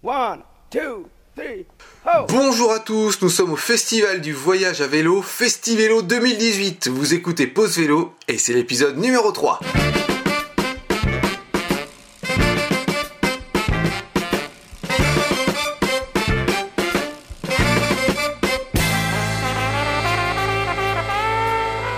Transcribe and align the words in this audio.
One, 0.00 0.42
two, 0.70 1.08
three, 1.34 1.66
ho! 2.06 2.26
Bonjour 2.28 2.70
à 2.70 2.78
tous, 2.78 3.20
nous 3.20 3.28
sommes 3.28 3.50
au 3.54 3.56
Festival 3.56 4.20
du 4.20 4.32
voyage 4.32 4.80
à 4.80 4.86
vélo, 4.86 5.22
Festivélo 5.22 6.02
2018. 6.02 6.86
Vous 6.86 7.14
écoutez 7.14 7.48
Pause 7.48 7.78
Vélo 7.78 8.14
et 8.28 8.38
c'est 8.38 8.52
l'épisode 8.52 8.96
numéro 8.96 9.32
3. 9.32 9.58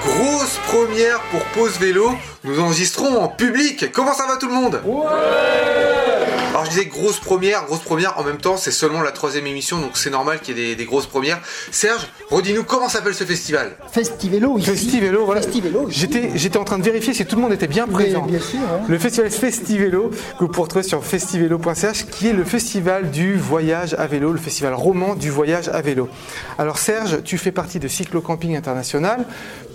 Grosse 0.03 0.59
première 0.69 1.21
pour 1.31 1.45
Pause 1.53 1.79
Vélo, 1.79 2.13
nous 2.45 2.61
enregistrons 2.61 3.19
en 3.19 3.29
public. 3.29 3.93
Comment 3.93 4.15
ça 4.15 4.27
va 4.27 4.39
tout 4.39 4.49
le 4.49 4.55
monde? 4.55 4.81
Alors 6.51 6.65
je 6.65 6.71
disais 6.71 6.87
grosse 6.87 7.21
première, 7.21 7.65
grosse 7.67 7.81
première, 7.81 8.19
en 8.19 8.25
même 8.25 8.39
temps 8.39 8.57
c'est 8.57 8.73
seulement 8.73 9.03
la 9.03 9.13
troisième 9.13 9.47
émission 9.47 9.79
donc 9.79 9.93
c'est 9.95 10.11
normal 10.11 10.41
qu'il 10.41 10.59
y 10.59 10.61
ait 10.61 10.67
des, 10.71 10.75
des 10.77 10.85
grosses 10.85 11.07
premières. 11.07 11.39
Serge, 11.71 12.09
redis-nous 12.29 12.65
comment 12.65 12.89
s'appelle 12.89 13.15
ce 13.15 13.23
festival? 13.25 13.77
Festivélo 13.93 14.59
ici. 14.59 14.67
Festivélo, 14.71 15.25
voilà. 15.25 15.43
Festivélo. 15.43 15.87
J'étais, 15.89 16.33
j'étais 16.35 16.59
en 16.59 16.65
train 16.65 16.79
de 16.79 16.83
vérifier 16.85 17.15
si 17.15 17.25
tout 17.25 17.37
le 17.37 17.43
monde 17.43 17.53
était 17.53 17.69
bien 17.69 17.87
Oui, 17.87 17.93
présent. 17.95 18.23
bien 18.27 18.41
sûr, 18.41 18.59
hein. 18.61 18.81
Le 18.89 18.99
festival 18.99 19.31
Festivélo, 19.31 20.11
que 20.11 20.45
vous 20.45 20.49
pourrez 20.49 20.65
retrouver 20.65 20.83
sur 20.83 21.05
festivélo.ch, 21.05 22.07
qui 22.07 22.27
est 22.29 22.33
le 22.33 22.45
festival 22.45 23.11
du 23.13 23.37
voyage 23.37 23.95
à 23.95 24.07
vélo, 24.09 24.33
le 24.33 24.39
festival 24.39 24.75
roman 24.75 25.15
du 25.15 25.31
voyage 25.31 25.69
à 25.69 25.81
vélo. 25.83 26.09
Alors 26.59 26.79
Serge, 26.79 27.23
tu 27.23 27.39
fais 27.39 27.53
partie 27.53 27.79
de 27.79 27.87
Cyclo 27.87 28.21
Camping 28.21 28.57
International. 28.57 29.25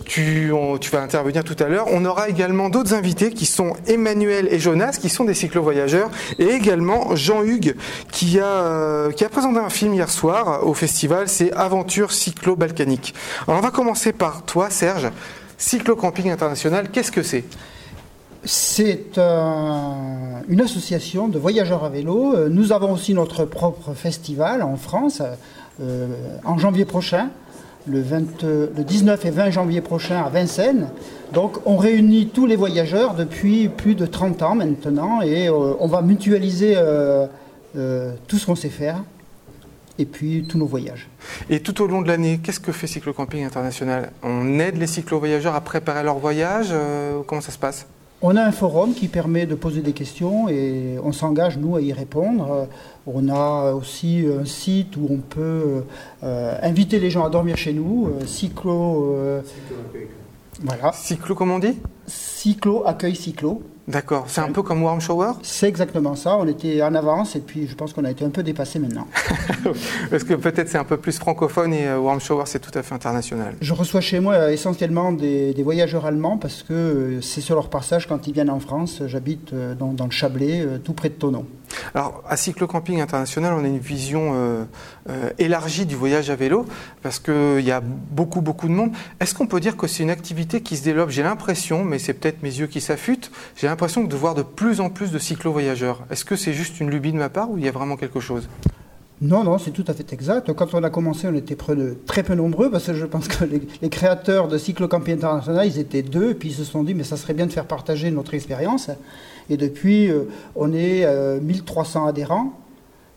Tu, 0.05 0.51
vas 0.91 1.01
intervenir 1.01 1.43
tout 1.43 1.55
à 1.59 1.67
l'heure. 1.67 1.87
On 1.91 2.05
aura 2.05 2.29
également 2.29 2.69
d'autres 2.69 2.93
invités 2.93 3.31
qui 3.31 3.45
sont 3.45 3.73
Emmanuel 3.87 4.47
et 4.51 4.59
Jonas, 4.59 4.97
qui 5.01 5.09
sont 5.09 5.23
des 5.25 5.33
cyclo-voyageurs, 5.33 6.09
et 6.39 6.45
également 6.49 7.15
Jean-Hugues, 7.15 7.75
qui 8.11 8.39
a, 8.39 8.45
euh, 8.45 9.11
présenté 9.31 9.59
un 9.59 9.69
film 9.69 9.93
hier 9.93 10.09
soir 10.09 10.65
au 10.65 10.73
festival, 10.73 11.27
c'est 11.27 11.51
Aventure 11.53 12.11
cyclo-balkanique. 12.11 13.13
Alors 13.47 13.59
on 13.59 13.63
va 13.63 13.71
commencer 13.71 14.13
par 14.13 14.43
toi, 14.43 14.69
Serge. 14.69 15.09
Cyclo 15.57 15.95
Camping 15.95 16.29
International, 16.29 16.89
qu'est-ce 16.91 17.11
que 17.11 17.23
c'est? 17.23 17.43
C'est 18.43 19.17
un- 19.17 20.43
une 20.47 20.61
association 20.61 21.27
de 21.27 21.39
voyageurs 21.39 21.83
à 21.83 21.89
vélo. 21.89 22.35
Euh, 22.35 22.47
Nous 22.49 22.71
avons 22.71 22.91
aussi 22.91 23.13
notre 23.15 23.43
propre 23.45 23.93
festival 23.95 24.61
en 24.61 24.75
France 24.75 25.21
euh, 25.81 26.07
en 26.45 26.57
janvier 26.57 26.85
prochain, 26.85 27.29
le, 27.87 28.01
20 28.01 28.43
euh, 28.43 28.67
le 28.75 28.83
19 28.83 29.25
et 29.25 29.29
20 29.29 29.49
janvier 29.51 29.81
prochain 29.81 30.21
à 30.23 30.29
Vincennes. 30.29 30.87
Donc 31.33 31.57
on 31.65 31.77
réunit 31.77 32.27
tous 32.27 32.45
les 32.45 32.55
voyageurs 32.55 33.15
depuis 33.15 33.67
plus 33.67 33.95
de 33.95 34.05
30 34.05 34.41
ans 34.41 34.55
maintenant 34.55 35.21
et 35.21 35.47
euh, 35.47 35.73
on 35.79 35.87
va 35.87 36.01
mutualiser 36.01 36.75
euh, 36.77 37.27
euh, 37.75 38.13
tout 38.27 38.37
ce 38.37 38.45
qu'on 38.45 38.55
sait 38.55 38.69
faire 38.69 39.03
et 39.97 40.05
puis 40.05 40.45
tous 40.47 40.57
nos 40.57 40.65
voyages. 40.65 41.09
Et 41.49 41.61
tout 41.61 41.81
au 41.81 41.87
long 41.87 42.01
de 42.01 42.07
l'année, 42.07 42.39
qu'est-ce 42.43 42.59
que 42.59 42.71
fait 42.71 42.87
Cyclo 42.87 43.13
Camping 43.13 43.43
International? 43.43 44.11
On 44.23 44.59
aide 44.59 44.77
les 44.77 44.87
cyclo-voyageurs 44.87 45.55
à 45.55 45.61
préparer 45.61 46.03
leur 46.03 46.17
voyage 46.17 46.73
Comment 47.27 47.41
ça 47.41 47.51
se 47.51 47.57
passe? 47.57 47.87
On 48.27 48.35
a 48.37 48.43
un 48.43 48.51
forum 48.51 48.95
qui 48.95 49.07
permet 49.07 49.45
de 49.45 49.53
poser 49.53 49.81
des 49.81 49.93
questions 49.93 50.49
et 50.49 50.97
on 51.03 51.11
s'engage, 51.11 51.59
nous, 51.59 51.75
à 51.75 51.81
y 51.81 51.93
répondre. 51.93 52.51
Euh, 52.51 52.65
On 53.05 53.29
a 53.29 53.71
aussi 53.73 54.25
un 54.27 54.45
site 54.45 54.97
où 54.97 55.05
on 55.11 55.17
peut 55.17 55.83
euh, 56.23 56.57
inviter 56.63 56.99
les 56.99 57.11
gens 57.11 57.23
à 57.23 57.29
dormir 57.29 57.55
chez 57.55 57.71
nous, 57.71 58.07
euh, 58.07 58.25
Cyclo, 58.25 59.13
euh, 59.13 59.41
voilà, 60.63 60.91
Cyclo, 60.91 61.35
comment 61.35 61.57
on 61.57 61.59
dit? 61.59 61.77
Cyclo 62.07 62.81
accueil 62.87 63.15
Cyclo. 63.15 63.61
D'accord, 63.87 64.25
c'est 64.27 64.41
un 64.41 64.51
peu 64.51 64.63
comme 64.63 64.81
Warm 64.81 64.99
Shower 64.99 65.33
C'est 65.43 65.67
exactement 65.67 66.15
ça, 66.15 66.37
on 66.37 66.47
était 66.47 66.81
en 66.81 66.95
avance 66.95 67.35
et 67.35 67.39
puis 67.39 67.67
je 67.67 67.75
pense 67.75 67.93
qu'on 67.93 68.03
a 68.03 68.09
été 68.09 68.25
un 68.25 68.31
peu 68.31 68.41
dépassé 68.41 68.79
maintenant. 68.79 69.07
Parce 70.09 70.23
que 70.23 70.33
peut-être 70.33 70.69
c'est 70.69 70.79
un 70.79 70.83
peu 70.83 70.97
plus 70.97 71.19
francophone 71.19 71.71
et 71.71 71.85
euh, 71.87 71.99
Warm 71.99 72.19
Shower 72.19 72.45
c'est 72.47 72.59
tout 72.59 72.75
à 72.75 72.81
fait 72.81 72.95
international. 72.95 73.53
Je 73.61 73.73
reçois 73.73 74.01
chez 74.01 74.19
moi 74.19 74.33
euh, 74.33 74.49
essentiellement 74.49 75.11
des, 75.11 75.53
des 75.53 75.61
voyageurs 75.61 76.07
allemands 76.07 76.37
parce 76.37 76.63
que 76.63 76.73
euh, 76.73 77.21
c'est 77.21 77.41
sur 77.41 77.53
leur 77.53 77.69
passage 77.69 78.07
quand 78.07 78.25
ils 78.27 78.33
viennent 78.33 78.49
en 78.49 78.59
France. 78.59 79.03
J'habite 79.05 79.53
dans, 79.53 79.93
dans 79.93 80.05
le 80.05 80.11
Chablais, 80.11 80.65
tout 80.83 80.93
près 80.93 81.09
de 81.09 81.13
Tonon. 81.13 81.45
Alors 81.93 82.23
à 82.27 82.37
Cyclo 82.37 82.67
Camping 82.67 83.01
International, 83.01 83.53
on 83.53 83.63
a 83.63 83.67
une 83.67 83.79
vision 83.79 84.31
euh, 84.33 84.63
euh, 85.09 85.29
élargie 85.37 85.85
du 85.85 85.95
voyage 85.95 86.29
à 86.29 86.35
vélo 86.35 86.65
parce 87.01 87.19
qu'il 87.19 87.61
y 87.61 87.71
a 87.71 87.81
beaucoup 87.81 88.41
beaucoup 88.41 88.67
de 88.67 88.73
monde. 88.73 88.91
Est-ce 89.19 89.33
qu'on 89.33 89.47
peut 89.47 89.59
dire 89.59 89.77
que 89.77 89.87
c'est 89.87 90.03
une 90.03 90.09
activité 90.09 90.61
qui 90.61 90.77
se 90.77 90.83
développe? 90.83 91.09
J'ai 91.09 91.23
l'impression, 91.23 91.83
mais 91.83 91.99
c'est 91.99 92.13
peut-être 92.13 92.43
mes 92.43 92.49
yeux 92.59 92.67
qui 92.67 92.81
s'affûtent, 92.81 93.31
j'ai 93.55 93.67
l'impression 93.67 94.03
de 94.03 94.15
voir 94.15 94.35
de 94.35 94.43
plus 94.43 94.81
en 94.81 94.89
plus 94.89 95.11
de 95.11 95.19
cyclo-voyageurs. 95.19 96.03
Est-ce 96.09 96.25
que 96.25 96.35
c'est 96.35 96.53
juste 96.53 96.79
une 96.79 96.89
lubie 96.89 97.11
de 97.11 97.17
ma 97.17 97.29
part 97.29 97.49
ou 97.49 97.57
il 97.57 97.65
y 97.65 97.67
a 97.67 97.71
vraiment 97.71 97.97
quelque 97.97 98.19
chose? 98.19 98.47
Non, 99.21 99.45
non, 99.45 99.57
c'est 99.57 99.71
tout 99.71 99.85
à 99.87 99.93
fait 99.93 100.11
exact. 100.11 100.51
Quand 100.53 100.73
on 100.73 100.83
a 100.83 100.89
commencé, 100.89 101.27
on 101.27 101.33
était 101.35 101.55
très 101.55 102.23
peu 102.23 102.35
nombreux 102.35 102.69
parce 102.69 102.87
que 102.87 102.93
je 102.93 103.05
pense 103.05 103.29
que 103.29 103.45
les, 103.45 103.89
créateurs 103.89 104.49
de 104.49 104.57
Cyclo 104.57 104.89
Camping 104.89 105.15
International, 105.15 105.65
ils 105.65 105.79
étaient 105.79 106.01
deux, 106.01 106.33
puis 106.33 106.49
ils 106.49 106.55
se 106.55 106.65
sont 106.65 106.83
dit, 106.83 106.93
mais 106.93 107.05
ça 107.05 107.15
serait 107.15 107.33
bien 107.33 107.45
de 107.45 107.53
faire 107.53 107.65
partager 107.65 108.11
notre 108.11 108.33
expérience. 108.33 108.89
Et 109.49 109.57
depuis, 109.57 110.09
euh, 110.09 110.23
on 110.55 110.73
est 110.73 111.05
euh, 111.05 111.39
1300 111.39 112.07
adhérents, 112.07 112.53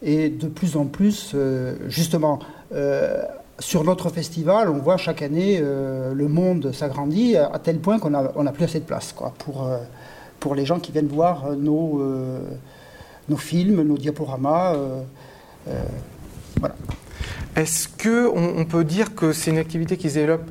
et 0.03 0.29
de 0.29 0.47
plus 0.47 0.77
en 0.77 0.85
plus, 0.87 1.33
euh, 1.35 1.77
justement, 1.89 2.39
euh, 2.75 3.23
sur 3.59 3.83
notre 3.83 4.09
festival, 4.11 4.69
on 4.71 4.79
voit 4.79 4.97
chaque 4.97 5.23
année 5.23 5.59
euh, 5.61 6.15
le 6.15 6.29
monde 6.29 6.73
s'agrandir 6.73 7.51
à 7.53 7.59
tel 7.59 7.79
point 7.79 7.99
qu'on 7.99 8.11
n'a 8.11 8.21
a 8.21 8.53
plus 8.53 8.65
assez 8.65 8.79
de 8.79 8.85
place 8.85 9.15
pour, 9.39 9.67
euh, 9.67 9.79
pour 10.39 10.55
les 10.55 10.65
gens 10.65 10.79
qui 10.79 10.93
viennent 10.93 11.09
voir 11.09 11.47
euh, 11.47 11.57
nos, 11.57 12.01
euh, 12.01 12.39
nos 13.29 13.37
films, 13.37 13.83
nos 13.83 13.99
diaporamas. 13.99 14.75
euh, 14.75 15.03
euh, 15.69 15.83
voilà. 16.61 16.77
Est-ce 17.57 17.89
que 17.89 18.29
on, 18.29 18.61
on 18.61 18.65
peut 18.65 18.85
dire 18.85 19.15
que 19.17 19.33
c'est 19.33 19.51
une 19.51 19.59
activité 19.59 19.97
qui 19.97 20.09
se 20.09 20.15
développe 20.15 20.49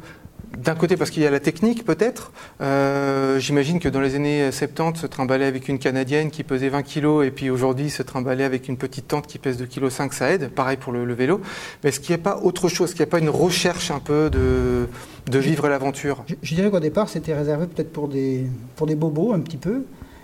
d'un 0.57 0.75
côté 0.75 0.97
parce 0.97 1.12
qu'il 1.12 1.23
y 1.23 1.25
a 1.25 1.31
la 1.31 1.40
technique 1.40 1.85
peut-être 1.85 2.31
Euh, 2.62 3.40
J'imagine 3.40 3.79
que 3.79 3.90
dans 3.90 4.01
les 4.01 4.16
années 4.16 4.51
70, 4.51 5.00
se 5.00 5.07
trimballer 5.07 5.45
avec 5.45 5.68
une 5.68 5.79
canadienne 5.79 6.31
qui 6.31 6.44
pesait 6.44 6.69
20 6.69 6.84
kg 6.84 7.23
et 7.23 7.31
puis 7.31 7.50
aujourd'hui 7.50 7.90
se 7.90 8.03
trimballer 8.03 8.44
avec 8.44 8.68
une 8.68 8.78
petite 8.78 9.07
tente 9.07 9.28
qui 9.28 9.38
pèse 9.38 9.62
2,5 9.62 10.07
kg, 10.07 10.13
ça 10.13 10.31
aide. 10.31 10.50
Pareil 10.50 10.78
pour 10.78 10.91
le, 10.91 11.13
vélo. 11.13 11.41
Mais 11.84 11.90
est-ce 11.90 12.00
qu'il 12.00 12.16
n'y 12.16 12.22
a 12.22 12.23
pas 12.23 12.40
autre 12.41 12.69
chose? 12.69 12.90
Est-ce 12.90 12.95
qu'il 12.95 13.03
n'y 13.06 13.09
a 13.09 13.12
pas 13.12 13.19
une 13.19 13.29
recherche 13.29 13.91
un 13.91 14.00
peu 14.00 14.29
de, 14.29 15.40
vivre 15.40 15.68
l'aventure? 15.69 16.23
Je, 16.28 16.35
je 16.41 16.56
dirais 16.56 16.72
qu'au 16.72 16.79
départ, 16.79 17.09
c'était 17.09 17.34
réservé 17.34 17.68
peut-être 17.68 17.91
pour 17.91 18.07
des, 18.07 18.47
pour 18.75 18.88
des 18.88 18.95
bobos 18.95 19.34
un 19.34 19.39
petit 19.39 19.57
peu. 19.57 19.84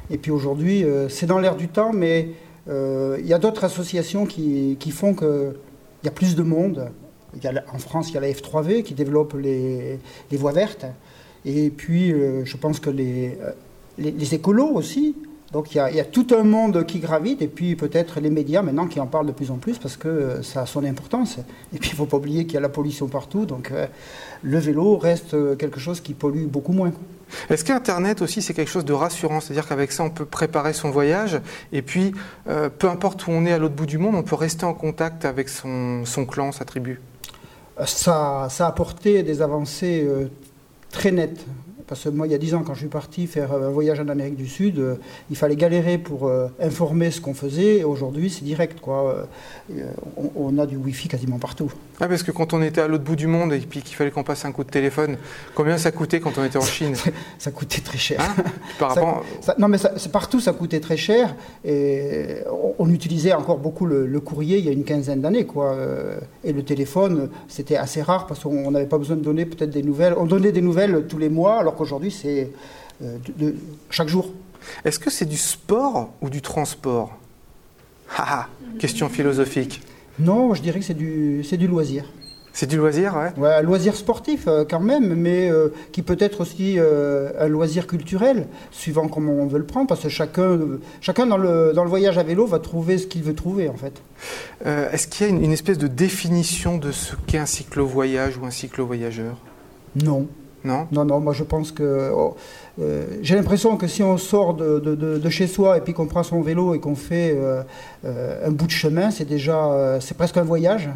Et 0.09 0.17
puis 0.17 0.31
aujourd'hui, 0.31 0.83
euh, 0.83 1.09
c'est 1.09 1.25
dans 1.25 1.39
l'air 1.39 1.55
du 1.55 1.67
temps, 1.67 1.93
mais 1.93 2.29
euh, 2.67 3.17
il 3.19 3.27
y 3.27 3.33
a 3.33 3.39
d'autres 3.39 3.63
associations 3.63 4.25
qui, 4.25 4.77
qui 4.79 4.91
font 4.91 5.13
qu'il 5.13 5.53
y 6.03 6.07
a 6.07 6.11
plus 6.11 6.35
de 6.35 6.43
monde. 6.43 6.89
Il 7.35 7.43
y 7.43 7.47
a 7.47 7.63
en 7.73 7.79
France, 7.79 8.09
il 8.09 8.15
y 8.15 8.17
a 8.17 8.21
la 8.21 8.29
F3V 8.29 8.83
qui 8.83 8.93
développe 8.93 9.33
les, 9.33 9.99
voies 10.31 10.51
vertes. 10.51 10.85
Et 11.45 11.69
puis, 11.69 12.11
euh, 12.11 12.45
je 12.45 12.57
pense 12.57 12.79
que 12.79 12.89
les, 12.89 13.37
euh, 13.41 13.51
les, 13.97 14.11
les 14.11 14.33
écolos 14.33 14.71
aussi. 14.73 15.15
Donc 15.51 15.75
il 15.75 15.77
y, 15.77 15.99
a, 15.99 16.03
tout 16.03 16.25
un 16.35 16.43
monde 16.43 16.83
qui 16.83 16.97
gravite, 16.97 17.43
et 17.43 17.47
puis 17.47 17.75
peut-être 17.75 18.19
les 18.19 18.31
médias 18.31 18.63
maintenant 18.63 18.87
qui 18.87 18.99
en 18.99 19.05
parlent 19.05 19.27
de 19.27 19.31
plus 19.31 19.51
en 19.51 19.57
plus 19.57 19.77
parce 19.77 19.97
que 19.97 20.07
euh, 20.07 20.41
ça 20.41 20.61
a 20.61 20.65
son 20.65 20.83
importance. 20.83 21.37
Et 21.75 21.77
puis 21.77 21.91
il 21.91 21.93
ne 21.93 21.97
faut 21.97 22.07
pas 22.07 22.17
oublier 22.17 22.45
qu'il 22.45 22.55
y 22.55 22.57
a 22.57 22.59
la 22.59 22.69
pollution 22.69 23.07
partout, 23.07 23.45
donc 23.45 23.71
le 24.41 24.57
vélo 24.57 24.97
reste 24.97 25.35
quelque 25.57 25.79
chose 25.79 26.01
qui 26.01 26.15
pollue 26.15 26.47
beaucoup 26.47 26.73
moins. 26.73 26.91
Est-ce 27.51 27.63
qu'Internet 27.63 28.23
aussi 28.23 28.41
c'est 28.41 28.55
quelque 28.55 28.71
chose 28.71 28.83
de 28.83 28.93
rassurant? 28.93 29.41
C'est-à-dire 29.41 29.67
qu'avec 29.67 29.91
ça 29.91 30.03
on 30.03 30.09
peut 30.09 30.25
préparer 30.25 30.73
son 30.73 30.89
voyage 30.89 31.39
et 31.71 31.83
puis 31.83 32.13
peu 32.45 32.89
importe 32.89 33.27
où 33.27 33.31
on 33.31 33.45
est 33.45 33.53
à 33.53 33.59
l'autre 33.59 33.75
bout 33.75 33.85
du 33.85 33.99
monde, 33.99 34.15
on 34.15 34.23
peut 34.23 34.35
rester 34.35 34.65
en 34.65 34.73
contact 34.73 35.23
avec 35.23 35.49
son, 35.49 36.03
son 36.05 36.25
clan, 36.25 36.51
sa 36.51 36.65
tribu. 36.65 36.99
Ça, 37.85 38.47
ça 38.49 38.65
a 38.65 38.69
apporté 38.69 39.23
des 39.23 39.41
avancées 39.41 40.03
euh, 40.05 40.27
très 40.91 41.11
nettes. 41.11 41.45
Parce 41.87 42.03
que 42.05 42.09
moi, 42.09 42.27
il 42.27 42.31
y 42.31 42.35
a 42.35 42.37
dix 42.37 42.53
ans, 42.55 42.63
quand 42.65 42.73
je 42.73 42.79
suis 42.79 42.87
parti 42.87 43.27
faire 43.27 43.51
euh, 43.53 43.67
un 43.67 43.71
voyage 43.71 43.99
en 43.99 44.07
Amérique 44.07 44.35
du 44.37 44.47
Sud, 44.47 44.79
euh, 44.79 44.95
il 45.29 45.35
fallait 45.35 45.55
galérer 45.57 45.97
pour 45.97 46.27
euh, 46.27 46.47
informer 46.61 47.11
ce 47.11 47.19
qu'on 47.19 47.33
faisait. 47.33 47.83
Aujourd'hui, 47.83 48.29
c'est 48.29 48.45
direct. 48.45 48.79
Quoi. 48.79 49.25
Euh, 49.71 49.83
on, 50.17 50.31
on 50.35 50.57
a 50.59 50.65
du 50.65 50.77
Wi-Fi 50.77 51.07
quasiment 51.09 51.39
partout. 51.39 51.71
Ah, 51.99 52.07
parce 52.07 52.23
que 52.23 52.31
quand 52.31 52.53
on 52.53 52.61
était 52.61 52.81
à 52.81 52.87
l'autre 52.87 53.03
bout 53.03 53.15
du 53.15 53.27
monde 53.27 53.53
et 53.53 53.59
puis 53.59 53.81
qu'il 53.81 53.95
fallait 53.95 54.11
qu'on 54.11 54.23
passe 54.23 54.45
un 54.45 54.51
coup 54.51 54.63
de 54.63 54.69
téléphone, 54.69 55.17
combien 55.55 55.77
ça 55.77 55.91
coûtait 55.91 56.19
quand 56.19 56.37
on 56.37 56.43
était 56.45 56.57
en 56.57 56.61
Chine? 56.61 56.95
Ça 57.37 57.51
coûtait 57.51 57.81
très 57.81 57.97
cher. 57.97 58.19
Hein? 58.21 58.43
Par 58.79 58.95
rapport. 58.95 59.23
ça- 59.41 59.55
non, 59.59 59.67
mais 59.67 59.77
ça- 59.77 59.91
partout, 60.11 60.39
ça 60.39 60.53
coûtait 60.53 60.79
très 60.79 60.97
cher. 60.97 61.35
Et 61.65 62.37
on, 62.51 62.75
on 62.79 62.89
utilisait 62.93 63.33
encore 63.33 63.57
beaucoup 63.57 63.85
le, 63.85 64.05
le 64.07 64.19
courrier 64.19 64.57
il 64.57 64.65
y 64.65 64.69
a 64.69 64.71
une 64.71 64.83
quinzaine 64.85 65.21
d'années. 65.21 65.45
quoi. 65.45 65.75
Et 66.43 66.53
le 66.53 66.63
téléphone, 66.63 67.29
c'était 67.47 67.75
assez 67.77 68.01
rare 68.01 68.25
parce 68.27 68.39
qu'on 68.41 68.71
n'avait 68.71 68.85
pas 68.85 68.97
besoin 68.97 69.15
de 69.17 69.21
donner 69.21 69.45
peut-être 69.45 69.69
des 69.71 69.83
nouvelles. 69.83 70.13
On 70.17 70.25
donnait 70.25 70.51
des 70.51 70.61
nouvelles 70.61 71.05
tous 71.07 71.17
les 71.17 71.29
mois, 71.29 71.59
alors 71.59 71.72
qu'aujourd'hui, 71.75 72.11
c'est 72.11 72.51
euh, 73.03 73.17
de- 73.37 73.45
de- 73.51 73.55
chaque 73.89 74.07
jour. 74.07 74.31
Est-ce 74.85 74.99
que 74.99 75.09
c'est 75.09 75.25
du 75.25 75.37
sport 75.37 76.11
ou 76.21 76.29
du 76.29 76.41
transport? 76.41 77.17
Ah, 78.15 78.25
ah, 78.27 78.47
question 78.79 79.09
philosophique. 79.09 79.81
Non, 80.19 80.53
je 80.53 80.61
dirais 80.61 80.79
que 80.79 80.85
c'est 80.85 80.93
du, 80.93 81.43
c'est 81.43 81.57
du 81.57 81.67
loisir. 81.67 82.03
C'est 82.55 82.67
du 82.67 82.77
loisir, 82.77 83.15
ouais. 83.15 83.31
Ouais, 83.41 83.51
un 83.55 83.61
loisir 83.63 83.95
sportif 83.95 84.43
euh, 84.47 84.63
quand 84.69 84.79
même, 84.81 85.15
mais 85.15 85.49
euh, 85.49 85.69
qui 85.91 86.03
peut 86.03 86.17
être 86.19 86.41
aussi 86.41 86.75
euh, 86.77 87.31
un 87.39 87.47
loisir 87.47 87.87
culturel, 87.87 88.45
suivant 88.69 89.07
comment 89.07 89.31
on 89.33 89.47
veut 89.47 89.57
le 89.57 89.65
prendre, 89.65 89.87
parce 89.87 90.01
que 90.01 90.09
chacun, 90.09 90.59
chacun 91.01 91.25
dans, 91.25 91.37
le, 91.37 91.71
dans 91.73 91.83
le 91.83 91.89
voyage 91.89 92.19
à 92.19 92.23
vélo 92.23 92.45
va 92.45 92.59
trouver 92.59 92.99
ce 92.99 93.07
qu'il 93.07 93.23
veut 93.23 93.33
trouver 93.33 93.67
en 93.69 93.75
fait. 93.77 93.93
Est-ce 94.63 95.07
qu'il 95.07 95.25
y 95.25 95.29
a 95.29 95.33
une, 95.33 95.43
une 95.43 95.51
espèce 95.51 95.79
de 95.79 95.87
définition 95.87 96.77
de 96.77 96.91
ce 96.91 97.15
qu'est 97.25 97.39
un 97.39 97.47
cyclo-voyage 97.47 98.37
ou 98.37 98.45
un 98.45 98.51
cyclo-voyageur? 98.51 99.35
Non, 99.95 100.27
Non 100.63 100.87
non, 100.91 101.05
non, 101.05 101.19
moi 101.19 101.33
je 101.33 101.43
pense 101.43 101.71
que. 101.71 102.11
oh, 102.15 102.35
euh, 102.81 103.05
J'ai 103.21 103.35
l'impression 103.35 103.75
que 103.77 103.87
si 103.87 104.01
on 104.03 104.17
sort 104.17 104.53
de, 104.53 104.79
de- 104.79 104.95
de- 104.95 105.17
de 105.17 105.29
chez 105.29 105.47
soi 105.47 105.77
et 105.77 105.81
puis 105.81 105.93
qu'on 105.93 106.07
prend 106.07 106.23
son 106.23 106.41
vélo 106.41 106.73
et 106.73 106.79
qu'on 106.79 106.95
fait 106.95 107.35
euh, 107.35 107.61
euh, 108.05 108.47
un 108.47 108.51
bout 108.51 108.65
de 108.67 108.71
chemin, 108.71 109.11
c'est 109.11 109.25
déjà. 109.25 109.97
c'est 109.99 110.15
presque 110.17 110.37
un 110.37 110.43
voyage. 110.43 110.89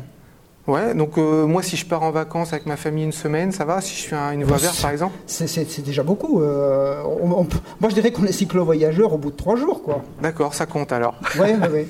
Ouais, 0.67 0.93
donc 0.93 1.15
moi, 1.17 1.63
si 1.63 1.77
je 1.77 1.85
pars 1.85 2.03
en 2.03 2.11
vacances 2.11 2.51
avec 2.51 2.65
ma 2.65 2.75
famille 2.75 3.05
une 3.05 3.13
semaine, 3.13 3.53
ça 3.53 3.63
va 3.63 3.79
Si 3.79 4.01
je 4.01 4.07
fais 4.09 4.15
un- 4.17 4.31
une 4.31 4.43
voie 4.43 4.57
verte, 4.57 4.81
par 4.81 4.91
exemple? 4.91 5.13
C'est- 5.25 5.81
déjà 5.81 6.03
beaucoup. 6.03 6.41
on- 6.41 7.31
on 7.31 7.43
peut- 7.45 7.59
moi 7.79 7.89
je 7.89 7.95
dirais 7.95 8.11
qu'on 8.11 8.25
est 8.25 8.31
cyclo-voyageur 8.33 9.13
au 9.13 9.17
bout 9.17 9.31
de 9.31 9.37
trois 9.37 9.55
jours, 9.55 9.81
quoi. 9.81 10.01
D'accord, 10.21 10.53
ça 10.53 10.65
compte 10.65 10.91
alors. 10.91 11.15
Ouais, 11.39 11.55
ouais, 11.55 11.69
ouais. 11.69 11.87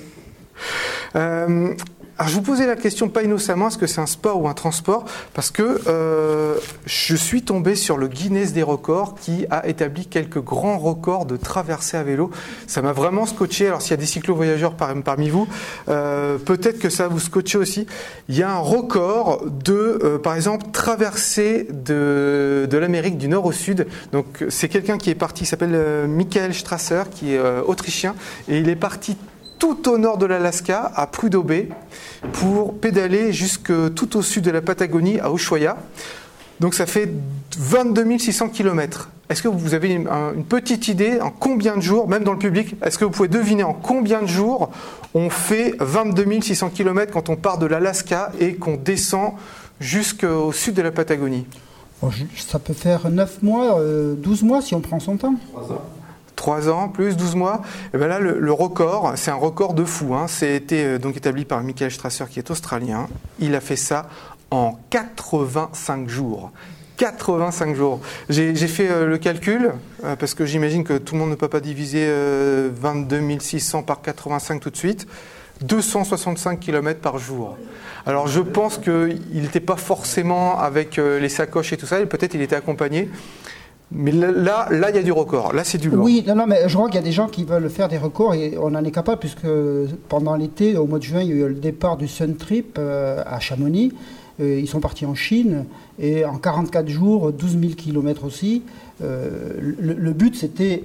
Alors 2.20 2.30
je 2.30 2.34
vous 2.36 2.42
posais 2.42 2.66
la 2.66 2.76
question 2.76 3.10
pas 3.10 3.22
innocemment, 3.22 3.68
est-ce 3.68 3.78
que 3.78 3.86
c'est 3.86 4.02
un 4.02 4.08
sport 4.08 4.42
ou 4.42 4.48
un 4.48 4.56
transport 4.56 5.06
Parce 5.36 5.52
que 5.52 5.82
euh, 5.88 6.56
je 6.88 7.16
suis 7.16 7.44
tombé 7.44 7.76
sur 7.76 7.96
le 7.96 8.08
Guinness 8.08 8.54
des 8.54 8.64
records 8.64 9.14
qui 9.22 9.46
a 9.52 9.68
établi 9.68 10.08
quelques 10.08 10.42
grands 10.42 10.80
records 10.80 11.28
de 11.28 11.38
traversée 11.38 11.96
à 11.96 12.02
vélo. 12.02 12.32
Ça 12.66 12.82
m'a 12.82 12.92
vraiment 12.92 13.28
scotché. 13.28 13.68
Alors 13.68 13.84
s'il 13.84 13.92
y 13.92 13.94
a 13.94 13.98
des 13.98 14.08
cyclo-voyageurs 14.08 14.74
par- 14.74 14.96
parmi 15.04 15.30
vous, 15.30 15.48
euh, 15.90 16.40
peut-être 16.40 16.80
que 16.80 16.90
ça 16.90 17.04
va 17.04 17.10
vous 17.10 17.20
scotcher 17.20 17.60
aussi. 17.60 17.86
Il 18.30 18.36
y 18.36 18.42
a 18.42 18.52
un 18.52 18.58
record 18.58 19.46
de, 19.64 20.00
euh, 20.04 20.18
par 20.18 20.34
exemple, 20.36 20.66
traversée 20.74 21.68
de, 21.72 22.68
de 22.68 22.78
l'Amérique 22.80 23.20
du 23.20 23.28
nord 23.28 23.46
au 23.46 23.52
sud. 23.52 23.86
Donc 24.12 24.44
c'est 24.50 24.70
quelqu'un 24.70 24.98
qui 24.98 25.12
est 25.12 25.16
parti, 25.16 25.44
il 25.44 25.48
s'appelle 25.48 25.76
euh, 25.76 26.08
Michael 26.08 26.56
Strasser, 26.56 27.04
qui 27.12 27.36
est 27.36 27.38
euh, 27.38 27.62
autrichien, 27.64 28.16
et 28.48 28.58
il 28.58 28.70
est 28.70 28.76
parti 28.76 29.18
tout 29.60 29.90
au 29.90 29.98
nord 29.98 30.18
de 30.18 30.26
l'Alaska, 30.26 30.92
à 30.96 31.08
Prudhoe 31.08 31.44
Bay, 31.44 31.70
pour 32.34 32.74
pédaler 32.80 33.32
jusque 33.34 33.72
tout 33.96 34.18
au 34.18 34.22
sud 34.22 34.44
de 34.44 34.52
la 34.52 34.62
Patagonie, 34.62 35.20
à 35.20 35.32
Ushuaia. 35.32 35.78
Donc 36.60 36.74
ça 36.74 36.86
fait 36.86 37.10
22 37.58 38.18
600 38.18 38.50
km. 38.50 39.10
Est-ce 39.30 39.44
que 39.44 39.48
vous 39.50 39.74
avez 39.74 39.90
une, 39.90 40.08
un- 40.08 40.34
une 40.34 40.46
petite 40.46 40.88
idée 40.88 41.20
en 41.22 41.30
combien 41.32 41.76
de 41.76 41.82
jours, 41.82 42.08
même 42.08 42.24
dans 42.24 42.32
le 42.32 42.40
public, 42.40 42.76
est-ce 42.82 42.98
que 42.98 43.06
vous 43.06 43.12
pouvez 43.12 43.28
deviner 43.28 43.64
en 43.64 43.74
combien 43.74 44.22
de 44.22 44.28
jours 44.28 44.70
on 45.14 45.30
fait 45.30 45.76
22 45.80 46.42
600 46.42 46.70
km 46.70 47.12
quand 47.12 47.30
on 47.30 47.36
part 47.36 47.58
de 47.58 47.66
l'Alaska 47.66 48.32
et 48.40 48.56
qu'on 48.56 48.78
descend 48.78 49.34
jusqu'au 49.80 50.52
sud 50.52 50.76
de 50.76 50.82
la 50.82 50.92
Patagonie? 50.92 51.46
Ça 52.38 52.60
peut 52.60 52.74
faire 52.74 53.10
9 53.10 53.42
mois, 53.44 53.80
euh, 53.80 54.14
12 54.16 54.44
mois 54.44 54.62
si 54.62 54.76
on 54.76 54.82
prend 54.82 55.00
son 55.00 55.18
temps. 55.18 55.36
3 55.54 55.64
ans, 55.74 55.82
plus 56.94 57.18
12 57.18 57.36
mois. 57.36 57.62
Et 57.94 57.98
ben 57.98 58.08
là, 58.08 58.20
le, 58.20 58.52
record, 58.52 59.14
c'est 59.16 59.32
un 59.32 59.36
record 59.36 59.74
de 59.74 59.84
fou. 59.84 60.14
Hein. 60.14 60.28
C'est 60.28 60.56
été 60.56 60.84
euh, 60.84 60.98
donc 60.98 61.18
établi 61.18 61.46
par 61.46 61.62
Michael 61.64 61.92
Strasser, 61.92 62.26
qui 62.30 62.40
est 62.40 62.50
australien. 62.52 63.08
Il 63.40 63.56
a 63.56 63.60
fait 63.60 63.76
ça 63.76 64.08
en 64.52 64.78
85 64.90 66.08
jours. 66.08 66.52
85 66.98 67.76
jours. 67.76 68.02
J'ai 68.30 68.56
fait 68.56 68.90
euh, 68.90 69.06
le 69.06 69.18
calcul, 69.18 69.72
euh, 70.04 70.16
parce 70.16 70.34
que 70.34 70.46
j'imagine 70.46 70.84
que 70.84 70.98
tout 70.98 71.14
le 71.14 71.22
monde 71.22 71.30
ne 71.30 71.36
peut 71.36 71.48
pas 71.48 71.60
diviser 71.60 72.06
euh, 72.08 72.70
22 72.74 73.40
600 73.40 73.84
par 73.84 74.02
85 74.02 74.60
tout 74.60 74.70
de 74.70 74.78
suite. 74.78 75.08
265 75.62 76.60
km 76.60 77.00
par 77.00 77.18
jour. 77.18 77.58
Alors 78.06 78.28
je 78.28 78.42
pense 78.42 78.78
qu'il 78.78 79.20
n'était 79.34 79.60
pas 79.60 79.76
forcément 79.76 80.60
avec 80.60 80.98
les 80.98 81.30
sacoches 81.30 81.74
et 81.74 81.78
tout 81.78 81.88
ça, 81.88 81.98
peut-être 82.06 82.36
il 82.36 82.42
était 82.44 82.56
accompagné. 82.56 83.10
Mais 83.92 84.12
là, 84.12 84.68
là, 84.70 84.90
il 84.90 84.96
y 84.96 85.00
a 85.00 85.04
du 85.04 85.14
record. 85.14 85.54
Là, 85.54 85.64
c'est 85.64 85.78
du 85.78 85.90
lourd. 85.90 86.04
Oui, 86.04 86.24
non, 86.28 86.36
non, 86.36 86.46
mais 86.46 86.68
je 86.68 86.76
crois 86.76 86.88
qu'il 86.88 86.96
y 86.96 87.04
a 87.04 87.06
des 87.06 87.14
gens 87.14 87.28
qui 87.28 87.46
veulent 87.46 87.70
faire 87.70 87.88
des 87.88 87.98
records 87.98 88.34
et 88.34 88.58
on 88.58 88.76
en 88.76 88.84
est 88.84 88.92
capable 88.92 89.20
puisque 89.20 89.48
pendant 90.10 90.36
l'été, 90.36 90.76
au 90.76 90.88
mois 90.88 91.00
de 91.00 91.04
juin, 91.04 91.22
il 91.22 91.30
y 91.30 91.32
a 91.32 91.36
eu 91.36 91.48
le 91.48 91.54
départ 91.54 91.96
du 91.96 92.08
Sun 92.08 92.36
Trip 92.36 92.78
euh, 92.78 93.24
à 93.26 93.40
Chamonix. 93.40 93.94
Euh, 94.42 94.60
ils 94.60 94.68
sont 94.68 94.82
partis 94.82 95.06
en 95.06 95.16
Chine 95.16 95.66
et 96.00 96.26
en 96.26 96.38
44 96.38 96.90
jours, 96.90 97.32
12 97.32 97.60
000 97.60 97.74
km 97.76 98.26
aussi. 98.26 98.64
Euh, 99.02 99.52
le, 99.80 100.12
but, 100.12 100.36
c'était 100.36 100.84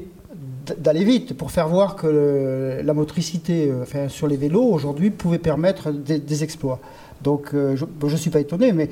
d'aller 0.79 1.03
vite 1.03 1.37
pour 1.37 1.51
faire 1.51 1.67
voir 1.67 1.97
que 1.97 2.81
la 2.85 2.95
motricité 2.95 3.73
enfin, 3.83 4.09
sur 4.09 4.29
les 4.29 4.37
vélos 4.37 4.63
aujourd'hui 4.63 5.11
pouvait 5.11 5.39
permettre 5.39 5.91
des, 5.91 6.45
exploits. 6.45 6.79
Donc 7.25 7.51
je 7.53 7.85
ne 7.85 8.17
suis 8.17 8.31
pas 8.31 8.41
étonné, 8.41 8.73
mais 8.73 8.89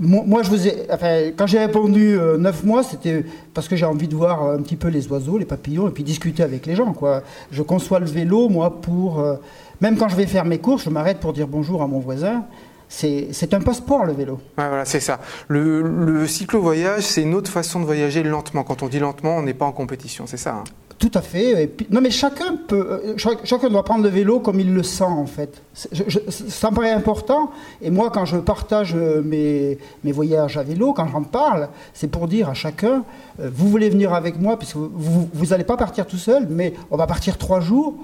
moi, 0.00 0.42
je 0.42 0.50
vous 0.50 0.58
enfin, 0.90 1.30
quand 1.36 1.46
j'ai 1.46 1.58
répondu 1.60 2.18
9 2.38 2.64
mois, 2.64 2.82
c'était 2.82 3.24
parce 3.52 3.68
que 3.68 3.76
j'ai 3.76 3.86
envie 3.86 4.08
de 4.08 4.14
voir 4.16 4.42
un 4.50 4.60
petit 4.62 4.76
peu 4.76 4.88
les 4.88 5.06
oiseaux, 5.08 5.38
les 5.38 5.44
papillons, 5.44 5.86
et 5.88 5.90
puis 5.92 6.02
discuter 6.02 6.42
avec 6.42 6.66
les 6.66 6.74
gens. 6.74 6.92
Quoi. 6.92 7.22
Je 7.52 7.62
conçois 7.62 8.00
le 8.00 8.06
vélo, 8.06 8.48
moi, 8.48 8.80
pour... 8.80 9.20
euh, 9.20 9.36
même 9.80 9.96
quand 9.96 10.08
je 10.08 10.16
vais 10.16 10.26
faire 10.26 10.44
mes 10.44 10.58
courses, 10.58 10.84
je 10.84 10.90
m'arrête 10.90 11.18
pour 11.20 11.32
dire 11.32 11.46
bonjour 11.46 11.82
à 11.82 11.86
mon 11.86 11.98
voisin. 12.00 12.44
C'est 12.88 13.54
un 13.54 13.60
passeport, 13.60 14.04
le 14.04 14.12
vélo. 14.12 14.38
Voilà, 14.56 14.84
c'est 14.84 15.00
ça. 15.00 15.18
Le, 15.48 15.82
le 15.82 16.26
cyclo-voyage, 16.28 17.02
c'est 17.02 17.22
une 17.22 17.34
autre 17.34 17.50
façon 17.50 17.80
de 17.80 17.84
voyager 17.84 18.22
lentement. 18.22 18.62
Quand 18.62 18.82
on 18.84 18.88
dit 18.88 19.00
lentement, 19.00 19.36
on 19.38 19.42
n'est 19.42 19.54
pas 19.54 19.64
en 19.64 19.72
compétition, 19.72 20.26
c'est 20.28 20.36
ça. 20.36 20.56
hein. 20.56 20.64
Tout 20.98 21.10
à 21.14 21.22
fait. 21.22 21.70
Non, 21.90 22.00
mais 22.00 22.10
chacun 22.10 22.56
peut, 22.68 22.86
euh, 23.04 23.14
chac- 23.16 23.44
chacun 23.44 23.68
doit 23.68 23.82
prendre 23.84 24.04
le 24.04 24.08
vélo 24.08 24.40
comme 24.40 24.60
il 24.60 24.72
le 24.72 24.82
sent 24.82 25.04
en 25.04 25.26
fait. 25.26 25.60
Ça 25.74 26.70
me 26.70 26.74
paraît 26.74 26.92
important. 26.92 27.50
Et 27.82 27.90
moi, 27.90 28.10
quand 28.10 28.24
je 28.24 28.36
partage 28.36 28.94
euh, 28.94 29.20
mes, 29.22 29.78
voyages 30.12 30.56
à 30.56 30.62
vélo, 30.62 30.92
quand 30.92 31.08
j'en 31.08 31.22
parle, 31.24 31.68
c'est 31.92 32.08
pour 32.08 32.28
dire 32.28 32.48
à 32.48 32.54
chacun 32.54 33.04
euh, 33.40 33.50
vous 33.52 33.68
voulez 33.68 33.90
venir 33.90 34.14
avec 34.14 34.40
moi, 34.40 34.58
puisque 34.58 34.76
vous 34.76 35.28
vous 35.32 35.46
n'allez 35.46 35.64
pas 35.64 35.76
partir 35.76 36.06
tout 36.06 36.16
seul, 36.16 36.46
mais 36.48 36.74
on 36.90 36.96
va 36.96 37.06
partir 37.06 37.38
trois 37.38 37.60
jours. 37.60 37.94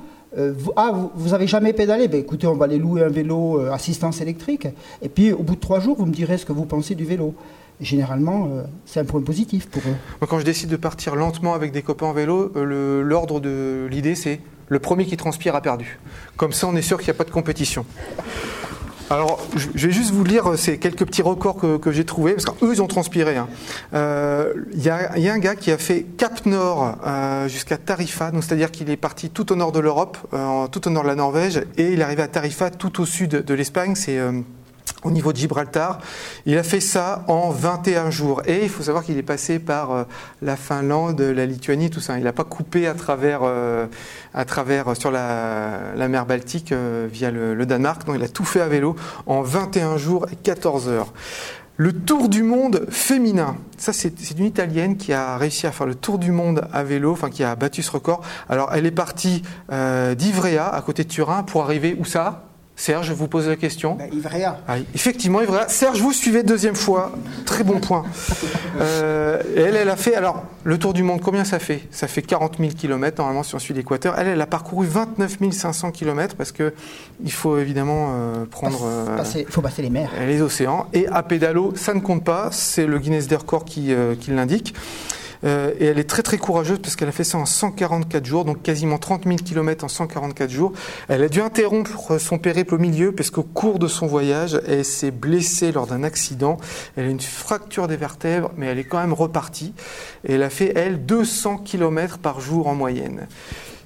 Ah, 0.77 0.93
vous, 0.95 1.11
vous 1.17 1.35
avez 1.35 1.49
jamais 1.49 1.73
pédalé 1.73 2.07
Ben 2.07 2.21
écoutez, 2.21 2.47
on 2.47 2.55
va 2.55 2.67
aller 2.67 2.79
louer 2.79 3.03
un 3.03 3.09
vélo 3.09 3.61
assistance 3.73 4.21
électrique. 4.21 4.69
Et 5.03 5.09
puis, 5.09 5.33
au 5.33 5.43
bout 5.43 5.57
de 5.57 5.61
trois 5.61 5.81
jours, 5.81 5.97
vous 5.99 6.07
me 6.07 6.13
direz 6.13 6.39
ce 6.39 6.47
que 6.47 6.53
vous 6.53 6.67
pensez 6.67 6.95
du 6.95 7.05
vélo. 7.05 7.35
Généralement, 7.81 8.49
euh, 8.53 8.63
c'est 8.85 9.01
un 9.01 9.05
point 9.05 9.23
positif 9.23 9.67
pour 9.69 9.83
eux. 9.83 9.95
Moi, 10.21 10.29
quand 10.29 10.39
je 10.39 10.45
décide 10.45 10.69
de 10.69 10.77
partir 10.77 11.17
lentement 11.17 11.55
avec 11.55 11.73
des 11.73 11.83
copains 11.83 12.07
en 12.07 12.13
vélo, 12.13 12.53
euh, 12.57 13.03
l'ordre 13.03 13.41
de 13.41 13.89
l'idée, 13.91 14.15
c'est 14.15 14.41
le 14.69 14.79
premier 14.79 15.07
qui 15.07 15.17
transpire 15.17 15.55
a 15.57 15.63
perdu. 15.63 15.99
Comme 16.37 16.53
ça, 16.53 16.67
on 16.67 16.77
est 16.77 16.83
sûr 16.83 16.99
qu'il 16.99 17.07
n'y 17.07 17.17
a 17.17 17.19
pas 17.19 17.25
de 17.25 17.31
compétition. 17.31 17.87
Alors, 19.09 19.41
je 19.75 19.87
vais 19.87 19.93
juste 19.93 20.13
vous 20.13 20.25
lire 20.25 20.47
euh, 20.47 20.57
ces 20.57 20.79
quelques 20.79 21.07
petits 21.07 21.23
records 21.23 21.81
que, 21.81 21.91
j'ai 21.91 22.05
trouvés, 22.05 22.35
parce 22.35 22.45
qu'eux, 22.45 22.75
ils 22.75 22.83
ont 22.83 22.87
transpiré. 22.87 23.37
hein. 23.39 23.49
Il 24.75 24.83
y, 24.83 24.91
a, 24.91 25.33
un 25.33 25.39
gars 25.39 25.57
qui 25.57 25.73
a 25.73 25.79
fait 25.79 26.03
Cap 26.19 26.45
Nord 26.45 26.99
jusqu'à 27.49 27.79
Tarifa, 27.79 28.31
c'est-à-dire 28.35 28.71
qu'il 28.71 28.91
est 28.91 28.99
parti 28.99 29.31
tout 29.31 29.53
au 29.53 29.57
nord 29.57 29.73
de 29.73 29.81
l'Europe, 29.81 30.19
tout 30.71 30.87
au 30.87 30.91
nord 30.91 31.03
de 31.03 31.09
la 31.09 31.15
Norvège, 31.15 31.63
et 31.79 31.93
il 31.93 32.01
est 32.01 32.05
arrivé 32.05 32.23
à 32.23 32.29
Tarifa, 32.29 32.71
tout 32.71 33.01
au 33.01 33.07
sud 33.07 33.31
de 33.31 33.55
l'Espagne. 33.55 33.95
C'est 33.97 34.21
au 35.05 35.11
niveau 35.11 35.33
de 35.33 35.39
Gibraltar. 35.39 36.01
Il 36.47 36.59
a 36.59 36.63
fait 36.63 36.81
ça 36.81 37.25
en 37.29 37.51
21 37.51 38.11
jours. 38.11 38.43
Et 38.47 38.63
il 38.63 38.69
faut 38.69 38.83
savoir 38.83 39.05
qu'il 39.05 39.19
est 39.19 39.23
passé 39.23 39.59
par 39.59 39.93
euh, 39.93 40.05
la 40.43 40.57
Finlande, 40.57 41.21
la 41.21 41.47
Lituanie, 41.47 41.91
tout 41.91 42.01
ça. 42.01 42.19
Il 42.19 42.25
n'a 42.25 42.33
pas 42.33 42.45
coupé 42.45 42.87
à 42.87 42.95
travers, 42.95 43.41
euh, 43.43 43.87
à 44.35 44.45
travers 44.45 44.89
euh, 44.89 44.95
sur 44.95 45.11
la, 45.11 46.09
mer 46.09 46.27
Baltique 46.27 46.73
via 46.73 47.31
le, 47.31 47.67
Danemark. 47.67 48.05
Donc 48.05 48.17
il 48.17 48.25
a 48.25 48.29
tout 48.29 48.45
fait 48.45 48.61
à 48.61 48.69
vélo 48.69 48.97
en 49.27 49.43
21 49.43 49.97
jours 49.97 50.27
et 50.33 50.37
14 50.37 50.89
heures. 50.89 51.13
Le 51.77 51.93
tour 51.93 52.29
du 52.29 52.43
monde 52.43 52.87
féminin. 52.91 53.57
Ça, 53.79 53.95
c'est 53.95 54.13
une 54.33 54.45
Italienne 54.45 54.99
qui 54.99 55.15
a 55.15 55.39
réussi 55.39 55.67
à 55.67 55.73
faire 55.73 55.87
le 55.87 55.95
tour 55.95 56.19
du 56.19 56.31
monde 56.31 56.69
à 56.75 56.83
vélo, 56.83 57.13
enfin 57.13 57.31
qui 57.31 57.43
a 57.43 57.57
battu 57.57 57.83
ce 57.83 57.91
record. 57.91 58.21
Alors, 58.51 58.71
elle 58.75 58.85
est 58.85 58.91
partie 58.91 59.43
d'Ivrea, 59.71 60.75
à 60.75 60.83
côté 60.83 61.05
de 61.05 61.09
Turin, 61.09 61.43
pour 61.43 61.63
arriver 61.63 61.97
où 61.99 62.05
ça? 62.05 62.50
Serge, 62.81 63.09
je 63.09 63.13
vous 63.13 63.29
pose 63.29 63.47
la 63.47 63.57
question. 63.57 63.97
Ben, 63.97 64.09
Ivrea. 64.11 64.57
Ah, 64.67 64.77
effectivement, 64.95 65.43
Ivrea. 65.43 65.69
Serge, 65.69 66.01
vous 66.01 66.15
suivez 66.15 66.43
deuxième 66.43 66.75
fois. 66.75 67.13
Très 67.45 67.63
bon 67.63 67.79
point. 67.79 68.05
Euh, 68.81 69.43
elle, 69.57 69.77
elle 69.77 69.91
a 69.91 69.97
fait. 69.97 70.15
Alors, 70.15 70.45
le 70.65 70.79
tour 70.79 70.95
du 70.95 71.03
monde, 71.03 71.21
combien 71.21 71.45
ça 71.45 71.59
fait? 71.59 71.83
Ça 71.91 72.07
fait 72.07 72.23
40 72.23 72.57
000 72.59 72.71
km, 72.79 73.19
normalement, 73.19 73.43
si 73.43 73.55
on 73.55 73.59
suit 73.59 73.75
l'équateur. 73.75 74.15
Elle, 74.17 74.29
elle 74.29 74.41
a 74.41 74.47
parcouru 74.47 74.87
29 74.87 75.37
500 75.51 75.91
km 75.91 76.35
parce 76.37 76.51
que 76.53 76.73
il 77.23 77.33
faut 77.33 77.59
évidemment 77.59 78.13
euh, 78.15 78.47
prendre. 78.47 78.81
euh, 78.85 79.23
Il 79.35 79.45
faut 79.47 79.61
passer 79.61 79.83
les 79.83 79.91
mers. 79.91 80.09
les 80.27 80.41
océans. 80.41 80.87
Et 80.95 81.07
à 81.09 81.23
pédalo, 81.23 81.75
ça 81.77 81.93
ne 81.93 82.01
compte 82.01 82.25
pas, 82.25 82.49
c'est 82.53 82.87
le 82.87 82.99
Guinness 82.99 83.27
des 83.27 83.37
records 83.37 83.67
qui, 83.67 83.93
euh, 83.93 84.15
qui 84.19 84.31
l'indique. 84.31 84.73
Euh, 85.45 85.73
et 85.79 85.87
elle 85.87 85.99
est 85.99 86.09
très 86.09 86.23
très 86.23 86.39
courageuse 86.39 86.79
parce 86.79 86.97
qu'elle 86.97 87.09
a 87.09 87.13
fait 87.13 87.25
ça 87.25 87.39
en 87.39 87.47
144 87.47 88.25
jours, 88.25 88.45
donc 88.45 88.63
quasiment 88.63 88.99
30 88.99 89.25
000 89.25 89.37
km 89.37 89.85
en 89.85 89.89
144 89.89 90.51
jours. 90.51 90.73
Elle 91.09 91.23
a 91.23 91.29
dû 91.29 91.41
interrompre 91.41 92.19
son 92.19 92.39
périple 92.39 92.75
au 92.75 92.79
milieu 92.79 93.13
parce 93.13 93.31
qu'au 93.31 93.43
cours 93.43 93.79
de 93.79 93.89
son 93.89 94.07
voyage, 94.07 94.61
elle 94.67 94.85
s'est 94.85 95.11
blessée 95.11 95.73
lors 95.73 95.87
d'un 95.87 96.03
accident. 96.03 96.59
Elle 96.97 97.07
a 97.07 97.11
une 97.11 97.21
fracture 97.21 97.89
des 97.89 97.97
vertèbres, 97.97 98.51
mais 98.57 98.67
elle 98.67 98.79
est 98.79 98.85
quand 98.85 99.01
même 99.01 99.13
repartie. 99.13 99.73
Et 100.27 100.35
elle 100.35 100.43
a 100.43 100.51
fait, 100.51 100.73
elle, 100.77 101.05
200 101.07 101.59
km 101.59 102.19
par 102.19 102.41
jour 102.41 102.67
en 102.67 102.75
moyenne. 102.75 103.27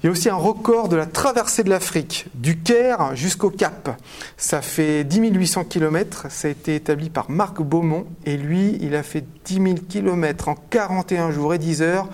Il 0.05 0.09
y 0.09 0.09
a 0.09 0.11
aussi 0.11 0.29
un 0.29 0.35
record 0.35 0.87
de 0.87 0.95
la 0.95 1.07
traversée 1.07 1.63
de 1.63 1.69
l'Afrique, 1.71 2.27
du 2.35 2.59
Caire 2.59 3.15
jusqu'au 3.15 3.49
Cap. 3.49 3.99
Ça 4.37 4.61
fait 4.61 5.03
10 5.03 5.31
800 5.31 5.63
km. 5.63 6.27
Ça 6.29 6.47
a 6.47 6.51
été 6.51 6.75
établi 6.75 7.09
par 7.09 7.31
Marc 7.31 7.59
Beaumont. 7.59 8.05
Et 8.23 8.37
lui, 8.37 8.77
il 8.81 8.93
a 8.93 9.01
fait 9.01 9.25
10 9.45 9.53
000 9.55 9.65
km 9.89 10.49
en 10.49 10.53
41 10.69 11.31
jours 11.31 11.55
et 11.55 11.57
10 11.57 11.81
heures. 11.81 12.07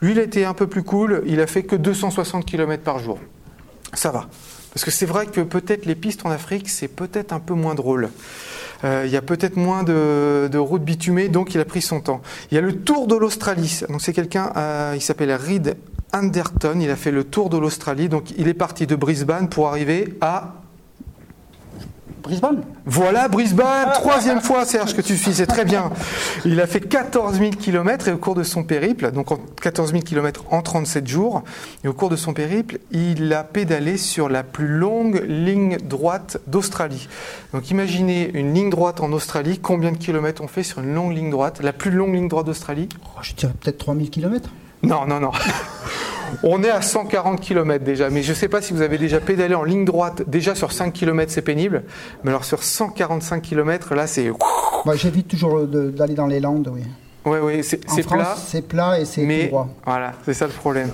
Lui, 0.00 0.12
il 0.12 0.18
était 0.20 0.46
un 0.46 0.54
peu 0.54 0.66
plus 0.66 0.84
cool. 0.84 1.22
Il 1.26 1.38
a 1.38 1.46
fait 1.46 1.64
que 1.64 1.76
260 1.76 2.46
km 2.46 2.82
par 2.82 2.98
jour. 2.98 3.18
Ça 3.92 4.10
va. 4.10 4.26
Parce 4.72 4.86
que 4.86 4.90
c'est 4.90 5.04
vrai 5.04 5.26
que 5.26 5.42
peut-être 5.42 5.84
les 5.84 5.96
pistes 5.96 6.24
en 6.24 6.30
Afrique, 6.30 6.70
c'est 6.70 6.88
peut-être 6.88 7.34
un 7.34 7.40
peu 7.40 7.52
moins 7.52 7.74
drôle. 7.74 8.08
Euh, 8.84 9.02
il 9.04 9.12
y 9.12 9.18
a 9.18 9.22
peut-être 9.22 9.56
moins 9.56 9.82
de, 9.82 10.56
routes 10.56 10.82
bitumées, 10.82 11.28
donc 11.28 11.54
il 11.54 11.60
a 11.60 11.66
pris 11.66 11.82
son 11.82 12.00
temps. 12.00 12.22
Il 12.50 12.54
y 12.54 12.58
a 12.58 12.62
le 12.62 12.74
Tour 12.74 13.06
de 13.06 13.16
l'Australie. 13.16 13.80
Donc 13.90 14.00
c'est 14.00 14.14
quelqu'un, 14.14 14.50
euh, 14.56 14.94
il 14.94 15.02
s'appelle 15.02 15.30
Reed 15.30 15.76
Anderton. 16.14 16.78
Il 16.80 16.90
a 16.90 16.96
fait 16.96 17.10
le 17.10 17.24
Tour 17.24 17.50
de 17.50 17.58
l'Australie. 17.58 18.08
Donc 18.08 18.30
il 18.38 18.48
est 18.48 18.54
parti 18.54 18.86
de 18.86 18.96
Brisbane 18.96 19.48
pour 19.48 19.68
arriver 19.68 20.16
à 20.20 20.54
Brisbane? 22.24 22.62
Voilà, 22.86 23.28
Brisbane, 23.28 23.92
troisième 23.92 24.40
fois 24.40 24.64
Serge 24.64 24.96
que 24.96 25.02
tu 25.02 25.14
suis, 25.18 25.34
c'est 25.34 25.46
très 25.46 25.66
bien. 25.66 25.90
Il 26.46 26.58
a 26.58 26.66
fait 26.66 26.80
14 26.80 27.38
000 27.38 27.50
km 27.50 28.08
et 28.08 28.12
au 28.12 28.16
cours 28.16 28.34
de 28.34 28.42
son 28.42 28.64
périple, 28.64 29.12
donc 29.12 29.28
14 29.60 29.90
000 29.90 30.02
km 30.02 30.44
en 30.50 30.62
37 30.62 31.06
jours, 31.06 31.44
et 31.84 31.88
au 31.88 31.92
cours 31.92 32.08
de 32.08 32.16
son 32.16 32.32
périple, 32.32 32.78
il 32.92 33.30
a 33.34 33.44
pédalé 33.44 33.98
sur 33.98 34.30
la 34.30 34.42
plus 34.42 34.68
longue 34.68 35.22
ligne 35.28 35.76
droite 35.76 36.40
d'Australie. 36.46 37.08
Donc 37.52 37.70
imaginez 37.70 38.30
une 38.32 38.54
ligne 38.54 38.70
droite 38.70 39.02
en 39.02 39.12
Australie, 39.12 39.58
combien 39.58 39.92
de 39.92 39.98
kilomètres 39.98 40.42
on 40.42 40.48
fait 40.48 40.62
sur 40.62 40.80
une 40.80 40.94
longue 40.94 41.12
ligne 41.14 41.30
droite? 41.30 41.60
La 41.62 41.74
plus 41.74 41.90
longue 41.90 42.14
ligne 42.14 42.28
droite 42.28 42.46
d'Australie? 42.46 42.88
Oh, 43.04 43.18
Je 43.20 43.34
dirais 43.34 43.52
peut-être 43.60 43.76
3 43.76 43.94
000 43.96 44.06
km 44.08 44.48
Non, 44.86 45.06
non, 45.06 45.20
non. 45.20 45.30
On 46.42 46.62
est 46.62 46.70
à 46.70 46.82
140 46.82 47.40
km 47.40 47.84
déjà, 47.84 48.10
mais 48.10 48.22
je 48.22 48.30
ne 48.30 48.34
sais 48.34 48.48
pas 48.48 48.60
si 48.60 48.72
vous 48.72 48.82
avez 48.82 48.98
déjà 48.98 49.20
pédalé 49.20 49.54
en 49.54 49.62
ligne 49.62 49.84
droite. 49.84 50.22
Déjà 50.26 50.54
sur 50.54 50.72
5 50.72 50.92
km, 50.92 51.30
c'est 51.30 51.42
pénible, 51.42 51.84
mais 52.22 52.30
alors 52.30 52.44
sur 52.44 52.62
145 52.62 53.40
km, 53.40 53.94
là, 53.94 54.06
c'est. 54.06 54.30
J'évite 54.94 55.28
toujours 55.28 55.66
d'aller 55.66 56.14
dans 56.14 56.26
les 56.26 56.40
Landes, 56.40 56.70
oui. 56.72 56.82
Oui, 57.24 57.38
oui, 57.42 57.64
c'est 57.64 57.78
plat. 58.06 58.36
C'est 58.36 58.66
plat 58.66 59.00
et 59.00 59.04
c'est 59.04 59.46
droit. 59.46 59.68
Voilà, 59.86 60.12
c'est 60.24 60.34
ça 60.34 60.46
le 60.46 60.52
problème. 60.52 60.90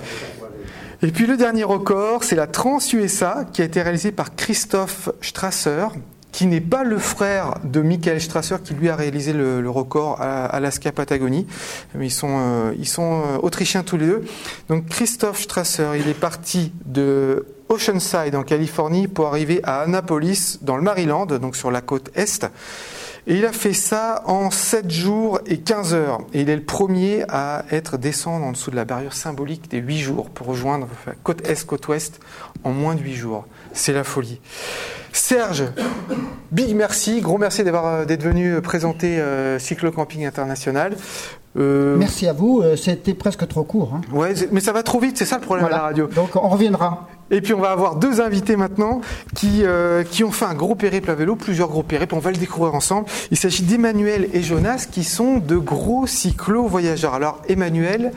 Et 1.03 1.07
puis 1.07 1.25
le 1.25 1.35
dernier 1.35 1.63
record, 1.63 2.23
c'est 2.23 2.35
la 2.35 2.47
Trans-USA 2.47 3.45
qui 3.51 3.63
a 3.63 3.65
été 3.65 3.81
réalisée 3.81 4.11
par 4.11 4.35
Christophe 4.35 5.09
Strasser 5.21 5.87
qui 6.31 6.47
n'est 6.47 6.61
pas 6.61 6.83
le 6.83 6.97
frère 6.97 7.55
de 7.63 7.81
Michael 7.81 8.21
Strasser 8.21 8.55
qui 8.63 8.73
lui 8.73 8.89
a 8.89 8.95
réalisé 8.95 9.33
le, 9.33 9.69
record 9.69 10.21
à 10.21 10.45
Alaska 10.45 10.91
Patagonie. 10.91 11.47
Ils 11.99 12.11
sont, 12.11 12.37
euh, 12.39 12.73
euh, 12.99 13.37
autrichiens 13.41 13.83
tous 13.83 13.97
les 13.97 14.07
deux. 14.07 14.25
Donc 14.69 14.87
Christophe 14.87 15.41
Strasser, 15.41 15.87
il 15.99 16.09
est 16.09 16.19
parti 16.19 16.71
de 16.85 17.45
Oceanside 17.69 18.35
en 18.35 18.43
Californie 18.43 19.07
pour 19.07 19.27
arriver 19.27 19.61
à 19.63 19.81
Annapolis 19.81 20.59
dans 20.61 20.75
le 20.75 20.83
Maryland, 20.83 21.25
donc 21.25 21.55
sur 21.55 21.71
la 21.71 21.81
côte 21.81 22.11
est. 22.15 22.45
Et 23.27 23.35
il 23.35 23.45
a 23.45 23.53
fait 23.53 23.73
ça 23.73 24.23
en 24.25 24.49
7 24.49 24.89
jours 24.89 25.39
et 25.45 25.59
15 25.59 25.93
heures. 25.93 26.21
Et 26.33 26.41
il 26.41 26.49
est 26.49 26.55
le 26.55 26.63
premier 26.63 27.23
à 27.29 27.65
être 27.71 27.97
descendre 27.97 28.45
en 28.45 28.51
dessous 28.51 28.71
de 28.71 28.75
la 28.75 28.85
barrière 28.85 29.13
symbolique 29.13 29.69
des 29.69 29.77
8 29.77 29.99
jours 29.99 30.29
pour 30.29 30.47
rejoindre 30.47 30.87
côte 31.23 31.47
est, 31.47 31.65
côte 31.65 31.87
ouest 31.87 32.19
en 32.63 32.71
moins 32.71 32.95
de 32.95 33.01
8 33.01 33.13
jours. 33.13 33.45
C'est 33.73 33.93
la 33.93 34.03
folie. 34.03 34.39
Serge, 35.13 35.63
big 36.51 36.75
merci, 36.75 37.21
gros 37.21 37.37
merci 37.37 37.63
euh, 37.65 38.05
d'être 38.05 38.23
venu 38.23 38.53
euh, 38.53 38.61
présenter 38.61 39.19
euh, 39.19 39.59
Cyclo 39.59 39.91
Camping 39.91 40.25
International. 40.25 40.95
Merci 41.53 42.27
à 42.27 42.33
vous, 42.33 42.63
c'était 42.77 43.13
presque 43.13 43.45
trop 43.45 43.63
court. 43.63 43.93
Hein. 43.93 44.01
Ouais, 44.13 44.33
mais 44.53 44.61
ça 44.61 44.71
va 44.71 44.83
trop 44.83 45.01
vite, 45.01 45.17
c'est 45.17 45.25
ça 45.25 45.35
le 45.35 45.41
problème 45.41 45.65
de 45.65 45.71
la 45.71 45.81
radio. 45.81 46.07
Donc 46.07 46.37
on 46.37 46.47
reviendra. 46.47 47.09
Et 47.31 47.41
puis 47.41 47.53
on 47.53 47.59
va 47.59 47.71
avoir 47.71 47.95
deux 47.95 48.21
invités 48.21 48.55
maintenant 48.55 49.01
qui, 49.35 49.63
qui 50.09 50.23
ont 50.23 50.31
fait 50.31 50.45
un 50.45 50.53
gros 50.53 50.75
périple 50.75 51.09
à 51.09 51.15
vélo, 51.15 51.35
plusieurs 51.35 51.69
gros 51.69 51.83
périples, 51.83 52.15
on 52.15 52.19
va 52.19 52.31
le 52.31 52.37
découvrir 52.37 52.75
ensemble. 52.75 53.07
Il 53.31 53.37
s'agit 53.37 53.63
d'Emmanuel 53.63 54.27
et 54.33 54.43
Jonas 54.43 54.87
qui 54.91 55.03
sont 55.03 55.37
de 55.37 55.57
gros 55.57 56.05
cyclo-voyageurs. 56.07 57.13
Alors 57.13 57.41
Emmanuel, 57.47 58.11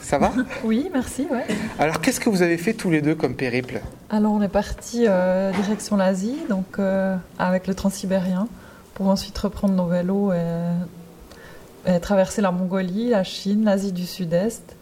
ça 0.00 0.18
va 0.18 0.32
Oui, 0.64 0.90
merci. 0.92 1.26
Ouais. 1.30 1.44
Alors 1.78 2.00
qu'est-ce 2.00 2.20
que 2.20 2.28
vous 2.28 2.42
avez 2.42 2.58
fait 2.58 2.74
tous 2.74 2.90
les 2.90 3.00
deux 3.00 3.14
comme 3.14 3.34
périple? 3.34 3.80
Alors 4.10 4.32
on 4.32 4.42
est 4.42 4.48
parti 4.48 5.06
direction 5.54 5.96
l'Asie 5.96 6.36
donc 6.48 6.78
euh, 6.78 7.16
avec 7.38 7.66
le 7.66 7.74
transsibérien, 7.74 8.48
pour 8.94 9.08
ensuite 9.08 9.36
reprendre 9.38 9.74
nos 9.74 9.86
vélos 9.86 10.32
et, 10.32 12.00
traverser 12.02 12.42
la 12.42 12.50
Mongolie, 12.50 13.08
la 13.08 13.24
Chine, 13.24 13.64
l'Asie 13.64 13.92
du 13.92 14.04
Sud-Est. 14.04 14.76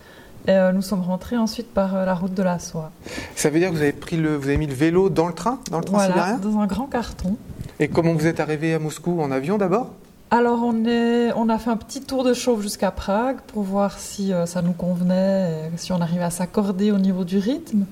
Et 0.49 0.52
euh, 0.52 0.73
nous 0.73 0.81
sommes 0.81 1.02
rentrés 1.02 1.37
ensuite 1.37 1.73
par 1.75 1.95
euh, 1.95 2.07
la 2.07 2.14
route 2.14 2.33
de 2.33 2.43
la 2.43 2.59
soie. 2.59 2.90
Ça 3.37 3.50
veut 3.50 3.59
dire 3.59 3.69
que 3.69 3.75
vous 3.75 3.83
avez, 3.83 3.93
pris 3.93 4.17
le, 4.17 4.35
vous 4.35 4.49
avez 4.49 4.57
mis 4.57 4.67
le 4.67 4.73
vélo 4.73 5.11
dans 5.11 5.28
le 5.28 5.35
train, 5.35 5.59
dans 5.71 5.78
le 5.78 5.85
transsibérien 5.85 6.38
Voilà, 6.38 6.38
dans 6.38 6.59
un 6.59 6.67
grand 6.67 6.87
carton. 6.87 7.37
Et 7.78 7.88
comment 7.88 8.14
vous 8.14 8.26
êtes 8.26 8.40
arrivé 8.40 8.73
à 8.73 8.78
Moscou 8.78 9.21
En 9.21 9.31
avion 9.31 9.59
d'abord? 9.59 9.90
Alors 10.31 10.61
on, 10.62 10.87
est, 10.87 11.33
on 11.37 11.50
a 11.50 11.59
fait 11.59 11.69
un 11.69 11.76
petit 11.76 12.00
tour 12.00 12.25
de 12.25 12.33
chauffe 12.33 12.62
jusqu'à 12.62 12.90
Prague 12.90 13.37
pour 13.47 13.62
voir 13.62 13.99
si 13.99 14.33
ça 14.47 14.61
nous 14.61 14.73
convenait, 14.73 15.71
si 15.76 15.93
on 15.93 16.00
arrivait 16.00 16.25
à 16.25 16.31
s'accorder 16.31 16.93
au 16.93 16.99
niveau 16.99 17.25
du 17.25 17.38
rythme. 17.38 17.87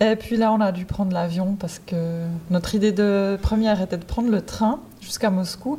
Et 0.00 0.16
puis 0.16 0.36
là, 0.36 0.52
on 0.52 0.60
a 0.60 0.72
dû 0.72 0.84
prendre 0.84 1.12
l'avion 1.12 1.56
parce 1.58 1.80
que 1.84 2.24
notre 2.50 2.74
idée 2.74 2.92
de 2.92 3.38
première 3.42 3.82
était 3.82 3.98
de 3.98 4.04
prendre 4.04 4.30
le 4.30 4.40
train 4.40 4.78
jusqu'à 5.00 5.30
Moscou. 5.30 5.78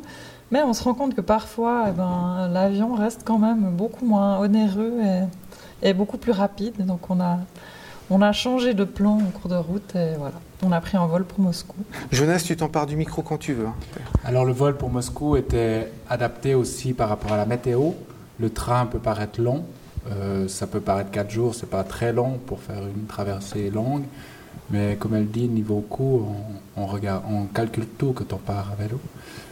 Mais 0.50 0.62
on 0.62 0.74
se 0.74 0.84
rend 0.84 0.92
compte 0.92 1.14
que 1.14 1.22
parfois, 1.22 1.86
eh 1.88 1.92
ben, 1.92 2.48
l'avion 2.52 2.94
reste 2.94 3.22
quand 3.24 3.38
même 3.38 3.70
beaucoup 3.70 4.04
moins 4.04 4.38
onéreux 4.38 4.92
et, 5.02 5.22
beaucoup 5.94 6.18
plus 6.18 6.32
rapide. 6.32 6.84
Donc 6.86 7.10
on 7.10 7.20
a, 7.20 7.38
on 8.10 8.22
a 8.22 8.32
changé 8.32 8.74
de 8.74 8.84
plan 8.84 9.18
en 9.18 9.30
cours 9.30 9.50
de 9.50 9.56
route 9.56 9.94
et 9.94 10.14
voilà, 10.18 10.34
on 10.62 10.72
a 10.72 10.80
pris 10.80 10.96
un 10.96 11.06
vol 11.06 11.24
pour 11.24 11.40
Moscou. 11.40 11.76
Jonas, 12.10 12.42
tu 12.46 12.56
t'en 12.56 12.68
pars 12.68 12.86
du 12.86 12.96
micro 12.96 13.22
quand 13.22 13.38
tu 13.38 13.52
veux. 13.52 13.66
Hein. 13.66 13.74
Alors 14.24 14.44
le 14.44 14.52
vol 14.52 14.76
pour 14.76 14.90
Moscou 14.90 15.36
était 15.36 15.90
adapté 16.08 16.54
aussi 16.54 16.92
par 16.92 17.08
rapport 17.08 17.32
à 17.32 17.36
la 17.36 17.46
météo. 17.46 17.90
Le 18.38 18.50
train 18.50 18.86
peut 18.86 18.98
paraître 18.98 19.40
long, 19.40 19.64
euh, 20.10 20.48
ça 20.48 20.66
peut 20.66 20.80
paraître 20.80 21.10
4 21.10 21.30
jours, 21.30 21.54
c'est 21.54 21.68
pas 21.68 21.84
très 21.84 22.12
long 22.12 22.38
pour 22.46 22.60
faire 22.60 22.82
une 22.82 23.06
traversée 23.06 23.70
longue, 23.70 24.02
mais 24.70 24.96
comme 24.96 25.14
elle 25.14 25.28
dit, 25.28 25.48
niveau 25.48 25.80
coût, 25.80 26.26
on, 26.76 26.86
regarde, 26.86 27.22
on 27.30 27.44
calcule 27.44 27.86
tout 27.86 28.12
quand 28.12 28.32
on 28.32 28.38
part 28.38 28.72
à 28.72 28.82
vélo. 28.82 28.98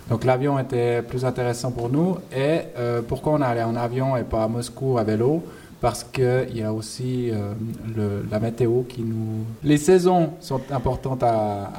Donc 0.09 0.25
l'avion 0.25 0.59
était 0.59 1.03
plus 1.03 1.25
intéressant 1.25 1.71
pour 1.71 1.89
nous. 1.89 2.17
Et 2.35 2.63
euh, 2.77 3.01
pourquoi 3.07 3.35
on 3.35 3.43
allait 3.43 3.63
en 3.63 3.77
avion 3.77 4.17
et 4.17 4.25
pas 4.25 4.45
à 4.45 4.49
Moscou 4.49 4.99
à 4.99 5.05
vélo? 5.05 5.45
Parce 5.81 6.05
qu'il 6.05 6.57
y 6.57 6.63
a 6.63 6.73
aussi 6.73 7.31
euh, 7.31 8.23
la 8.31 8.39
météo 8.39 8.83
qui 8.83 9.01
nous... 9.03 9.45
Les 9.65 9.79
saisons 9.79 10.35
sont 10.41 10.61
importantes 10.71 11.23
à, 11.23 11.71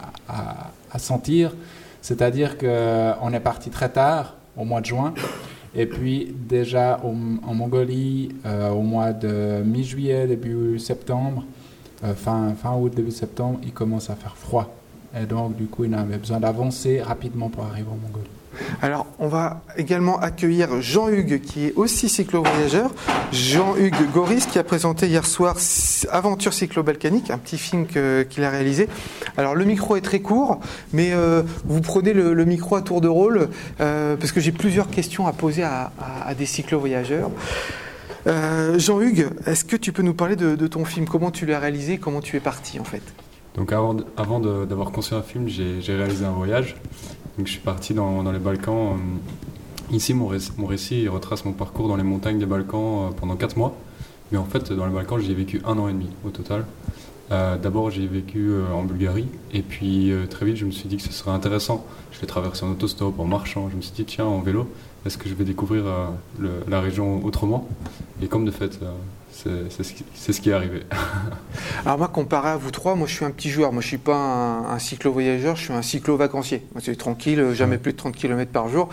sentir, 0.97 1.53
c'est-à-dire 2.01 2.57
qu'on 2.57 3.33
est 3.33 3.39
parti 3.39 3.69
très 3.69 3.89
tard, 3.89 4.35
au 4.57 4.65
mois 4.65 4.81
de 4.81 4.87
juin. 4.87 5.13
Et 5.75 5.85
puis 5.85 6.35
déjà 6.35 6.99
en 7.03 7.53
Mongolie, 7.53 8.35
euh, 8.45 8.71
au 8.71 8.81
mois 8.81 9.13
de 9.13 9.61
mi-juillet, 9.63 10.27
début 10.27 10.79
septembre, 10.79 11.45
euh, 12.03 12.13
fin, 12.13 12.53
fin 12.55 12.75
août, 12.75 12.93
début 12.93 13.11
septembre, 13.11 13.59
il 13.63 13.71
commence 13.71 14.09
à 14.09 14.15
faire 14.15 14.35
froid. 14.35 14.73
Et 15.19 15.25
donc 15.25 15.55
du 15.55 15.65
coup, 15.65 15.85
il 15.85 15.93
avait 15.93 16.17
besoin 16.17 16.39
d'avancer 16.39 17.01
rapidement 17.01 17.49
pour 17.49 17.63
arriver 17.63 17.87
en 17.89 17.97
Mongolie. 17.97 18.40
Alors, 18.81 19.05
on 19.19 19.27
va 19.27 19.61
également 19.77 20.19
accueillir 20.19 20.81
Jean-Hugues, 20.81 21.41
qui 21.41 21.67
est 21.67 21.73
aussi 21.75 22.09
cyclo-voyageur. 22.09 22.91
Jean-Hugues 23.31 24.11
Goris, 24.13 24.45
qui 24.45 24.59
a 24.59 24.63
présenté 24.63 25.07
hier 25.07 25.25
soir 25.25 25.55
Aventure 26.11 26.53
cyclo-balkanique, 26.53 27.31
un 27.31 27.37
petit 27.37 27.57
film 27.57 27.85
qu'il 27.85 28.43
a 28.43 28.49
réalisé. 28.49 28.87
Alors, 29.37 29.55
le 29.55 29.65
micro 29.65 29.95
est 29.95 30.01
très 30.01 30.19
court, 30.19 30.59
mais 30.93 31.13
euh, 31.13 31.43
vous 31.65 31.81
prenez 31.81 32.13
le, 32.13 32.45
micro 32.45 32.75
à 32.75 32.81
tour 32.81 33.01
de 33.01 33.07
rôle, 33.07 33.49
euh, 33.79 34.15
parce 34.17 34.31
que 34.31 34.39
j'ai 34.39 34.51
plusieurs 34.51 34.89
questions 34.89 35.27
à 35.27 35.33
poser 35.33 35.63
à, 35.63 35.91
des 36.37 36.45
cyclo-voyageurs. 36.45 37.31
Euh, 38.27 38.77
Jean-Hugues, 38.77 39.29
est-ce 39.45 39.63
que 39.63 39.75
tu 39.75 39.91
peux 39.91 40.03
nous 40.03 40.13
parler 40.13 40.35
de, 40.35 40.67
ton 40.67 40.85
film? 40.85 41.07
Comment 41.07 41.31
tu 41.31 41.45
l'as 41.45 41.59
réalisé? 41.59 41.97
Comment 41.97 42.21
tu 42.21 42.35
es 42.35 42.39
parti, 42.39 42.79
en 42.79 42.83
fait? 42.83 43.01
Donc 43.55 43.73
avant, 43.73 43.97
avant 44.15 44.39
d'avoir 44.39 44.91
conçu 44.91 45.13
un 45.13 45.21
film, 45.21 45.47
j'ai 45.47 45.95
réalisé 45.95 46.25
un 46.25 46.31
voyage 46.31 46.75
donc 47.37 47.47
je 47.47 47.51
suis 47.51 47.61
parti 47.61 47.93
dans, 47.93 48.29
les 48.31 48.39
Balkans. 48.39 48.97
Euh, 48.97 49.95
ici, 49.95 50.13
mon, 50.13 50.27
récit 50.27 51.07
retrace 51.07 51.45
mon 51.45 51.53
parcours 51.53 51.87
dans 51.87 51.95
les 51.95 52.03
montagnes 52.03 52.39
des 52.39 52.45
Balkans 52.45 53.09
euh, 53.09 53.13
pendant 53.15 53.35
4 53.35 53.57
mois. 53.57 53.75
Mais 54.31 54.37
en 54.37 54.45
fait, 54.45 54.71
dans 54.73 54.85
les 54.85 54.93
Balkans, 54.93 55.19
j'y 55.19 55.31
ai 55.31 55.35
vécu 55.35 55.61
un 55.65 55.77
an 55.77 55.87
et 55.87 55.93
demi 55.93 56.09
au 56.25 56.29
total. 56.29 56.65
Euh, 57.31 57.57
d'abord, 57.57 57.89
j'ai 57.89 58.07
vécu 58.07 58.51
en 58.73 58.83
Bulgarie, 58.83 59.27
et 59.53 59.61
puis 59.61 60.11
très 60.29 60.45
vite, 60.45 60.57
je 60.57 60.65
me 60.65 60.71
suis 60.71 60.89
dit 60.89 60.97
que 60.97 61.03
ce 61.03 61.13
serait 61.13 61.31
intéressant. 61.31 61.85
Je 62.11 62.19
vais 62.19 62.27
traverser 62.27 62.65
en 62.65 62.71
autostop, 62.71 63.19
en 63.19 63.25
marchant. 63.25 63.69
Je 63.69 63.77
me 63.77 63.81
suis 63.81 63.93
dit, 63.93 64.03
tiens, 64.03 64.25
en 64.25 64.39
vélo, 64.39 64.69
est-ce 65.05 65.17
que 65.17 65.29
je 65.29 65.33
vais 65.33 65.45
découvrir 65.45 65.85
la 66.39 66.81
région 66.81 67.23
autrement? 67.25 67.67
Et 68.21 68.27
comme 68.27 68.43
de 68.45 68.51
fait, 68.51 68.79
c'est 69.33 69.83
ce, 69.83 69.93
qui- 69.93 70.05
c'est 70.13 70.33
ce 70.33 70.41
qui 70.41 70.49
est 70.49 70.53
arrivé. 70.53 70.81
Alors 71.85 71.97
moi, 71.97 72.07
comparé 72.07 72.49
à 72.49 72.57
vous 72.57 72.71
trois, 72.71 72.95
moi 72.95 73.07
je 73.07 73.13
suis 73.15 73.25
un 73.25 73.31
petit 73.31 73.49
joueur. 73.49 73.71
Moi 73.73 73.81
je 73.81 73.87
suis 73.87 73.97
pas 73.97 74.15
un, 74.15 74.65
un 74.73 74.79
cyclo-voyageur, 74.79 75.55
je 75.55 75.63
suis 75.63 75.73
un 75.73 75.81
cyclo-vacancier. 75.81 76.63
Moi 76.73 76.81
c'est 76.83 76.95
tranquille, 76.95 77.39
euh, 77.39 77.53
jamais 77.53 77.77
plus 77.77 77.93
de 77.93 77.97
30 77.97 78.15
km 78.15 78.51
par 78.51 78.69
jour. 78.69 78.89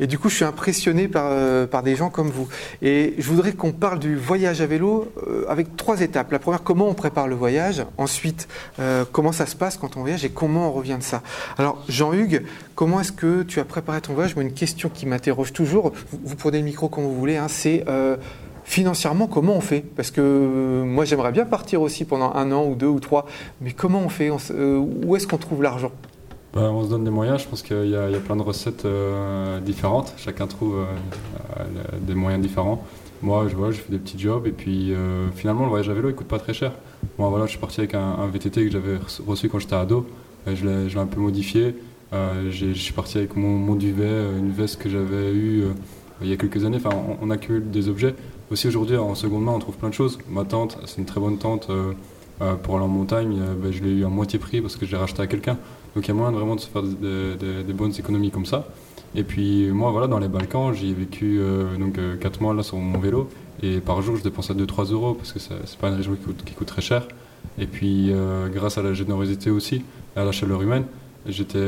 Et 0.00 0.06
du 0.06 0.16
coup, 0.16 0.28
je 0.28 0.36
suis 0.36 0.44
impressionné 0.44 1.08
par, 1.08 1.26
euh, 1.32 1.66
par 1.66 1.82
des 1.82 1.96
gens 1.96 2.08
comme 2.10 2.28
vous. 2.30 2.46
Et 2.82 3.14
je 3.18 3.28
voudrais 3.28 3.52
qu'on 3.52 3.72
parle 3.72 3.98
du 3.98 4.14
voyage 4.14 4.60
à 4.60 4.66
vélo 4.66 5.10
euh, 5.26 5.44
avec 5.48 5.76
trois 5.76 6.00
étapes. 6.00 6.30
La 6.30 6.38
première, 6.38 6.62
comment 6.62 6.86
on 6.88 6.94
prépare 6.94 7.26
le 7.26 7.34
voyage? 7.34 7.82
Ensuite, 7.96 8.46
euh, 8.78 9.04
comment 9.10 9.32
ça 9.32 9.46
se 9.46 9.56
passe 9.56 9.76
quand 9.76 9.96
on 9.96 10.00
voyage 10.02 10.24
et 10.24 10.28
comment 10.28 10.68
on 10.68 10.72
revient 10.72 10.96
de 10.98 11.02
ça? 11.02 11.22
Alors 11.58 11.82
Jean-Hugues, 11.88 12.44
comment 12.76 13.00
est-ce 13.00 13.10
que 13.10 13.42
tu 13.42 13.58
as 13.58 13.64
préparé 13.64 14.00
ton 14.00 14.14
voyage? 14.14 14.36
Moi, 14.36 14.44
une 14.44 14.52
question 14.54 14.88
qui 14.88 15.04
m'interroge 15.06 15.52
toujours, 15.52 15.92
vous, 16.12 16.20
vous 16.22 16.36
prenez 16.36 16.58
le 16.58 16.64
micro 16.64 16.88
quand 16.88 17.02
vous 17.02 17.16
voulez, 17.18 17.36
hein, 17.36 17.48
c'est... 17.48 17.84
Financièrement, 18.68 19.28
comment 19.28 19.56
on 19.56 19.62
fait? 19.62 19.82
Parce 19.96 20.10
que 20.10 20.20
euh, 20.20 20.84
moi, 20.84 21.06
j'aimerais 21.06 21.32
bien 21.32 21.46
partir 21.46 21.80
aussi 21.80 22.04
pendant 22.04 22.34
un 22.34 22.52
an 22.52 22.66
ou 22.66 22.74
deux 22.74 22.86
ou 22.86 23.00
trois, 23.00 23.24
mais 23.62 23.72
comment 23.72 24.00
on 24.00 24.10
fait? 24.10 24.30
Euh, 24.50 24.76
Où 25.06 25.16
est-ce 25.16 25.26
qu'on 25.26 25.38
trouve 25.38 25.62
l'argent? 25.62 25.90
Bah, 26.52 26.70
on 26.70 26.84
se 26.84 26.90
donne 26.90 27.02
des 27.02 27.10
moyens, 27.10 27.40
je 27.40 27.48
pense 27.48 27.62
qu'il 27.62 27.88
y, 27.88 27.96
a 27.96 28.20
plein 28.20 28.36
de 28.36 28.42
recettes 28.42 28.84
euh, 28.84 29.58
différentes, 29.60 30.12
chacun 30.18 30.46
trouve 30.46 30.84
des 32.02 32.14
moyens 32.14 32.42
différents. 32.42 32.84
Moi, 33.22 33.46
je, 33.48 33.78
fais 33.78 33.90
des 33.90 33.96
petits 33.96 34.18
jobs 34.18 34.46
et 34.46 34.52
puis 34.52 34.92
finalement, 35.34 35.62
le 35.62 35.70
voyage 35.70 35.88
à 35.88 35.94
vélo, 35.94 36.10
il 36.10 36.14
coûte 36.14 36.28
pas 36.28 36.38
très 36.38 36.52
cher. 36.52 36.72
Moi, 37.18 37.30
voilà, 37.30 37.46
je 37.46 37.52
suis 37.52 37.58
parti 37.58 37.80
avec 37.80 37.94
un, 37.94 38.26
VTT 38.30 38.66
que 38.66 38.70
j'avais 38.70 38.98
reçu- 39.26 39.48
quand 39.48 39.60
j'étais 39.60 39.76
ado, 39.76 40.06
et 40.46 40.54
je 40.54 40.66
l'ai 40.66 40.96
un 40.98 41.06
peu 41.06 41.20
modifié. 41.20 41.74
Je 42.12 42.72
suis 42.74 42.92
parti 42.92 43.16
avec 43.16 43.34
mon, 43.34 43.74
duvet, 43.76 44.26
une 44.38 44.52
veste 44.52 44.76
que 44.76 44.90
j'avais 44.90 45.32
eue 45.32 45.64
il 46.20 46.28
y 46.28 46.34
a 46.34 46.36
quelques 46.36 46.66
années. 46.66 46.80
Enfin, 46.84 46.94
on 47.22 47.30
accumule 47.30 47.70
des 47.70 47.88
objets. 47.88 48.14
Aussi 48.50 48.66
aujourd'hui, 48.66 48.96
en 48.96 49.14
seconde 49.14 49.44
main, 49.44 49.52
on 49.52 49.58
trouve 49.58 49.76
plein 49.76 49.90
de 49.90 49.94
choses. 49.94 50.18
Ma 50.30 50.44
tente, 50.44 50.78
c'est 50.86 50.96
une 50.96 51.04
très 51.04 51.20
bonne 51.20 51.36
tente 51.36 51.68
euh, 51.68 51.92
euh, 52.40 52.54
pour 52.54 52.76
aller 52.76 52.84
en 52.84 52.88
montagne. 52.88 53.38
euh, 53.38 53.54
ben, 53.54 53.70
je 53.70 53.82
l'ai 53.82 53.90
eu 53.90 54.04
à 54.06 54.08
moitié 54.08 54.38
prix 54.38 54.62
parce 54.62 54.76
que 54.76 54.86
je 54.86 54.92
l'ai 54.92 54.96
racheté 54.96 55.20
à 55.20 55.26
quelqu'un. 55.26 55.58
Donc 55.94 56.06
il 56.06 56.08
y 56.08 56.10
a 56.12 56.14
moyen 56.14 56.32
de 56.32 56.38
vraiment 56.38 56.54
de 56.54 56.60
se 56.60 56.66
faire 56.66 56.82
des, 56.82 57.72
bonnes 57.74 57.92
économies 57.98 58.30
comme 58.30 58.46
ça. 58.46 58.66
Et 59.14 59.22
puis 59.22 59.68
moi, 59.70 59.90
voilà, 59.90 60.06
dans 60.06 60.18
les 60.18 60.28
Balkans, 60.28 60.72
j'y 60.72 60.90
ai 60.90 60.94
vécu 60.94 61.40
donc 61.78 61.98
4 62.20 62.40
mois 62.40 62.54
là 62.54 62.62
sur 62.62 62.76
mon 62.76 62.98
vélo. 62.98 63.28
Et 63.62 63.80
par 63.80 64.00
jour, 64.02 64.16
je 64.16 64.22
dépensais 64.22 64.54
2-3 64.54 64.92
euros 64.92 65.14
parce 65.14 65.32
que 65.32 65.38
c'est 65.38 65.78
pas 65.78 65.88
une 65.88 65.96
région 65.96 66.16
qui 66.44 66.52
coûte, 66.52 66.68
très 66.68 66.82
cher. 66.82 67.08
Et 67.58 67.66
puis 67.66 68.12
grâce 68.52 68.76
à 68.76 68.82
la 68.82 68.92
générosité 68.92 69.50
aussi, 69.50 69.82
à 70.14 70.24
la 70.24 70.32
chaleur 70.32 70.60
humaine, 70.60 70.84
j'étais 71.26 71.58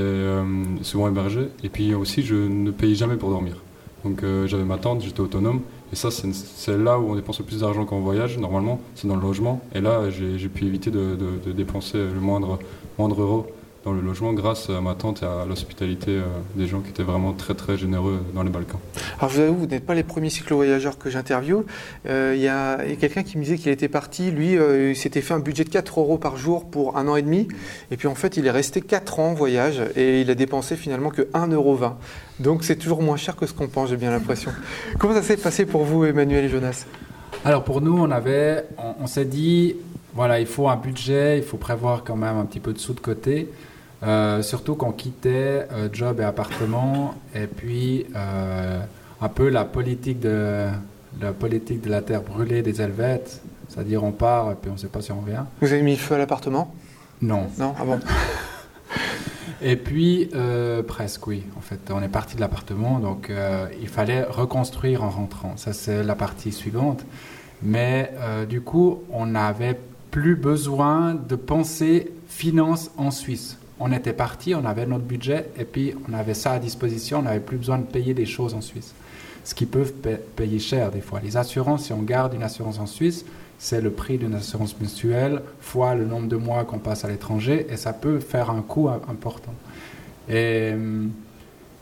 souvent 0.83 1.09
hébergé. 1.09 1.49
Et 1.65 1.71
puis 1.71 1.95
aussi, 1.95 2.23
je 2.23 2.35
ne 2.35 2.71
payais 2.71 2.95
jamais 2.95 3.17
pour 3.17 3.31
dormir. 3.31 3.57
Donc 4.05 4.23
j'avais 4.45 4.65
ma 4.65 4.77
tente, 4.77 5.03
j'étais 5.03 5.21
autonome. 5.21 5.63
Et 5.93 5.97
ça, 5.97 6.11
c'est 6.11 6.77
là 6.77 6.99
où 6.99 7.11
on 7.11 7.15
dépense 7.17 7.41
le 7.41 7.45
plus 7.45 7.61
d'argent 7.61 7.85
quand 7.85 7.97
on 7.97 8.01
voyage, 8.01 8.39
normalement, 8.39 8.81
c'est 8.95 9.09
dans 9.09 9.17
le 9.17 9.23
logement. 9.23 9.61
Et 9.75 9.81
là, 9.81 10.09
j'ai 10.11 10.49
pu 10.49 10.65
éviter 10.65 10.91
de, 10.91 11.17
dépenser 11.53 11.99
le 11.99 12.21
moindre 12.21 12.59
euro 12.99 13.47
dans 13.85 13.93
le 13.93 14.01
logement 14.01 14.33
grâce 14.33 14.69
à 14.69 14.81
ma 14.81 14.95
tante 14.95 15.23
et 15.23 15.27
à 15.27 15.47
l'hospitalité 15.49 16.11
euh, 16.11 16.25
des 16.55 16.67
gens 16.67 16.81
qui 16.81 16.91
étaient 16.91 17.03
vraiment 17.03 17.33
très 17.33 17.55
très 17.55 17.79
généreux 17.79 18.21
dans 18.35 18.43
les 18.43 18.51
Balkans. 18.51 18.79
Alors 19.19 19.31
je 19.31 19.37
vous 19.37 19.43
avoue, 19.43 19.57
vous 19.61 19.67
n'êtes 19.67 19.87
pas 19.87 19.95
les 19.95 20.03
premiers 20.03 20.29
cyclo-voyageurs 20.29 20.99
que 20.99 21.09
j'interviewe. 21.09 21.65
Euh, 22.07 22.35
Il 22.37 22.43
y 22.43 22.49
a, 22.49 22.85
il 22.85 22.91
y 22.91 22.93
a 22.93 22.97
quelqu'un 22.97 23.23
qui 23.23 23.39
me 23.39 23.43
disait 23.43 23.57
qu'il 23.57 23.73
était 23.73 23.89
parti, 23.89 24.31
lui, 24.31 24.59
euh, 24.59 24.91
il 24.91 24.97
s'était 24.97 25.23
fait 25.23 25.35
un 25.35 25.39
budget 25.39 25.65
de 25.65 25.71
4 25.71 26.01
euros 26.01 26.19
par 26.19 26.37
jour 26.37 26.69
pour 26.69 26.99
un 26.99 27.09
an 27.09 27.17
et 27.17 27.23
demi. 27.23 27.49
Et 27.91 27.97
puis 27.97 28.09
en 28.09 28.15
fait, 28.15 28.37
il 28.37 28.47
est 28.47 28.51
resté 28.51 28.83
4 28.83 29.19
ans 29.19 29.31
en 29.31 29.35
voyage 29.35 29.83
et 29.97 30.21
il 30.21 30.31
a 30.31 30.35
dépensé 30.35 30.77
finalement 30.77 31.11
que 31.11 31.23
1,20 31.23 31.55
euro. 31.55 31.79
Donc 32.39 32.65
c'est 32.65 32.77
toujours 32.77 33.03
moins 33.03 33.17
cher 33.17 33.37
que 33.37 33.47
ce 33.47 33.55
qu'on 33.55 33.69
pense, 33.69 33.89
j'ai 33.91 33.97
bien 33.97 34.11
l'impression. 34.11 34.51
Comment 34.99 35.15
ça 35.15 35.23
s'est 35.23 35.37
passé 35.37 35.65
pour 35.65 35.85
vous, 35.85 36.05
Emmanuel 36.05 36.45
et 36.45 36.49
Jonas? 36.49 36.85
Alors 37.45 37.65
pour 37.65 37.81
nous, 37.81 37.97
on 37.97 38.11
avait, 38.11 38.65
on, 38.77 39.05
on 39.05 39.07
s'est 39.07 39.25
dit, 39.25 39.77
voilà, 40.15 40.41
il 40.41 40.47
faut 40.47 40.69
un 40.69 40.77
budget, 40.77 41.39
il 41.39 41.45
faut 41.45 41.57
prévoir 41.57 42.05
quand 42.05 42.17
même 42.17 42.37
un 42.37 42.45
petit 42.45 42.61
peu 42.61 42.73
de 42.73 42.79
sous 42.79 42.93
de 42.93 43.01
côté. 43.01 43.49
Euh, 44.03 44.41
surtout 44.43 44.77
qu'on 44.77 44.93
quittait 44.93 45.67
euh, 45.73 45.89
job 45.93 46.21
et 46.21 46.25
appartement, 46.25 47.15
et 47.35 47.47
puis 47.47 48.07
euh, 48.17 48.81
un 49.21 49.29
peu 49.29 49.51
la 49.51 49.65
politique 49.65 50.21
de 50.21 50.69
la 51.21 51.33
politique 51.33 51.83
de 51.83 51.91
la 51.91 52.01
terre 52.01 52.23
brûlée 52.23 52.63
des 52.63 52.81
Helvètes, 52.81 53.43
c'est-à-dire 53.69 54.03
on 54.03 54.13
part 54.13 54.53
et 54.53 54.55
puis 54.55 54.71
on 54.71 54.75
ne 54.75 54.79
sait 54.79 54.89
pas 54.89 55.03
si 55.03 55.13
on 55.13 55.21
revient. 55.21 55.43
Vous 55.61 55.71
avez 55.71 55.83
mis 55.83 55.97
feu 55.97 56.15
à 56.15 56.19
l'appartement? 56.19 56.75
Non. 57.21 57.49
Non? 57.59 57.75
Ah 57.79 57.85
bon? 57.85 58.01
Et 59.63 59.77
puis, 59.77 60.31
presque, 60.89 61.27
oui. 61.27 61.45
En 61.59 61.61
fait, 61.61 61.91
on 61.91 62.03
est 62.03 62.09
parti 62.09 62.35
de 62.35 62.41
l'appartement, 62.41 62.99
donc 62.99 63.31
il 63.79 63.89
fallait 63.89 64.23
reconstruire 64.23 65.05
en 65.05 65.11
rentrant. 65.11 65.53
Ça, 65.59 65.75
c'est 65.75 66.03
la 66.03 66.15
partie 66.15 66.51
suivante. 66.51 67.05
Mais 67.63 68.11
du 68.49 68.63
coup, 68.63 69.03
on 69.11 69.27
n'avait 69.27 69.79
plus 70.11 70.35
besoin 70.35 71.15
de 71.15 71.37
penser 71.37 72.11
finance 72.27 72.91
en 72.97 73.11
Suisse. 73.11 73.60
On 73.81 73.91
était 73.93 74.13
parti, 74.13 74.55
on 74.55 74.65
avait 74.67 74.85
notre 74.87 75.05
budget, 75.05 75.49
et 75.59 75.65
puis 75.65 75.95
on 76.09 76.13
avait 76.15 76.35
ça 76.35 76.53
à 76.53 76.59
disposition, 76.59 77.21
on 77.21 77.23
n'avait 77.23 77.41
plus 77.41 77.57
besoin 77.57 77.79
de 77.79 77.85
payer 77.85 78.13
des 78.15 78.27
choses 78.27 78.55
en 78.55 78.61
Suisse. 78.61 78.95
Ce 79.43 79.55
qui 79.55 79.65
peut 79.65 79.85
pa- 79.85 80.11
payer 80.37 80.59
cher 80.59 80.91
des 80.91 81.01
fois. 81.01 81.19
Les 81.25 81.37
assurances, 81.39 81.85
si 81.87 81.93
on 81.95 82.03
garde 82.03 82.35
une 82.35 82.43
assurance 82.43 82.79
en 82.79 82.87
Suisse, 82.87 83.25
c'est 83.59 83.81
le 83.81 83.91
prix 83.91 84.19
d'une 84.19 84.35
assurance 84.35 84.79
mutuelle 84.81 85.41
fois 85.61 85.95
le 85.95 86.05
nombre 86.05 86.29
de 86.29 86.37
mois 86.37 86.65
qu'on 86.65 86.79
passe 86.79 87.05
à 87.05 87.09
l'étranger 87.09 87.67
et 87.71 87.77
ça 87.77 87.93
peut 87.95 88.19
faire 88.21 88.51
un 88.51 88.61
coût 88.63 88.89
im- 88.89 89.01
important. 89.11 89.53
Et, 90.29 90.73
euh, 90.75 91.07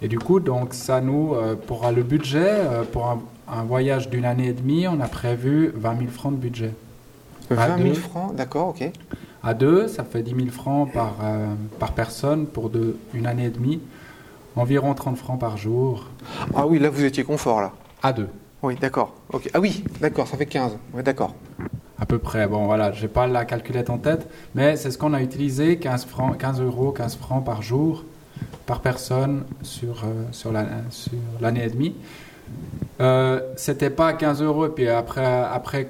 et 0.00 0.06
du 0.08 0.18
coup, 0.20 0.38
donc 0.38 0.74
ça 0.74 1.00
nous, 1.00 1.34
euh, 1.34 1.56
pour 1.56 1.88
le 1.90 2.02
budget, 2.04 2.46
euh, 2.48 2.84
pour 2.84 3.06
un, 3.08 3.20
un 3.48 3.62
voyage 3.64 4.08
d'une 4.08 4.24
année 4.24 4.48
et 4.48 4.52
demie, 4.52 4.86
on 4.86 5.00
a 5.00 5.08
prévu 5.08 5.72
20 5.74 5.98
000 5.98 6.10
francs 6.10 6.32
de 6.32 6.38
budget. 6.38 6.70
20 7.50 7.76
000 7.78 7.88
deux. 7.88 7.94
francs, 7.94 8.34
d'accord, 8.36 8.68
ok. 8.68 8.90
À 9.42 9.54
deux, 9.54 9.86
ça 9.88 10.04
fait 10.04 10.22
10 10.22 10.34
000 10.34 10.48
francs 10.48 10.92
par, 10.92 11.14
euh, 11.22 11.54
par 11.78 11.92
personne 11.92 12.46
pour 12.46 12.70
deux, 12.70 12.98
une 13.14 13.26
année 13.26 13.46
et 13.46 13.50
demie, 13.50 13.80
environ 14.56 14.94
30 14.94 15.16
francs 15.16 15.38
par 15.38 15.56
jour. 15.56 16.06
Ah 16.54 16.66
oui, 16.66 16.78
là 16.78 16.90
vous 16.90 17.04
étiez 17.04 17.22
confort 17.24 17.60
là. 17.60 17.72
À 18.02 18.12
deux. 18.12 18.28
Oui, 18.62 18.74
d'accord. 18.80 19.14
Ah 19.54 19.60
oui, 19.60 19.84
d'accord, 20.00 20.26
ça 20.26 20.36
fait 20.36 20.46
15. 20.46 20.76
Oui, 20.92 21.02
d'accord. 21.04 21.34
À 22.00 22.06
peu 22.06 22.18
près. 22.18 22.46
Bon, 22.48 22.66
voilà, 22.66 22.90
j'ai 22.92 23.06
pas 23.08 23.26
la 23.28 23.44
calculette 23.44 23.90
en 23.90 23.98
tête, 23.98 24.28
mais 24.54 24.76
c'est 24.76 24.90
ce 24.90 24.98
qu'on 24.98 25.14
a 25.14 25.22
utilisé 25.22 25.78
15, 25.78 26.06
francs, 26.06 26.36
15 26.36 26.60
euros, 26.60 26.90
15 26.90 27.16
francs 27.16 27.44
par 27.44 27.62
jour, 27.62 28.04
par 28.66 28.80
personne 28.80 29.44
sur, 29.62 30.02
euh, 30.04 30.24
sur 30.32 30.50
la- 30.52 30.66
sur 30.90 31.12
l'année 31.40 31.64
et 31.64 31.70
demie. 31.70 31.94
Euh, 33.00 33.40
c'était 33.56 33.90
pas 33.90 34.12
15 34.12 34.42
euros, 34.42 34.66
et 34.66 34.70
puis 34.70 34.88
après, 34.88 35.24
après 35.24 35.86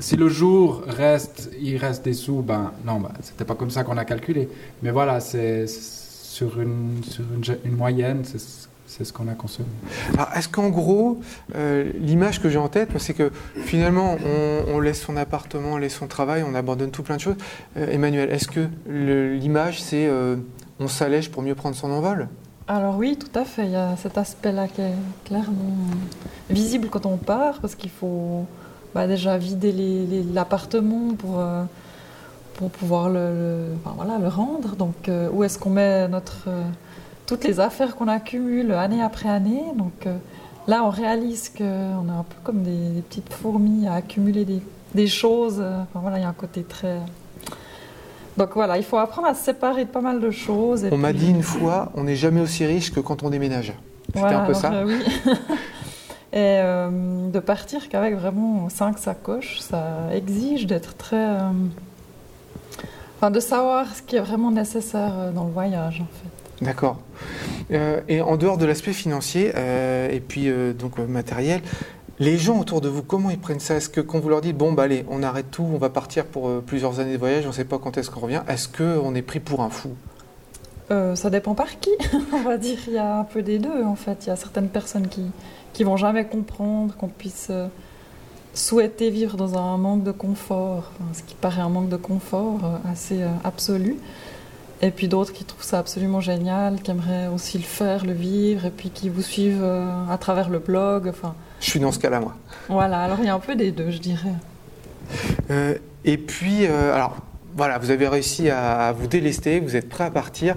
si 0.00 0.16
le 0.16 0.28
jour 0.28 0.82
reste, 0.86 1.50
il 1.60 1.76
reste 1.78 2.04
des 2.04 2.12
sous, 2.12 2.42
ben 2.42 2.72
non, 2.84 3.00
ben, 3.00 3.10
c'était 3.22 3.44
pas 3.44 3.54
comme 3.54 3.70
ça 3.70 3.84
qu'on 3.84 3.96
a 3.96 4.04
calculé. 4.04 4.48
Mais 4.82 4.90
voilà, 4.90 5.20
c'est 5.20 5.66
sur 5.66 6.60
une, 6.60 7.00
moyenne, 7.64 8.22
c'est 8.24 8.38
ce- 8.38 8.68
qu'on 9.14 9.28
a 9.28 9.34
consommé. 9.34 9.68
Alors, 10.14 10.28
est-ce 10.34 10.48
qu'en 10.48 10.68
gros, 10.68 11.20
euh, 11.54 11.90
l'image 12.00 12.42
que 12.42 12.50
j'ai 12.50 12.58
en 12.58 12.68
tête, 12.68 12.90
c'est 12.98 13.14
que 13.14 13.30
finalement, 13.56 14.18
on, 14.68 14.78
laisse 14.80 15.00
son 15.00 15.16
appartement, 15.16 15.74
on 15.74 15.76
laisse 15.78 15.94
son 15.94 16.06
travail, 16.06 16.44
on 16.46 16.54
abandonne 16.54 16.90
tout 16.90 17.02
plein 17.02 17.16
de 17.16 17.20
choses. 17.20 17.36
Euh, 17.78 17.86
Emmanuel, 17.90 18.30
est-ce 18.30 18.48
que 18.48 18.68
l'image, 18.88 19.80
c'est 19.80 20.10
on 20.80 20.88
s'allège 20.88 21.30
pour 21.30 21.42
mieux 21.42 21.54
prendre 21.54 21.76
son 21.76 21.90
envol? 21.90 22.28
Alors 22.72 22.96
oui, 22.96 23.16
tout 23.16 23.36
à 23.36 23.44
fait. 23.44 23.64
Il 23.64 23.72
y 23.72 23.76
a 23.76 23.96
cet 23.96 24.16
aspect-là 24.16 24.68
qui 24.68 24.80
est 24.80 24.94
clairement 25.24 25.74
visible 26.48 26.88
quand 26.88 27.04
on 27.04 27.16
part, 27.16 27.58
parce 27.58 27.74
qu'il 27.74 27.90
faut 27.90 28.46
bah, 28.94 29.08
déjà 29.08 29.36
vider 29.38 29.74
l'appartement 30.32 31.16
pour, 31.16 31.40
euh, 31.40 31.64
pour 32.54 32.70
pouvoir 32.70 33.08
le, 33.08 33.74
rendre. 34.28 34.76
Donc 34.76 35.08
euh, 35.08 35.28
où 35.32 35.42
est-ce 35.42 35.58
qu'on 35.58 35.70
met 35.70 36.06
notre, 36.06 36.44
euh, 36.46 36.62
toutes 37.26 37.42
les 37.42 37.58
affaires 37.58 37.96
qu'on 37.96 38.06
accumule 38.06 38.70
année 38.70 39.02
après 39.02 39.28
année? 39.28 39.64
Donc 39.76 40.06
là, 40.68 40.84
on 40.84 40.90
réalise 40.90 41.48
qu'on 41.48 41.64
est 41.64 42.18
un 42.20 42.22
peu 42.28 42.36
comme 42.44 42.62
des, 42.62 43.02
petites 43.08 43.32
fourmis 43.32 43.88
à 43.88 43.94
accumuler 43.94 44.46
des, 44.94 45.06
choses. 45.08 45.60
il 45.60 46.20
y 46.20 46.24
a 46.24 46.28
un 46.28 46.32
côté 46.32 46.62
très... 46.62 46.98
Donc 48.36 48.50
voilà, 48.54 48.78
il 48.78 48.84
faut 48.84 48.96
apprendre 48.98 49.28
à 49.28 49.34
se 49.34 49.44
séparer 49.44 49.84
de 49.84 49.90
pas 49.90 50.00
mal 50.00 50.20
de 50.20 50.30
choses. 50.30 50.84
et 50.84 50.88
On 50.92 50.96
m'a 50.98 51.12
dit 51.12 51.30
une 51.30 51.42
fois, 51.42 51.90
on 51.94 52.04
n'est 52.04 52.16
jamais 52.16 52.40
aussi 52.40 52.64
riche 52.64 52.92
que 52.92 53.00
quand 53.00 53.22
on 53.22 53.30
déménage. 53.30 53.72
C'était 54.06 54.20
voilà, 54.20 54.42
un 54.42 54.46
peu 54.46 54.54
ça 54.54 54.72
oui. 54.86 54.98
Et 56.32 56.36
euh, 56.62 57.28
de 57.28 57.40
partir 57.40 57.88
qu'avec 57.88 58.14
vraiment 58.14 58.68
cinq 58.68 58.98
sacoches, 58.98 59.58
ça 59.60 59.82
exige 60.14 60.66
d'être 60.66 60.96
très. 60.96 61.16
euh, 61.16 61.50
Enfin, 63.16 63.30
de 63.30 63.40
savoir 63.40 63.84
ce 63.94 64.00
qui 64.00 64.16
est 64.16 64.20
vraiment 64.20 64.50
nécessaire 64.50 65.12
euh, 65.18 65.32
dans 65.32 65.44
le 65.44 65.50
voyage, 65.50 66.00
en 66.00 66.06
fait. 66.06 66.64
D'accord. 66.64 66.98
Euh, 67.72 68.00
et 68.08 68.20
en 68.22 68.36
dehors 68.36 68.58
de 68.58 68.64
l'aspect 68.64 68.92
financier 68.92 69.52
et 70.10 70.20
puis 70.20 70.50
donc 70.78 70.98
matériel, 70.98 71.62
les 72.20 72.36
gens 72.36 72.60
autour 72.60 72.82
de 72.82 72.88
vous, 72.88 73.02
comment 73.02 73.30
ils 73.30 73.38
prennent 73.38 73.60
ça? 73.60 73.76
Est-ce 73.76 73.88
que 73.88 74.02
quand 74.02 74.20
vous 74.20 74.28
leur 74.28 74.42
dites 74.42 74.56
bon 74.56 74.72
bah 74.72 74.84
allez, 74.84 75.04
on 75.08 75.22
arrête 75.22 75.50
tout, 75.50 75.66
on 75.74 75.78
va 75.78 75.88
partir 75.88 76.26
pour 76.26 76.48
euh, 76.48 76.62
plusieurs 76.64 77.00
années 77.00 77.14
de 77.14 77.18
voyage, 77.18 77.46
on 77.46 77.48
ne 77.48 77.54
sait 77.54 77.64
pas 77.64 77.78
quand 77.78 77.96
est-ce 77.96 78.10
qu'on 78.10 78.20
revient, 78.20 78.42
est-ce 78.46 78.68
qu'on 78.68 79.14
est 79.14 79.22
pris 79.22 79.40
pour 79.40 79.62
un 79.62 79.70
fou? 79.70 79.90
Euh, 80.90 81.16
ça 81.16 81.30
dépend 81.30 81.54
par 81.54 81.80
qui, 81.80 81.90
on 82.32 82.42
va 82.42 82.58
dire. 82.58 82.78
Il 82.88 82.92
y 82.92 82.98
a 82.98 83.20
un 83.20 83.24
peu 83.24 83.42
des 83.42 83.58
deux, 83.58 83.84
en 83.84 83.94
fait. 83.96 84.26
Il 84.26 84.28
y 84.28 84.30
a 84.30 84.36
certaines 84.36 84.68
personnes 84.68 85.08
qui 85.08 85.22
qui 85.72 85.84
vont 85.84 85.96
jamais 85.96 86.26
comprendre 86.26 86.96
qu'on 86.96 87.08
puisse 87.08 87.46
euh, 87.50 87.68
souhaiter 88.54 89.08
vivre 89.08 89.36
dans 89.36 89.56
un 89.56 89.78
manque 89.78 90.02
de 90.02 90.10
confort, 90.10 90.90
ce 91.12 91.22
qui 91.22 91.36
paraît 91.36 91.62
un 91.62 91.68
manque 91.68 91.88
de 91.88 91.96
confort 91.96 92.60
assez 92.90 93.20
absolu. 93.44 93.96
Et 94.82 94.90
puis 94.90 95.06
d'autres 95.06 95.32
qui 95.32 95.44
trouvent 95.44 95.62
ça 95.62 95.78
absolument 95.78 96.20
génial, 96.20 96.82
qui 96.82 96.90
aimeraient 96.90 97.28
aussi 97.28 97.56
le 97.56 97.64
faire, 97.64 98.04
le 98.04 98.12
vivre, 98.12 98.66
et 98.66 98.70
puis 98.70 98.90
qui 98.90 99.08
vous 99.08 99.22
suivent 99.22 99.62
à 99.62 100.18
travers 100.18 100.50
le 100.50 100.58
blog. 100.58 101.06
Enfin, 101.06 101.36
Je 101.60 101.66
suis 101.70 101.80
dans 101.80 101.92
ce 101.92 101.98
cas-là, 101.98 102.20
moi. 102.20 102.34
voilà, 102.68 103.00
alors 103.02 103.18
il 103.20 103.26
y 103.26 103.28
a 103.28 103.34
un 103.34 103.38
peu 103.40 103.54
des 103.54 103.70
deux, 103.70 103.90
je 103.90 103.98
dirais. 103.98 104.32
Euh, 105.50 105.74
et 106.04 106.16
puis, 106.16 106.64
euh, 106.66 106.94
alors, 106.94 107.16
voilà, 107.56 107.78
vous 107.78 107.90
avez 107.90 108.08
réussi 108.08 108.48
à, 108.48 108.88
à 108.88 108.92
vous 108.92 109.06
délester, 109.06 109.60
vous 109.60 109.76
êtes 109.76 109.88
prêt 109.88 110.04
à 110.04 110.10
partir. 110.10 110.56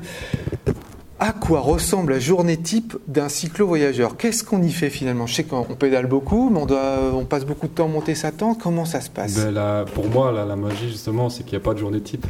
À 1.25 1.31
quoi 1.31 1.61
ressemble 1.61 2.11
la 2.11 2.19
journée 2.19 2.57
type 2.57 2.97
d'un 3.07 3.29
cyclo-voyageur? 3.29 4.17
Qu'est-ce 4.17 4.43
qu'on 4.43 4.61
y 4.61 4.69
fait 4.71 4.89
finalement? 4.89 5.25
Je 5.25 5.35
sais 5.35 5.45
qu'on 5.45 5.65
on 5.69 5.75
pédale 5.75 6.05
beaucoup, 6.05 6.49
mais 6.49 6.59
on, 6.59 6.65
doit, 6.65 6.97
on 7.13 7.23
passe 7.23 7.45
beaucoup 7.45 7.67
de 7.67 7.71
temps 7.71 7.85
à 7.85 7.87
monter 7.87 8.13
sa 8.13 8.33
tente. 8.33 8.59
Comment 8.61 8.83
ça 8.83 8.99
se 8.99 9.09
passe? 9.09 9.35
Ben, 9.35 9.85
pour 9.95 10.09
moi, 10.09 10.33
la, 10.33 10.43
la 10.43 10.57
magie, 10.57 10.89
justement, 10.89 11.29
c'est 11.29 11.43
qu'il 11.43 11.53
n'y 11.57 11.63
a 11.63 11.65
pas 11.65 11.73
de 11.73 11.79
journée 11.79 12.01
type. 12.01 12.27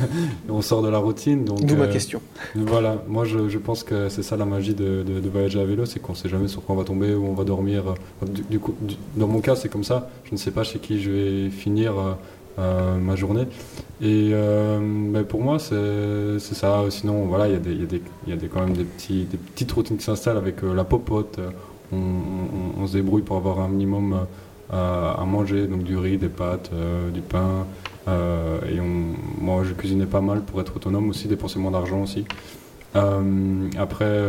on 0.48 0.62
sort 0.62 0.80
de 0.82 0.88
la 0.88 0.98
routine. 0.98 1.44
D'où 1.44 1.74
ma 1.74 1.86
euh, 1.86 1.92
question. 1.92 2.20
Voilà, 2.54 3.02
moi 3.08 3.24
je, 3.24 3.48
je 3.48 3.58
pense 3.58 3.82
que 3.82 4.08
c'est 4.08 4.22
ça 4.22 4.36
la 4.36 4.44
magie 4.44 4.74
de, 4.74 5.02
de- 5.02 5.18
de 5.18 5.28
voyager 5.28 5.58
à 5.58 5.64
vélo, 5.64 5.84
c'est 5.84 5.98
qu'on 5.98 6.12
ne 6.12 6.16
sait 6.16 6.28
jamais 6.28 6.46
sur 6.46 6.62
quoi 6.64 6.76
on 6.76 6.78
va 6.78 6.84
tomber, 6.84 7.14
où 7.16 7.26
on 7.26 7.34
va 7.34 7.42
dormir. 7.42 7.82
Du, 8.24 8.42
du 8.42 8.60
coup, 8.60 8.76
du- 8.80 8.94
dans 9.16 9.26
mon 9.26 9.40
cas, 9.40 9.56
c'est 9.56 9.68
comme 9.68 9.82
ça. 9.82 10.08
Je 10.22 10.30
ne 10.30 10.36
sais 10.36 10.52
pas 10.52 10.62
chez 10.62 10.78
qui 10.78 11.02
je 11.02 11.10
vais 11.10 11.50
finir 11.50 11.98
euh, 11.98 12.12
euh, 12.58 12.96
ma 12.96 13.16
journée. 13.16 13.46
Et 14.00 14.30
euh, 14.32 14.78
ben, 14.80 15.24
pour 15.24 15.42
moi, 15.42 15.58
c'est 15.58 16.38
ça. 16.38 16.84
Sinon, 16.88 17.26
voilà, 17.26 17.48
il 17.48 17.52
y 17.52 17.56
a, 17.56 17.58
des, 17.58 18.00
a, 18.32 18.34
a 18.34 18.48
quand 18.48 18.60
même 18.60 18.72
des, 18.72 18.84
petites 18.84 19.72
routines 19.72 19.98
qui 19.98 20.04
s'installent 20.04 20.38
avec 20.38 20.62
euh, 20.64 20.74
la 20.74 20.84
popote. 20.84 21.38
On, 21.92 22.86
se 22.86 22.94
débrouille 22.94 23.22
pour 23.22 23.36
avoir 23.36 23.60
un 23.60 23.68
minimum 23.68 24.26
à, 24.72 25.22
manger, 25.26 25.66
donc 25.66 25.82
du 25.82 25.96
riz, 25.96 26.16
des 26.16 26.28
pâtes, 26.28 26.70
du 27.12 27.20
pain. 27.20 27.66
Et 28.08 28.80
moi, 29.40 29.62
je 29.64 29.72
cuisinais 29.72 30.06
pas 30.06 30.20
mal 30.20 30.40
pour 30.40 30.60
être 30.60 30.76
autonome 30.76 31.10
aussi, 31.10 31.28
dépenser 31.28 31.58
moins 31.58 31.70
d'argent 31.70 32.02
aussi. 32.02 32.24
Après, 32.94 34.20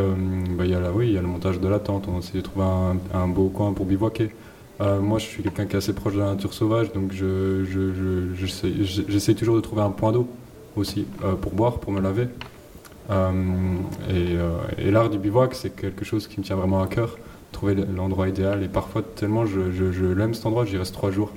bah, 0.57 0.65
il 0.65 0.71
y 0.71 0.75
a 0.75 0.91
oui, 0.91 1.11
y 1.13 1.17
a 1.17 1.21
le 1.21 1.27
montage 1.27 1.59
de 1.59 1.67
la 1.67 1.79
tente. 1.79 2.07
On 2.13 2.19
essaie 2.19 2.37
de 2.37 2.41
trouver 2.41 2.65
un, 2.65 2.97
un 3.13 3.27
beau 3.27 3.49
coin 3.49 3.73
pour 3.73 3.85
bivouaquer. 3.85 4.31
Euh, 4.79 4.99
moi, 5.01 5.17
je 5.17 5.25
suis 5.25 5.41
quelqu'un 5.43 5.65
qui 5.65 5.73
est 5.73 5.77
assez 5.77 5.93
proche 5.93 6.13
de 6.13 6.19
la 6.19 6.27
nature 6.27 6.53
sauvage, 6.53 6.91
donc 6.93 7.11
je, 7.11 7.65
je- 7.65 8.35
je- 8.45 9.01
j'essaie 9.07 9.33
toujours 9.33 9.55
de 9.55 9.61
trouver 9.61 9.81
un 9.81 9.89
point 9.89 10.11
d'eau 10.11 10.27
aussi 10.75 11.07
euh, 11.23 11.33
pour 11.33 11.53
boire, 11.53 11.79
pour 11.79 11.91
me 11.91 11.99
laver. 11.99 12.27
Euh, 13.09 13.31
et 14.79 14.85
et 14.87 14.91
l'art 14.91 15.09
du 15.09 15.17
bivouac, 15.17 15.55
c'est 15.55 15.75
quelque 15.75 16.05
chose 16.05 16.27
qui 16.27 16.39
me 16.39 16.45
tient 16.45 16.55
vraiment 16.55 16.81
à 16.83 16.87
cœur. 16.87 17.17
Trouver 17.53 17.73
l'endroit 17.75 18.27
idéal. 18.27 18.61
Et 18.63 18.67
parfois, 18.67 19.01
tellement 19.15 19.45
je, 19.45 19.61
l'aime 20.13 20.33
cet 20.35 20.45
endroit, 20.45 20.65
j'y 20.65 20.77
reste 20.77 20.93
trois 20.93 21.09
jours. 21.09 21.31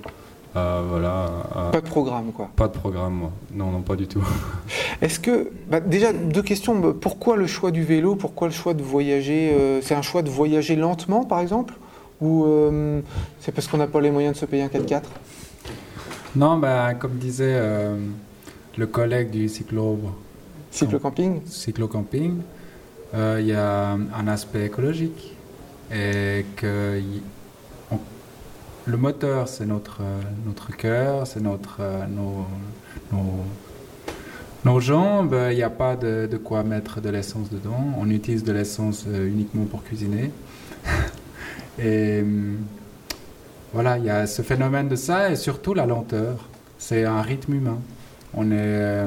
Voilà, 0.52 1.30
Pas 1.70 1.80
de 1.80 1.86
programme, 1.86 2.32
quoi. 2.32 2.50
pas 2.56 2.66
de 2.66 2.72
programme, 2.76 3.14
moi. 3.14 3.30
Non, 3.54 3.70
non, 3.70 3.80
pas 3.82 3.94
du 3.96 4.08
tout. 4.08 4.22
Est-ce 5.00 5.20
que, 5.20 5.48
bah, 5.70 5.78
déjà, 5.80 6.12
deux 6.12 6.42
questions. 6.42 6.92
Pourquoi 6.92 7.36
le 7.36 7.46
choix 7.46 7.70
du 7.70 7.84
vélo? 7.84 8.16
Pourquoi 8.16 8.48
le 8.48 8.52
choix 8.52 8.74
de 8.74 8.82
voyager 8.82 9.54
C'est 9.82 9.94
un 9.94 10.02
choix 10.02 10.22
de 10.22 10.28
voyager 10.28 10.74
lentement, 10.76 11.24
par 11.24 11.38
exemple? 11.40 11.74
Ou 12.20 12.44
euh, 12.44 13.00
c'est 13.40 13.52
parce 13.52 13.66
qu'on 13.66 13.78
n'a 13.78 13.86
pas 13.86 14.00
les 14.00 14.10
moyens 14.10 14.34
de 14.34 14.38
se 14.40 14.44
payer 14.46 14.62
un 14.62 14.68
4x4 14.68 15.02
Non, 16.36 16.58
ben, 16.58 16.94
comme 16.94 17.16
disait 17.16 17.54
euh, 17.56 17.96
le 18.76 18.86
collègue 18.86 19.30
du 19.30 19.48
cyclo, 19.48 19.98
Cyclo-camping 20.70 21.40
cyclo-camping, 21.46 22.36
euh, 23.14 23.38
il 23.40 23.46
y 23.46 23.52
a 23.52 23.90
un 23.92 24.28
aspect 24.28 24.66
écologique 24.66 25.36
et 25.92 26.44
que 26.56 27.00
y- 27.00 27.22
on- 27.90 27.98
le 28.86 28.96
moteur, 28.96 29.48
c'est 29.48 29.66
notre, 29.66 30.00
notre 30.46 30.76
cœur, 30.76 31.26
c'est 31.26 31.40
notre, 31.40 31.80
nos, 32.08 32.46
nos, 33.12 33.44
nos 34.64 34.78
jambes. 34.80 35.34
Il 35.50 35.56
n'y 35.56 35.62
a 35.64 35.70
pas 35.70 35.96
de, 35.96 36.28
de 36.30 36.36
quoi 36.36 36.62
mettre 36.62 37.00
de 37.00 37.08
l'essence 37.08 37.50
dedans. 37.50 37.84
On 37.98 38.08
utilise 38.10 38.44
de 38.44 38.52
l'essence 38.52 39.06
uniquement 39.06 39.64
pour 39.64 39.82
cuisiner. 39.82 40.30
Et 41.82 42.20
hum, 42.22 42.58
voilà, 43.72 43.98
il 43.98 44.04
y 44.04 44.10
a 44.10 44.26
ce 44.26 44.42
phénomène 44.42 44.88
de 44.88 44.96
ça 44.96 45.30
et 45.30 45.36
surtout 45.36 45.74
la 45.74 45.86
lenteur. 45.86 46.48
C'est 46.78 47.04
un 47.04 47.22
rythme 47.22 47.54
humain. 47.54 47.78
On 48.34 48.46
est 48.50 48.54
euh, 48.56 49.06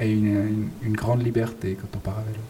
et 0.00 0.10
une, 0.10 0.26
une- 0.26 0.68
une 0.82 0.96
grande 0.96 1.22
liberté 1.22 1.76
quand 1.80 1.96
on 1.96 2.00
part 2.00 2.18
à 2.18 2.22
vélo. 2.22 2.40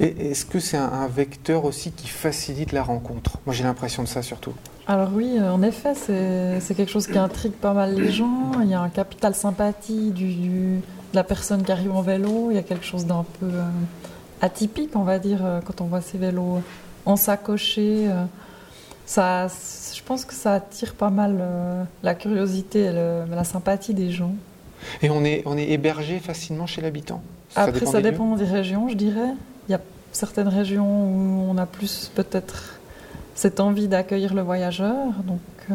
Et 0.00 0.30
est-ce 0.30 0.46
que 0.46 0.58
c'est 0.60 0.78
un, 0.78 0.90
un 0.90 1.06
vecteur 1.08 1.64
aussi 1.66 1.92
qui 1.92 2.08
facilite 2.08 2.72
la 2.72 2.82
rencontre? 2.82 3.38
Moi, 3.44 3.54
j'ai 3.54 3.64
l'impression 3.64 4.02
de 4.02 4.08
ça 4.08 4.22
surtout. 4.22 4.52
Alors 4.86 5.10
oui, 5.14 5.36
euh, 5.38 5.52
en 5.52 5.62
effet, 5.62 5.94
c'est 5.94 6.60
c'est 6.60 6.74
quelque 6.74 6.90
chose 6.90 7.06
qui 7.06 7.18
intrigue 7.18 7.52
pas 7.52 7.74
mal 7.74 7.94
les 7.94 8.10
gens. 8.10 8.60
Il 8.62 8.70
y 8.70 8.74
a 8.74 8.80
un 8.80 8.88
capital 8.88 9.34
sympathie 9.34 10.10
du, 10.10 10.32
du- 10.34 10.76
de 11.12 11.14
la 11.14 11.24
personne 11.24 11.62
qui 11.62 11.70
arrive 11.70 11.92
en 11.92 12.00
vélo. 12.02 12.48
Il 12.50 12.54
y 12.54 12.58
a 12.58 12.62
quelque 12.62 12.84
chose 12.86 13.04
d'un 13.04 13.24
peu 13.38 13.46
euh, 13.46 13.62
atypique, 14.40 14.96
on 14.96 15.02
va 15.04 15.18
dire, 15.18 15.40
quand 15.66 15.82
on 15.82 15.84
voit 15.84 16.00
ces 16.00 16.16
vélos 16.18 16.62
ensacochés. 17.04 18.06
euh, 18.08 18.24
ça, 19.08 19.46
je 19.94 20.02
pense 20.04 20.24
que 20.26 20.34
ça 20.34 20.54
attire 20.54 20.94
pas 20.94 21.08
mal 21.10 21.38
euh, 21.40 21.82
la 22.02 22.14
curiosité 22.14 22.80
et 22.80 22.92
le- 22.92 23.24
la 23.34 23.44
sympathie 23.44 23.94
des 23.94 24.10
gens. 24.10 24.34
Et 25.02 25.08
on 25.10 25.24
est, 25.24 25.42
on 25.46 25.56
est 25.56 25.70
hébergé 25.70 26.18
facilement 26.18 26.66
chez 26.66 26.82
l'habitant? 26.82 27.22
Après, 27.56 27.86
ça 27.86 28.00
des 28.02 28.10
dépend 28.10 28.36
des 28.36 28.44
régions, 28.44 28.88
je 28.90 28.94
dirais. 28.94 29.30
Il 29.68 29.72
y 29.72 29.74
a 29.74 29.80
certaines 30.12 30.48
régions 30.48 30.86
où 30.86 31.46
on 31.50 31.56
a 31.56 31.64
plus 31.66 32.12
peut-être 32.14 32.78
cette 33.34 33.60
envie 33.60 33.88
d'accueillir 33.88 34.34
le 34.34 34.42
voyageur. 34.42 34.94
Donc, 35.26 35.40
euh, 35.70 35.74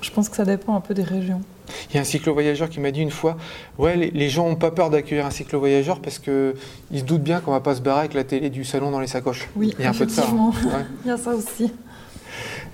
je 0.00 0.10
pense 0.10 0.28
que 0.30 0.36
ça 0.36 0.44
dépend 0.46 0.74
un 0.74 0.80
peu 0.80 0.94
des 0.94 1.02
régions. 1.02 1.42
Il 1.90 1.94
y 1.96 1.98
a 1.98 2.00
un 2.02 2.04
cyclo-voyageur 2.04 2.68
qui 2.68 2.80
m'a 2.80 2.90
dit 2.90 3.00
une 3.00 3.10
fois 3.10 3.36
Ouais, 3.78 3.96
les, 3.96 4.10
les 4.10 4.28
gens 4.28 4.48
n'ont 4.48 4.56
pas 4.56 4.70
peur 4.70 4.90
d'accueillir 4.90 5.24
un 5.26 5.30
cyclo-voyageur 5.30 6.00
parce 6.00 6.18
qu'ils 6.18 6.54
se 6.98 7.04
doutent 7.04 7.22
bien 7.22 7.40
qu'on 7.40 7.52
va 7.52 7.60
pas 7.60 7.74
se 7.74 7.80
barrer 7.80 8.00
avec 8.00 8.14
la 8.14 8.24
télé 8.24 8.50
du 8.50 8.64
salon 8.64 8.90
dans 8.90 9.00
les 9.00 9.06
sacoches. 9.06 9.48
Oui, 9.56 9.74
Il 9.78 9.84
y 9.84 9.86
a 9.86 9.90
un 9.90 9.94
peu 9.94 10.04
de 10.06 10.10
ça. 10.10 10.22
hein. 10.22 10.24
effectivement. 10.24 10.50
Ouais. 10.76 10.84
Il 11.04 11.08
y 11.08 11.10
a 11.12 11.16
ça 11.16 11.30
aussi. 11.30 11.72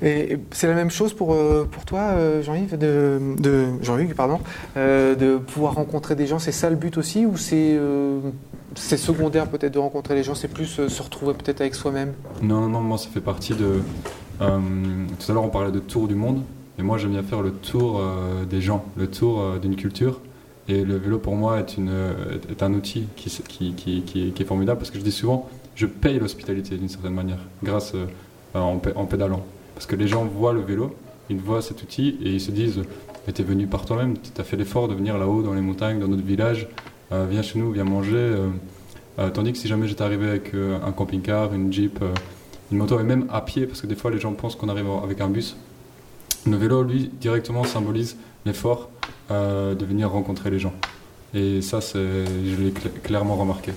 Et 0.03 0.39
c'est 0.51 0.67
la 0.67 0.75
même 0.75 0.91
chose 0.91 1.13
pour, 1.13 1.35
euh, 1.35 1.69
pour 1.71 1.85
toi, 1.85 2.01
euh, 2.01 2.43
Jean-Yves, 2.43 2.79
de, 2.79 3.67
Jean-Hugues, 3.83 4.15
pardon, 4.15 4.41
euh, 4.77 5.15
de 5.15 5.37
pouvoir 5.37 5.75
rencontrer 5.75 6.17
des 6.17 6.27
gens. 6.27 6.39
C'est 6.39 6.53
ça 6.53 6.71
le 6.71 6.77
but 6.77 6.97
aussi 6.97 7.27
ou 7.27 7.37
c'est 7.37 7.77
secondaire 8.97 9.47
peut-être 9.49 9.75
de 9.75 9.79
rencontrer 9.79 10.15
les 10.15 10.23
gens 10.23 10.35
C'est 10.35 10.49
plus 10.49 10.67
se 10.89 11.03
retrouver 11.03 11.35
peut-être 11.35 11.61
avec 11.61 11.75
soi-même? 11.75 12.15
Non, 12.43 12.69
non, 12.69 12.81
moi 12.81 12.99
ça 12.99 13.09
fait 13.13 13.21
partie 13.21 13.55
de. 13.55 13.83
tout 14.39 14.45
à 14.45 15.35
l'heure 15.35 15.45
on 15.45 15.49
parlait 15.51 15.73
de 15.73 15.81
tour 15.81 16.09
du 16.09 16.15
monde, 16.15 16.43
et 16.79 16.83
moi 16.83 16.97
j'aime 16.97 17.11
bien 17.11 17.23
faire 17.23 17.43
le 17.43 17.53
tour 17.53 18.01
des 18.49 18.61
gens, 18.61 18.85
le 18.97 19.07
tour 19.07 19.59
d'une 19.61 19.77
culture. 19.77 20.21
Et 20.69 20.85
le 20.85 20.97
vélo 20.97 21.19
pour 21.19 21.35
moi 21.35 21.59
est, 21.59 21.77
une, 21.77 21.93
est- 22.49 22.63
un 22.63 22.73
outil 22.75 23.07
qui, 23.17 23.75
qui, 23.75 24.33
est 24.39 24.45
formidable 24.45 24.79
parce 24.79 24.91
que 24.91 24.99
je 24.99 25.05
dis 25.05 25.11
souvent, 25.13 25.49
je 25.75 25.87
paye 25.87 26.19
l'hospitalité 26.21 26.77
d'une 26.77 26.89
certaine 26.89 27.15
manière, 27.15 27.41
grâce 27.63 27.93
en 28.55 28.79
pédalant. 28.79 29.45
Parce 29.81 29.89
que 29.89 29.97
les 29.97 30.09
gens 30.09 30.27
voient 30.27 30.53
le 30.53 30.61
vélo, 30.61 30.95
ils 31.31 31.39
voient 31.41 31.63
cet 31.63 31.83
outil 31.83 32.19
et 32.23 32.29
ils 32.33 32.41
se 32.43 32.51
disent 32.51 32.83
Mais 33.27 33.33
t'es 33.33 33.43
venu 33.43 33.67
par 33.67 33.87
toi-même, 33.87 34.19
tu 34.19 34.39
as 34.39 34.45
fait 34.45 34.59
l'effort 34.59 34.89
de 34.89 34.95
venir 34.95 35.17
là-haut 35.17 35.41
dans 35.43 35.55
les 35.55 35.63
montagnes, 35.63 35.99
dans 35.99 36.07
notre 36.07 36.23
village, 36.23 36.69
euh, 37.13 37.27
viens 37.31 37.41
chez 37.41 37.59
nous, 37.59 37.73
viens 37.73 37.85
manger. 37.85 38.13
euh. 38.15 38.49
Euh, 39.19 39.31
tandis 39.31 39.53
que 39.53 39.59
si 39.59 39.69
jamais 39.69 39.89
j'étais 39.89 40.03
arrivé 40.05 40.29
avec 40.29 40.53
un 40.55 40.93
camping-car, 40.93 41.55
une 41.55 41.73
jeep, 41.73 41.99
une 42.71 42.77
moto 42.77 43.01
et 43.01 43.05
même 43.05 43.25
à 43.33 43.41
pied, 43.41 43.67
parce 43.67 43.81
que 43.81 43.87
des 43.87 43.95
fois 43.97 44.11
les 44.11 44.19
gens 44.21 44.35
pensent 44.35 44.55
qu'on 44.55 44.69
arrive 44.69 44.85
avec 45.03 45.23
un 45.23 45.29
bus, 45.29 45.57
le 46.47 46.57
vélo, 46.59 46.83
lui, 46.83 47.11
directement 47.19 47.65
symbolise 47.65 48.19
l'effort 48.45 48.91
de 49.31 49.83
venir 49.87 50.11
rencontrer 50.11 50.51
les 50.51 50.59
gens. 50.59 50.75
Et 51.33 51.63
ça, 51.63 51.81
je 51.81 51.99
l'ai 52.63 52.71
cl- 52.73 53.01
clairement 53.03 53.37
remarqué. 53.37 53.73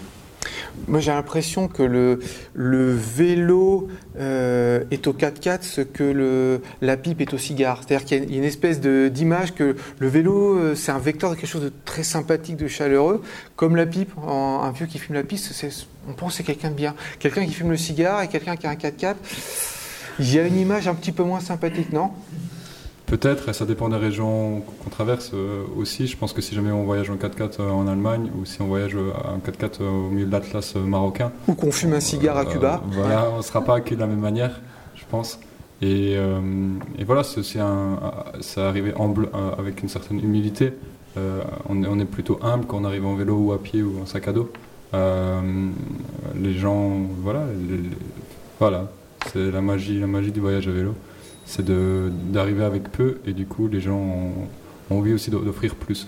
Moi, 0.88 1.00
j'ai 1.00 1.12
l'impression 1.12 1.68
que 1.68 1.84
le, 1.84 2.20
le 2.54 2.94
vélo 2.94 3.88
euh, 4.20 4.84
est 4.92 5.08
au 5.08 5.14
4x4 5.14 5.62
ce 5.62 5.82
que 5.82 6.04
le, 6.04 6.62
la 6.82 6.98
pipe 6.98 7.22
est 7.22 7.34
au 7.34 7.38
cigare. 7.38 7.82
C'est-à-dire 7.86 8.06
qu'il 8.06 8.18
y 8.32 8.36
a 8.36 8.38
une- 8.38 8.44
espèce 8.44 8.82
d'image 8.82 9.54
que 9.54 9.76
le 10.00 10.08
vélo, 10.08 10.58
euh, 10.58 10.76
c'est 10.76 10.92
un 10.92 11.00
vecteur 11.00 11.30
de 11.32 11.36
quelque 11.36 11.48
chose 11.50 11.64
de 11.64 11.72
très 11.86 12.04
sympathique, 12.04 12.58
de 12.58 12.68
chaleureux. 12.68 13.22
Comme 13.56 13.76
la 13.76 13.86
pipe, 13.86 14.12
un 14.28 14.72
vieux 14.72 14.86
qui 14.88 15.00
fume 15.00 15.16
la 15.16 15.24
piste, 15.24 15.54
on 16.10 16.14
pense 16.14 16.32
que 16.34 16.38
c'est 16.38 16.44
quelqu'un 16.44 16.70
de 16.70 16.76
bien. 16.76 16.96
Quelqu'un 17.20 17.46
qui 17.46 17.54
fume 17.54 17.70
le 17.72 17.78
cigare 17.78 18.22
et 18.22 18.28
quelqu'un 18.28 18.56
qui 18.58 18.68
a 18.68 18.72
un 18.72 18.76
4x4, 18.76 19.16
il 20.20 20.34
y 20.34 20.40
a 20.40 20.46
une 20.46 20.58
image 20.58 20.88
un 20.88 20.96
petit 20.96 21.12
peu 21.12 21.24
moins 21.24 21.40
sympathique, 21.40 21.94
non? 21.94 22.12
Peut-être, 23.18 23.48
et 23.50 23.54
ça 23.54 23.66
dépend 23.66 23.90
des 23.90 23.98
régions 23.98 24.62
qu'on 24.84 24.90
traverse 24.90 25.32
euh, 25.36 25.64
aussi. 25.78 26.08
Je 26.08 26.18
pense 26.18 26.34
que 26.34 26.42
si 26.42 26.56
jamais 26.56 26.72
on 26.72 26.84
voyage 26.84 27.12
en 27.12 27.16
4x4 27.16 27.58
euh, 27.60 27.70
en 27.70 27.86
Allemagne 27.88 28.32
ou 28.36 28.44
si 28.46 28.60
on 28.62 28.66
voyage 28.66 28.96
euh, 28.96 29.12
en 29.26 29.38
4x4 29.38 29.82
euh, 29.82 29.90
au 29.90 30.10
milieu 30.10 30.26
de 30.26 30.32
l'Atlas 30.32 30.74
marocain, 30.76 31.32
Ou 31.48 31.54
qu'on 31.54 31.72
fume 31.72 31.94
un 31.94 32.00
cigare 32.00 32.38
à 32.38 32.46
Cuba. 32.46 32.82
voilà, 32.88 33.30
on 33.32 33.38
ne 33.38 33.42
sera 33.44 33.62
pas 33.62 33.76
accueilli 33.76 33.98
de 33.98 34.02
la 34.02 34.08
même 34.08 34.20
manière, 34.20 34.60
je 34.96 35.04
pense. 35.12 35.40
Et, 35.84 36.14
et 36.14 37.04
voilà, 37.04 37.24
c'est 37.24 37.40
aussi 37.42 37.60
un, 37.60 38.00
ça 38.42 38.68
arrivé 38.70 38.94
humble, 38.98 39.30
avec 39.60 39.84
une 39.84 39.90
certaine 39.90 40.20
humilité. 40.24 40.72
On, 41.70 41.84
est, 41.84 41.88
on 41.88 42.00
est 42.00 42.06
plutôt 42.06 42.40
humble 42.42 42.66
quand 42.66 42.78
on 42.82 42.86
arrive 42.86 43.06
en 43.06 43.16
vélo 43.16 43.36
ou 43.36 43.52
à 43.52 43.62
pied 43.62 43.84
ou 43.84 44.00
en 44.02 44.06
sac 44.08 44.28
à 44.30 44.32
dos. 44.34 44.50
Les 46.36 46.54
gens, 46.54 47.02
voilà, 47.22 47.44
les- 47.70 47.78
les- 47.78 47.90
voilà, 48.60 48.90
c'est 49.32 49.52
la 49.52 49.62
magie, 49.62 50.00
la 50.00 50.08
magie 50.08 50.32
du 50.32 50.40
voyage 50.40 50.68
à 50.68 50.72
vélo. 50.72 50.94
C'est 51.46 51.66
de- 51.66 52.12
d'arriver 52.32 52.64
avec 52.64 52.92
peu 52.92 53.20
et 53.26 53.34
du 53.34 53.46
coup 53.46 53.68
les 53.68 53.82
gens 53.82 53.98
ont, 53.98 54.32
ont 54.92 54.98
envie 55.00 55.14
aussi 55.14 55.30
d'offrir 55.32 55.76
plus. 55.76 56.08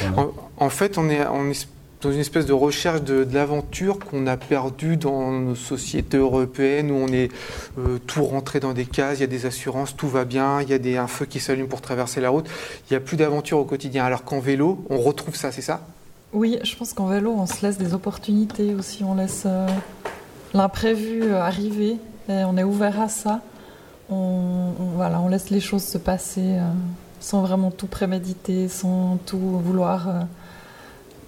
Voilà. 0.00 0.30
En, 0.58 0.66
en 0.66 0.68
fait, 0.70 0.98
on 0.98 1.08
est, 1.08 1.24
on 1.26 1.50
est 1.50 1.68
dans 2.02 2.12
une 2.12 2.18
espèce 2.20 2.44
de 2.44 2.52
recherche 2.52 3.02
de, 3.02 3.24
de 3.24 3.34
l'aventure 3.34 3.98
qu'on 3.98 4.26
a 4.26 4.36
perdue 4.36 4.96
dans 4.96 5.32
nos 5.32 5.54
sociétés 5.54 6.18
européennes 6.18 6.90
où 6.90 6.94
on 6.94 7.08
est 7.08 7.30
euh, 7.78 7.98
tout 8.06 8.22
rentré 8.24 8.60
dans 8.60 8.74
des 8.74 8.84
cases, 8.84 9.18
il 9.18 9.22
y 9.22 9.24
a 9.24 9.28
des 9.28 9.46
assurances, 9.46 9.96
tout 9.96 10.06
va 10.08 10.24
bien, 10.24 10.60
il 10.60 10.68
y 10.68 10.74
a 10.74 10.78
des, 10.78 10.98
un 10.98 11.06
feu 11.06 11.24
qui 11.24 11.40
s'allume 11.40 11.68
pour 11.68 11.80
traverser 11.80 12.20
la 12.20 12.28
route, 12.30 12.46
il 12.88 12.92
n'y 12.92 12.96
a 12.96 13.00
plus 13.00 13.16
d'aventure 13.16 13.58
au 13.58 13.64
quotidien. 13.64 14.04
Alors 14.04 14.24
qu'en 14.24 14.40
vélo, 14.40 14.84
on 14.90 14.98
retrouve 14.98 15.36
ça, 15.36 15.50
c'est 15.52 15.62
ça? 15.62 15.86
Oui, 16.32 16.58
je 16.62 16.76
pense 16.76 16.92
qu'en 16.92 17.06
vélo, 17.06 17.34
on 17.36 17.46
se 17.46 17.64
laisse 17.64 17.78
des 17.78 17.94
opportunités 17.94 18.74
aussi, 18.74 19.02
on 19.02 19.14
laisse 19.14 19.44
euh, 19.46 19.66
l'imprévu 20.52 21.32
arriver 21.32 21.96
et 22.28 22.44
on 22.44 22.56
est 22.58 22.64
ouvert 22.64 23.00
à 23.00 23.08
ça. 23.08 23.40
On, 24.10 24.72
voilà, 24.96 25.20
on 25.20 25.28
laisse 25.28 25.50
les 25.50 25.60
choses 25.60 25.82
se 25.84 25.98
passer 25.98 26.58
euh, 26.58 26.62
sans 27.20 27.42
vraiment 27.42 27.70
tout 27.70 27.86
préméditer, 27.88 28.68
sans 28.68 29.16
tout 29.26 29.38
vouloir, 29.38 30.08
euh, 30.08 30.12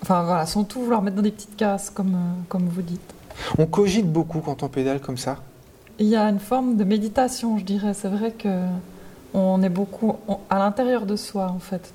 enfin 0.02 0.22
voilà, 0.22 0.46
sans 0.46 0.62
tout 0.64 0.80
vouloir 0.82 1.02
mettre 1.02 1.16
dans 1.16 1.22
des 1.22 1.32
petites 1.32 1.56
cases 1.56 1.90
comme, 1.90 2.14
euh, 2.14 2.42
comme 2.48 2.68
vous 2.68 2.82
dites. 2.82 3.14
On 3.58 3.66
cogite 3.66 4.10
beaucoup 4.10 4.40
quand 4.40 4.62
on 4.62 4.68
pédale 4.68 5.00
comme 5.00 5.16
ça? 5.16 5.38
Il 5.98 6.06
y 6.06 6.14
a 6.16 6.28
une 6.28 6.38
forme 6.38 6.76
de 6.76 6.84
méditation, 6.84 7.58
je 7.58 7.64
dirais. 7.64 7.94
C'est 7.94 8.08
vrai 8.08 8.30
que 8.30 8.62
on 9.34 9.60
est 9.62 9.68
beaucoup 9.68 10.14
on- 10.28 10.38
à 10.48 10.58
l'intérieur 10.58 11.04
de 11.06 11.16
soi, 11.16 11.50
en 11.50 11.58
fait. 11.58 11.92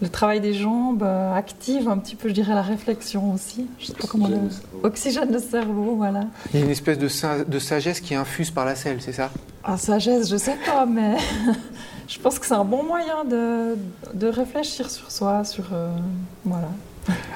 Le 0.00 0.08
travail 0.08 0.40
des 0.40 0.54
jambes 0.54 1.02
euh, 1.02 1.34
active 1.34 1.88
un 1.88 1.98
petit 1.98 2.16
peu, 2.16 2.28
je 2.28 2.34
dirais, 2.34 2.54
la 2.54 2.62
réflexion 2.62 3.32
aussi. 3.34 3.66
Je 3.78 3.86
sais 3.86 3.92
pas 3.92 4.06
comment 4.08 4.26
on- 4.26 4.86
Oxygène. 4.86 5.30
Le 5.32 5.38
cerveau, 5.38 5.94
voilà. 5.96 6.24
Il 6.52 6.60
y 6.60 6.62
a 6.62 6.64
une 6.66 6.70
espèce 6.70 6.98
de, 6.98 7.08
sa- 7.08 7.44
de 7.44 7.58
sagesse 7.58 8.00
qui 8.00 8.14
infuse 8.14 8.50
par 8.50 8.64
la 8.64 8.74
selle, 8.74 8.98
c'est 9.00 9.12
ça? 9.12 9.30
Ah, 9.62 9.76
sagesse, 9.76 10.30
je 10.30 10.36
sais 10.36 10.56
pas, 10.66 10.86
mais 10.86 11.16
je 12.08 12.18
pense 12.18 12.38
que 12.38 12.46
c'est 12.46 12.54
un 12.54 12.64
bon 12.64 12.82
moyen 12.82 13.24
de, 13.24 13.76
de 14.14 14.26
réfléchir 14.26 14.90
sur 14.90 15.10
soi, 15.10 15.44
sur 15.44 15.64
euh, 15.72 15.90
voilà. 16.44 16.68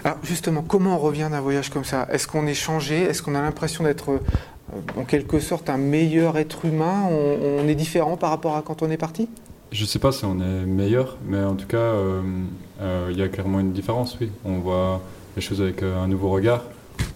Alors 0.05 0.18
justement, 0.22 0.62
comment 0.62 0.94
on 0.94 0.98
revient 0.98 1.29
d'un 1.31 1.40
voyage 1.40 1.68
comme 1.70 1.85
ça? 1.85 2.07
Est-ce 2.11 2.27
qu'on 2.29 2.46
est 2.46 2.55
changé? 2.55 3.03
Est-ce 3.03 3.22
qu'on 3.22 3.35
a 3.35 3.42
l'impression 3.42 3.85
d'être 3.85 4.11
euh, 4.12 4.18
en 4.96 5.05
quelque 5.05 5.40
sorte 5.40 5.68
un 5.68 5.79
meilleur 5.79 6.37
être 6.38 6.64
humain? 6.64 7.09
On, 7.11 7.62
on 7.64 7.68
est 7.68 7.74
différent 7.74 8.16
par 8.16 8.31
rapport 8.31 8.57
à 8.57 8.62
quand 8.62 8.83
on 8.83 8.90
est 8.90 8.96
parti? 8.98 9.29
Je 9.72 9.85
sais 9.85 9.98
pas 9.98 10.12
si 10.12 10.24
on 10.24 10.40
est 10.40 10.66
meilleur, 10.66 11.16
mais 11.27 11.42
en 11.42 11.55
tout 11.57 11.66
cas, 11.66 11.79
euh, 11.79 12.22
euh, 12.81 13.09
il 13.11 13.18
y 13.18 13.22
a 13.22 13.29
clairement 13.29 13.59
une 13.59 13.72
différence, 13.72 14.16
oui. 14.20 14.31
On 14.44 14.59
voit 14.59 15.00
les 15.35 15.42
choses 15.42 15.61
avec 15.61 15.83
euh, 15.83 16.00
un 16.00 16.07
nouveau 16.07 16.31
regard. 16.31 16.62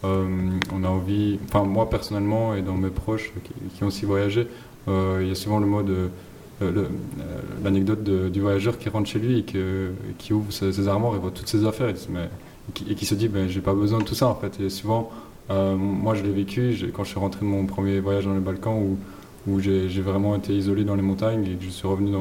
On 0.02 0.84
a 0.84 0.88
envie, 0.88 1.38
enfin 1.44 1.64
moi 1.64 1.88
personnellement 1.88 2.54
et 2.54 2.62
dans 2.62 2.74
mes 2.74 2.90
proches 2.90 3.32
qui, 3.74 3.84
ont 3.84 3.88
aussi 3.88 4.04
voyagé, 4.04 4.46
il 4.86 5.26
y 5.26 5.30
a 5.30 5.34
souvent 5.34 5.58
le 5.58 5.66
mot 5.66 5.82
de 5.82 6.10
l'anecdote 7.64 8.02
du 8.04 8.40
voyageur 8.40 8.78
qui 8.78 8.88
rentre 8.88 9.08
chez 9.08 9.18
lui 9.18 9.40
et 9.40 9.44
qui 10.18 10.32
ouvre 10.32 10.52
ses, 10.52 10.88
armoires 10.88 11.14
et 11.14 11.18
voit 11.18 11.32
toutes 11.32 11.48
ses 11.48 11.64
affaires 11.66 11.88
et, 11.88 11.94
mais- 12.10 12.28
qui, 12.74 13.06
se 13.06 13.14
dit 13.14 13.28
ben 13.28 13.48
j'ai 13.48 13.60
pas 13.60 13.74
besoin 13.74 13.98
de 13.98 14.04
tout 14.04 14.14
ça 14.14 14.28
en 14.28 14.36
fait. 14.36 14.68
Souvent, 14.68 15.10
moi 15.48 16.14
je 16.14 16.22
l'ai 16.22 16.32
vécu 16.32 16.76
quand 16.94 17.02
je 17.04 17.10
suis 17.10 17.20
rentré 17.20 17.40
de 17.40 17.50
mon 17.50 17.66
premier 17.66 17.98
voyage 18.00 18.24
dans 18.24 18.34
les 18.34 18.40
Balkans 18.40 18.76
où 18.76 18.98
où 19.48 19.60
j'ai 19.60 20.00
vraiment 20.00 20.36
été 20.36 20.52
isolé 20.52 20.84
dans 20.84 20.94
les 20.94 21.02
montagnes 21.02 21.44
et 21.46 21.54
que 21.54 21.64
je 21.64 21.70
suis 21.70 21.88
revenu 21.88 22.12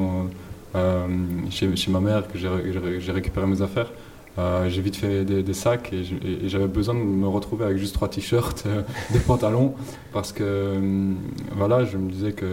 euh, 0.74 1.06
chez, 1.50 1.90
ma 1.90 2.00
mère, 2.00 2.26
que 2.28 2.38
j'ai 2.38 2.48
ré- 2.48 2.72
j'ai- 2.72 3.00
j'ai 3.00 3.12
récupéré 3.12 3.46
mes 3.46 3.62
affaires. 3.62 3.90
Euh, 4.38 4.68
j'ai 4.68 4.80
vite 4.80 4.96
fait 4.96 5.24
des, 5.24 5.54
sacs 5.54 5.92
et 5.92 6.04
j'avais 6.48 6.68
besoin 6.68 6.94
de 6.94 7.00
me 7.00 7.26
retrouver 7.26 7.64
avec 7.64 7.78
juste 7.78 7.94
trois 7.94 8.08
t-shirts, 8.08 8.64
euh, 8.66 8.82
des 9.12 9.18
pantalons, 9.18 9.74
parce 10.12 10.32
que 10.32 10.74
voilà, 11.56 11.84
je 11.84 11.96
me 11.96 12.08
disais 12.08 12.32
que 12.32 12.46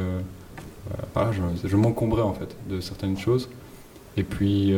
je, 1.63 1.75
m'encombrais 1.75 2.23
en 2.23 2.33
fait 2.33 2.55
de 2.69 2.79
certaines 2.79 3.17
choses. 3.17 3.49
Et 4.17 4.23
puis 4.23 4.73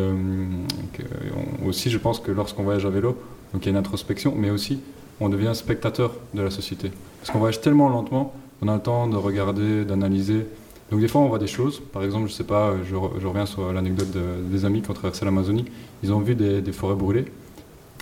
aussi, 1.66 1.90
je 1.90 1.98
pense 1.98 2.20
que 2.20 2.32
lorsqu'on 2.32 2.64
voyage 2.64 2.86
à 2.86 2.90
vélo, 2.90 3.18
donc 3.54 3.64
il 3.64 3.66
y 3.66 3.70
a 3.70 3.72
une 3.72 3.78
introspection, 3.78 4.34
mais 4.36 4.50
aussi 4.50 4.80
on 5.20 5.30
devient 5.30 5.52
spectateur 5.54 6.14
de 6.34 6.42
la 6.42 6.52
société. 6.52 6.92
Parce 7.20 7.32
qu'on 7.32 7.40
voyage 7.40 7.62
tellement 7.62 7.90
lentement, 7.90 8.34
on 8.62 8.68
a 8.68 8.76
le 8.76 8.82
temps 8.82 9.08
de 9.08 9.16
regarder, 9.16 9.86
d'analyser. 9.86 10.46
Donc 10.92 11.02
des 11.02 11.08
fois 11.08 11.22
on 11.22 11.28
voit 11.28 11.40
des 11.40 11.48
choses, 11.48 11.82
par 11.92 12.04
exemple, 12.04 12.28
je 12.30 12.34
sais 12.34 12.46
pas, 12.46 12.76
je, 12.90 12.96
re- 12.96 13.20
je 13.20 13.28
reviens 13.28 13.46
sur 13.46 13.72
l'anecdote 13.74 14.12
de- 14.12 14.50
des 14.50 14.66
amis 14.66 14.82
qui 14.82 14.90
ont 14.90 14.94
traversé 14.94 15.26
l'Amazonie, 15.26 15.66
ils 16.04 16.14
ont 16.14 16.20
vu 16.20 16.34
des, 16.36 16.72
forêts 16.72 16.96
brûlées 16.96 17.26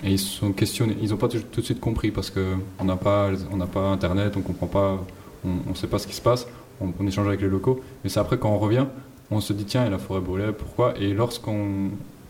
et 0.03 0.11
ils 0.11 0.19
se 0.19 0.27
sont 0.27 0.51
questionnés, 0.51 0.95
ils 1.01 1.09
n'ont 1.09 1.17
pas 1.17 1.27
tout, 1.27 1.39
de 1.39 1.65
suite 1.65 1.79
compris 1.79 2.11
parce 2.11 2.29
qu'on 2.29 2.83
n'a 2.83 2.95
pas, 2.95 3.31
on 3.51 3.57
n'a 3.57 3.65
pas 3.65 3.89
internet, 3.89 4.37
on 4.37 4.41
comprend 4.41 4.67
pas, 4.67 5.03
on 5.43 5.69
ne 5.71 5.75
sait 5.75 5.87
pas 5.87 5.97
ce 5.97 6.05
qui 6.05 6.13
se 6.13 6.21
passe, 6.21 6.47
on, 6.79 7.07
échange 7.07 7.27
avec 7.27 7.41
les 7.41 7.47
locaux, 7.47 7.81
mais 8.03 8.09
c'est 8.09 8.19
après 8.19 8.37
quand 8.37 8.49
on 8.49 8.59
revient, 8.59 8.85
on 9.31 9.41
se 9.41 9.53
dit 9.53 9.65
tiens, 9.65 9.85
et 9.85 9.89
la 9.89 9.97
forêt 9.97 10.21
brûlée, 10.21 10.51
pourquoi? 10.55 10.93
Et 10.99 11.13
lorsqu'on 11.13 11.89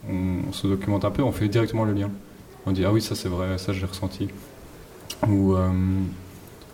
on 0.10 0.54
se 0.54 0.68
documente 0.68 1.04
un 1.04 1.12
peu, 1.12 1.24
on 1.24 1.32
fait 1.32 1.48
directement 1.48 1.84
le 1.84 1.94
lien. 1.94 2.12
On 2.66 2.72
dit 2.72 2.86
ah 2.86 2.92
oui, 2.92 3.02
ça 3.02 3.16
c'est 3.16 3.28
vrai, 3.28 3.58
ça 3.58 3.74
j'ai 3.74 3.86
ressenti. 3.86 4.30
Ou, 5.28 5.56
euh, 5.56 5.70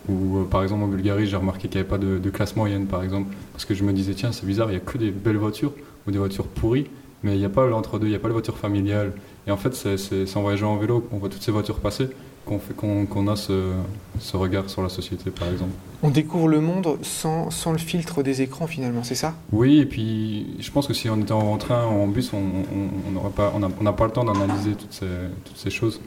ou 0.09 0.39
euh, 0.39 0.43
par 0.45 0.63
exemple 0.63 0.83
en 0.83 0.87
Bulgarie, 0.87 1.27
j'ai 1.27 1.35
remarqué 1.37 1.67
qu'il 1.67 1.77
n'y 1.79 1.81
avait 1.81 1.89
pas 1.89 1.97
de, 1.97 2.17
de 2.17 2.29
classe 2.29 2.55
moyenne, 2.55 2.85
par 2.87 3.03
exemple, 3.03 3.33
parce 3.53 3.65
que 3.65 3.73
je 3.73 3.83
me 3.83 3.93
disais 3.93 4.13
tiens, 4.13 4.31
c'est 4.31 4.45
bizarre, 4.45 4.67
il 4.69 4.71
n'y 4.75 4.77
a 4.77 4.81
que 4.81 4.97
des 4.97 5.11
belles 5.11 5.37
voitures 5.37 5.73
ou 6.07 6.11
des 6.11 6.17
voitures 6.17 6.47
pourries, 6.47 6.87
mais 7.23 7.33
il 7.35 7.39
n'y 7.39 7.45
a 7.45 7.49
pas 7.49 7.67
l'entre-deux, 7.67 8.07
il 8.07 8.11
n'y 8.11 8.15
a 8.15 8.19
pas 8.19 8.27
les 8.27 8.33
voitures 8.33 8.57
familiales. 8.57 9.13
Et 9.47 9.51
en 9.51 9.57
fait, 9.57 9.73
c'est 9.75 10.37
en 10.37 10.41
voyageant 10.41 10.73
en 10.73 10.77
vélo 10.77 10.99
qu'on 11.01 11.17
voit 11.17 11.29
toutes 11.29 11.41
ces 11.41 11.51
voitures 11.51 11.79
passer 11.79 12.07
qu'on 12.43 12.57
fait 12.57 12.73
qu'on 12.75 13.05
qu'on 13.05 13.27
a 13.27 13.35
ce, 13.35 13.71
ce 14.19 14.35
regard 14.35 14.67
sur 14.67 14.81
la 14.81 14.89
société, 14.89 15.29
par 15.29 15.47
exemple. 15.47 15.71
On 16.01 16.09
découvre 16.09 16.47
le 16.47 16.59
monde 16.59 16.97
sans, 17.03 17.51
sans 17.51 17.71
le 17.71 17.77
filtre 17.77 18.23
des 18.23 18.41
écrans 18.41 18.65
finalement, 18.65 19.03
c'est 19.03 19.13
ça? 19.15 19.35
Oui, 19.51 19.77
et 19.77 19.85
puis 19.85 20.47
je 20.59 20.71
pense 20.71 20.87
que 20.87 20.93
si 20.95 21.07
on 21.07 21.17
était 21.21 21.33
en 21.33 21.55
train 21.57 21.85
ou 21.85 22.01
en 22.01 22.07
bus, 22.07 22.33
on 22.33 22.37
on- 22.37 22.89
on 23.07 23.11
n'aurait 23.11 23.29
pas, 23.29 23.51
on 23.55 23.59
n'a 23.59 23.69
on 23.79 23.83
n'a 23.83 23.93
pas 23.93 24.05
le 24.05 24.11
temps 24.11 24.23
d'analyser 24.23 24.71
toutes 24.71 24.91
ces, 24.93 25.05
toutes 25.45 25.57
ces 25.57 25.69
choses. 25.69 26.01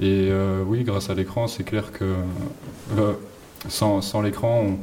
Et 0.00 0.28
euh, 0.30 0.62
oui, 0.66 0.82
grâce 0.84 1.10
à 1.10 1.14
l'écran, 1.14 1.46
c'est 1.46 1.64
clair 1.64 1.92
que 1.92 2.04
euh, 2.98 3.12
sans, 3.68 4.00
sans 4.00 4.22
l'écran, 4.22 4.62
on- 4.66 4.78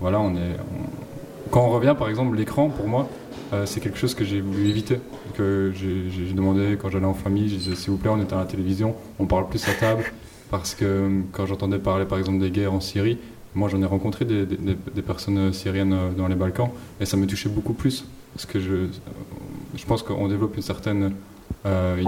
voilà, 0.00 0.20
on 0.20 0.34
est. 0.36 0.56
on- 0.60 1.50
quand 1.50 1.64
on 1.64 1.70
revient, 1.70 1.94
par 1.98 2.08
exemple, 2.10 2.36
l'écran, 2.36 2.68
pour 2.68 2.86
moi, 2.86 3.08
euh, 3.54 3.64
c'est 3.64 3.80
quelque 3.80 3.96
chose 3.98 4.14
que 4.14 4.24
j'ai 4.24 4.42
voulu 4.42 4.68
éviter. 4.68 5.00
Que 5.34 5.72
j'ai 5.74 6.32
demandé 6.34 6.76
quand 6.80 6.90
j'allais 6.90 7.06
en 7.06 7.14
famille, 7.14 7.48
je 7.48 7.56
disais 7.56 7.74
s'il 7.76 7.90
vous 7.90 7.96
plaît, 7.96 8.10
on 8.12 8.20
est 8.20 8.32
à 8.32 8.36
la 8.36 8.44
télévision, 8.44 8.94
on 9.18 9.24
parle 9.26 9.48
plus 9.48 9.66
à 9.68 9.72
table. 9.72 10.04
Parce 10.50 10.74
que 10.74 11.08
quand 11.32 11.46
j'entendais 11.46 11.78
parler, 11.78 12.04
par 12.04 12.18
exemple, 12.18 12.38
des 12.38 12.50
guerres 12.50 12.72
en 12.74 12.80
Syrie, 12.80 13.18
moi 13.54 13.68
j'en 13.70 13.80
ai 13.82 13.86
rencontré 13.86 14.24
des, 14.26 14.44
des- 14.46 14.56
des- 14.56 15.02
personnes 15.02 15.52
syriennes 15.54 15.96
dans 16.16 16.28
les 16.28 16.34
Balkans, 16.34 16.68
et 17.00 17.06
ça 17.06 17.16
me 17.16 17.26
touchait 17.26 17.48
beaucoup 17.48 17.72
plus. 17.74 18.04
Parce 18.34 18.44
que 18.46 18.60
je, 18.60 18.86
je 19.76 19.84
pense 19.86 20.02
qu'on 20.02 20.28
développe 20.28 20.56
une 20.56 20.62
certaine 20.62 21.12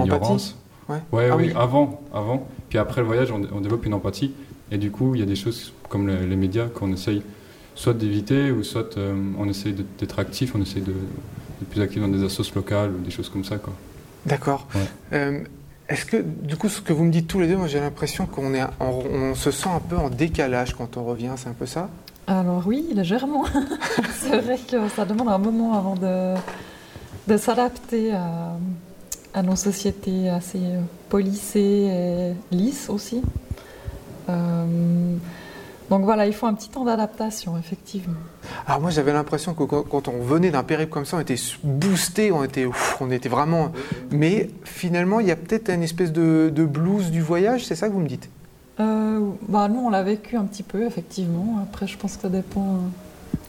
ignorance. 0.03 0.55
Ouais. 0.91 1.01
Ouais, 1.11 1.29
Ah 1.31 1.35
oui, 1.37 1.45
oui. 1.47 1.53
avant, 1.57 2.01
avant. 2.13 2.47
Puis 2.69 2.77
après 2.77 3.01
le 3.01 3.07
voyage, 3.07 3.31
on, 3.31 3.41
on 3.55 3.61
développe 3.61 3.85
une 3.85 3.93
empathie. 3.93 4.33
Et 4.71 4.77
du 4.77 4.91
coup, 4.91 5.15
il 5.15 5.19
y 5.19 5.23
a 5.23 5.27
des 5.27 5.35
choses 5.35 5.73
comme 5.89 6.07
les, 6.07 6.25
les 6.25 6.35
médias 6.35 6.67
qu'on 6.67 6.91
essaye 6.93 7.21
soit 7.75 7.93
d'éviter, 7.93 8.51
ou 8.51 8.63
soit 8.63 8.97
euh, 8.97 9.13
on 9.37 9.47
essaye 9.49 9.73
d'être 9.99 10.19
actif, 10.19 10.53
on 10.55 10.61
essaye 10.61 10.81
de- 10.81 10.91
d'être 10.91 11.69
plus 11.69 11.81
actif 11.81 12.01
dans 12.01 12.07
des 12.07 12.23
assos 12.23 12.43
locales 12.55 12.91
ou 12.91 12.99
des 13.03 13.11
choses 13.11 13.29
comme 13.29 13.43
ça. 13.45 13.57
Quoi. 13.57 13.73
D'accord. 14.25 14.67
Ouais. 14.75 14.81
Euh, 15.13 15.39
Est-ce 15.89 16.05
que, 16.05 16.17
du 16.21 16.55
coup, 16.55 16.69
ce 16.69 16.79
que 16.79 16.93
vous 16.93 17.03
me 17.03 17.11
dites 17.11 17.27
tous 17.27 17.39
les 17.41 17.47
deux, 17.47 17.57
moi 17.57 17.67
j'ai 17.67 17.79
l'impression 17.81 18.25
qu'on 18.25 18.53
est, 18.53 18.63
en- 18.63 18.69
on 19.11 19.35
se 19.35 19.51
sent 19.51 19.67
un 19.69 19.79
peu 19.81 19.97
en 19.97 20.09
décalage 20.09 20.73
quand 20.73 20.95
on 20.95 21.03
revient, 21.03 21.31
c'est 21.35 21.49
un 21.49 21.53
peu 21.53 21.65
ça? 21.65 21.89
Alors 22.27 22.63
oui, 22.65 22.85
légèrement. 22.95 23.43
c'est 24.13 24.39
vrai 24.39 24.57
que 24.57 24.87
ça 24.89 25.03
demande 25.03 25.27
un 25.27 25.37
moment 25.37 25.73
avant 25.77 25.95
de, 25.95 26.35
de 27.27 27.35
s'adapter 27.37 28.13
à, 28.13 28.53
à 29.33 29.41
nos 29.43 29.55
sociétés 29.55 30.29
assez 30.29 30.59
euh, 30.59 30.81
policées 31.09 32.33
et 32.51 32.55
lisses 32.55 32.89
aussi. 32.89 33.21
Euh, 34.29 35.15
donc 35.89 36.03
voilà, 36.05 36.25
il 36.25 36.33
faut 36.33 36.45
un 36.47 36.53
petit 36.53 36.69
temps 36.69 36.85
d'adaptation, 36.85 37.57
effectivement. 37.57 38.15
Alors 38.65 38.79
moi 38.79 38.91
j'avais 38.91 39.11
l'impression 39.11 39.53
que 39.53 39.63
quand, 39.63 40.07
on 40.07 40.21
venait 40.21 40.49
d'un 40.49 40.63
périple 40.63 40.91
comme 40.91 41.05
ça, 41.05 41.17
on 41.17 41.19
était 41.19 41.35
boosté, 41.63 42.31
on 42.31 42.43
était, 42.45 42.65
ouf, 42.65 42.97
on 43.01 43.11
était 43.11 43.27
vraiment. 43.29 43.71
Mais 44.09 44.49
finalement, 44.63 45.19
il 45.19 45.27
y 45.27 45.31
a 45.31 45.35
peut-être 45.35 45.69
une 45.69 45.83
espèce 45.83 46.13
de, 46.13 46.51
de 46.53 46.63
blues 46.65 47.11
du 47.11 47.21
voyage, 47.21 47.65
c'est 47.65 47.75
ça 47.75 47.87
que 47.89 47.93
vous 47.93 47.99
me 47.99 48.07
dites? 48.07 48.29
Euh, 48.79 49.19
bah, 49.49 49.67
nous, 49.67 49.81
on 49.81 49.89
l'a 49.89 50.01
vécu 50.01 50.37
un 50.37 50.45
petit 50.45 50.63
peu, 50.63 50.85
effectivement. 50.85 51.59
Après, 51.61 51.87
je 51.87 51.97
pense 51.97 52.15
que 52.15 52.21
ça 52.23 52.29
dépend. 52.29 52.77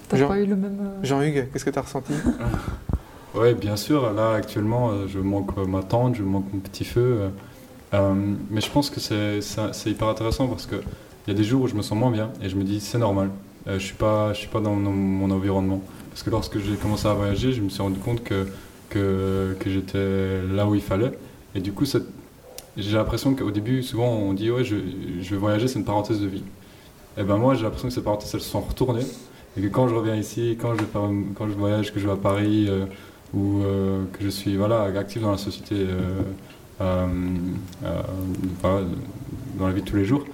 T'as 0.08 0.16
Jean- 0.16 0.28
pas 0.28 0.38
eu 0.38 0.46
le 0.46 0.56
même. 0.56 0.90
Jean-Hugues, 1.04 1.48
qu'est-ce 1.52 1.64
que 1.64 1.70
tu 1.70 1.78
as 1.78 1.82
ressenti? 1.82 2.12
Oui, 3.34 3.54
bien 3.54 3.76
sûr. 3.76 4.12
Là, 4.12 4.34
actuellement, 4.34 4.90
euh, 4.90 5.06
je 5.08 5.18
manque 5.18 5.56
euh, 5.56 5.64
ma 5.66 5.82
tante, 5.82 6.16
je 6.16 6.22
manque 6.22 6.52
mon 6.52 6.60
petit 6.60 6.84
feu. 6.84 7.30
euh, 7.94 8.14
mais 8.50 8.60
je 8.60 8.70
pense 8.70 8.90
que 8.90 9.00
c'est 9.00 9.90
hyper 9.90 10.08
intéressant 10.08 10.48
parce 10.48 10.66
qu'il 10.66 10.82
y 11.28 11.30
a 11.30 11.34
des 11.34 11.44
jours 11.44 11.62
où 11.62 11.68
je 11.68 11.74
me 11.74 11.82
sens 11.82 11.96
moins 11.98 12.10
bien 12.10 12.30
et 12.42 12.48
je 12.48 12.56
me 12.56 12.64
dis 12.64 12.80
c'est 12.80 12.98
normal. 12.98 13.30
Je 13.66 13.78
suis 13.78 13.94
pas, 13.94 14.32
je 14.32 14.38
suis 14.40 14.48
pas 14.48 14.60
dans, 14.60 14.74
mon 14.74 15.30
environnement. 15.30 15.80
Parce 16.10 16.22
que 16.22 16.30
lorsque 16.30 16.58
j'ai 16.58 16.74
commencé 16.74 17.06
à 17.06 17.14
voyager, 17.14 17.52
je 17.52 17.62
me 17.62 17.68
suis 17.68 17.80
rendu 17.82 18.00
compte 18.00 18.22
que, 18.24 18.46
que, 18.90 19.56
j'étais 19.66 20.42
là 20.52 20.66
où 20.66 20.74
il 20.74 20.82
fallait. 20.82 21.12
Et 21.54 21.60
du 21.60 21.72
coup, 21.72 21.84
j'ai 22.76 22.96
l'impression 22.96 23.34
qu'au 23.34 23.50
début, 23.50 23.82
souvent, 23.82 24.08
on 24.08 24.34
dit 24.34 24.50
ouais, 24.50 24.64
je, 24.64 24.76
vais 24.76 25.36
voyager, 25.36 25.68
c'est 25.68 25.78
une 25.78 25.84
parenthèse 25.84 26.20
de 26.20 26.26
vie. 26.26 26.42
Et 27.16 27.22
ben 27.22 27.36
moi, 27.36 27.54
j'ai 27.54 27.62
l'impression 27.62 27.88
que 27.88 27.94
ces 27.94 28.02
parenthèses, 28.02 28.34
elles 28.34 28.40
se 28.40 28.50
sont 28.50 28.60
retournées 28.60 29.06
Et 29.56 29.62
que 29.62 29.68
quand 29.68 29.86
je 29.86 29.94
reviens 29.94 30.16
ici, 30.16 30.56
quand 30.60 30.74
je, 30.74 30.82
quand 30.92 31.48
je 31.48 31.54
voyage, 31.54 31.94
que 31.94 32.00
je 32.00 32.06
vais 32.06 32.12
à 32.12 32.16
Paris, 32.16 32.68
ou 33.34 33.62
euh, 33.62 34.04
que 34.12 34.22
je 34.24 34.28
suis 34.28 34.56
voilà, 34.56 34.82
actif 34.82 35.22
dans 35.22 35.30
la 35.32 35.38
société, 35.38 35.74
euh, 35.78 36.22
euh, 36.80 37.06
euh, 37.84 38.82
dans 39.58 39.66
la 39.66 39.72
vie 39.72 39.82
de 39.82 39.86
tous 39.86 39.96
les 39.96 40.04
jours, 40.04 40.24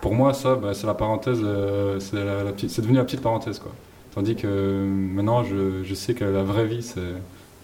pour 0.00 0.14
moi, 0.14 0.32
ça, 0.34 0.54
bah, 0.54 0.74
c'est 0.74 0.86
la 0.86 0.94
parenthèse, 0.94 1.40
euh, 1.42 1.98
c'est 2.00 2.24
la- 2.24 2.44
la 2.44 2.52
petite- 2.52 2.70
c'est 2.70 2.82
devenu 2.82 2.98
la 2.98 3.04
petite 3.04 3.20
parenthèse. 3.20 3.58
Quoi. 3.58 3.72
Tandis 4.14 4.36
que 4.36 4.84
maintenant, 4.86 5.44
je, 5.44 5.82
je 5.84 5.94
sais 5.94 6.14
que 6.14 6.24
la 6.24 6.42
vraie 6.42 6.66
vie, 6.66 6.82
c'est 6.82 7.00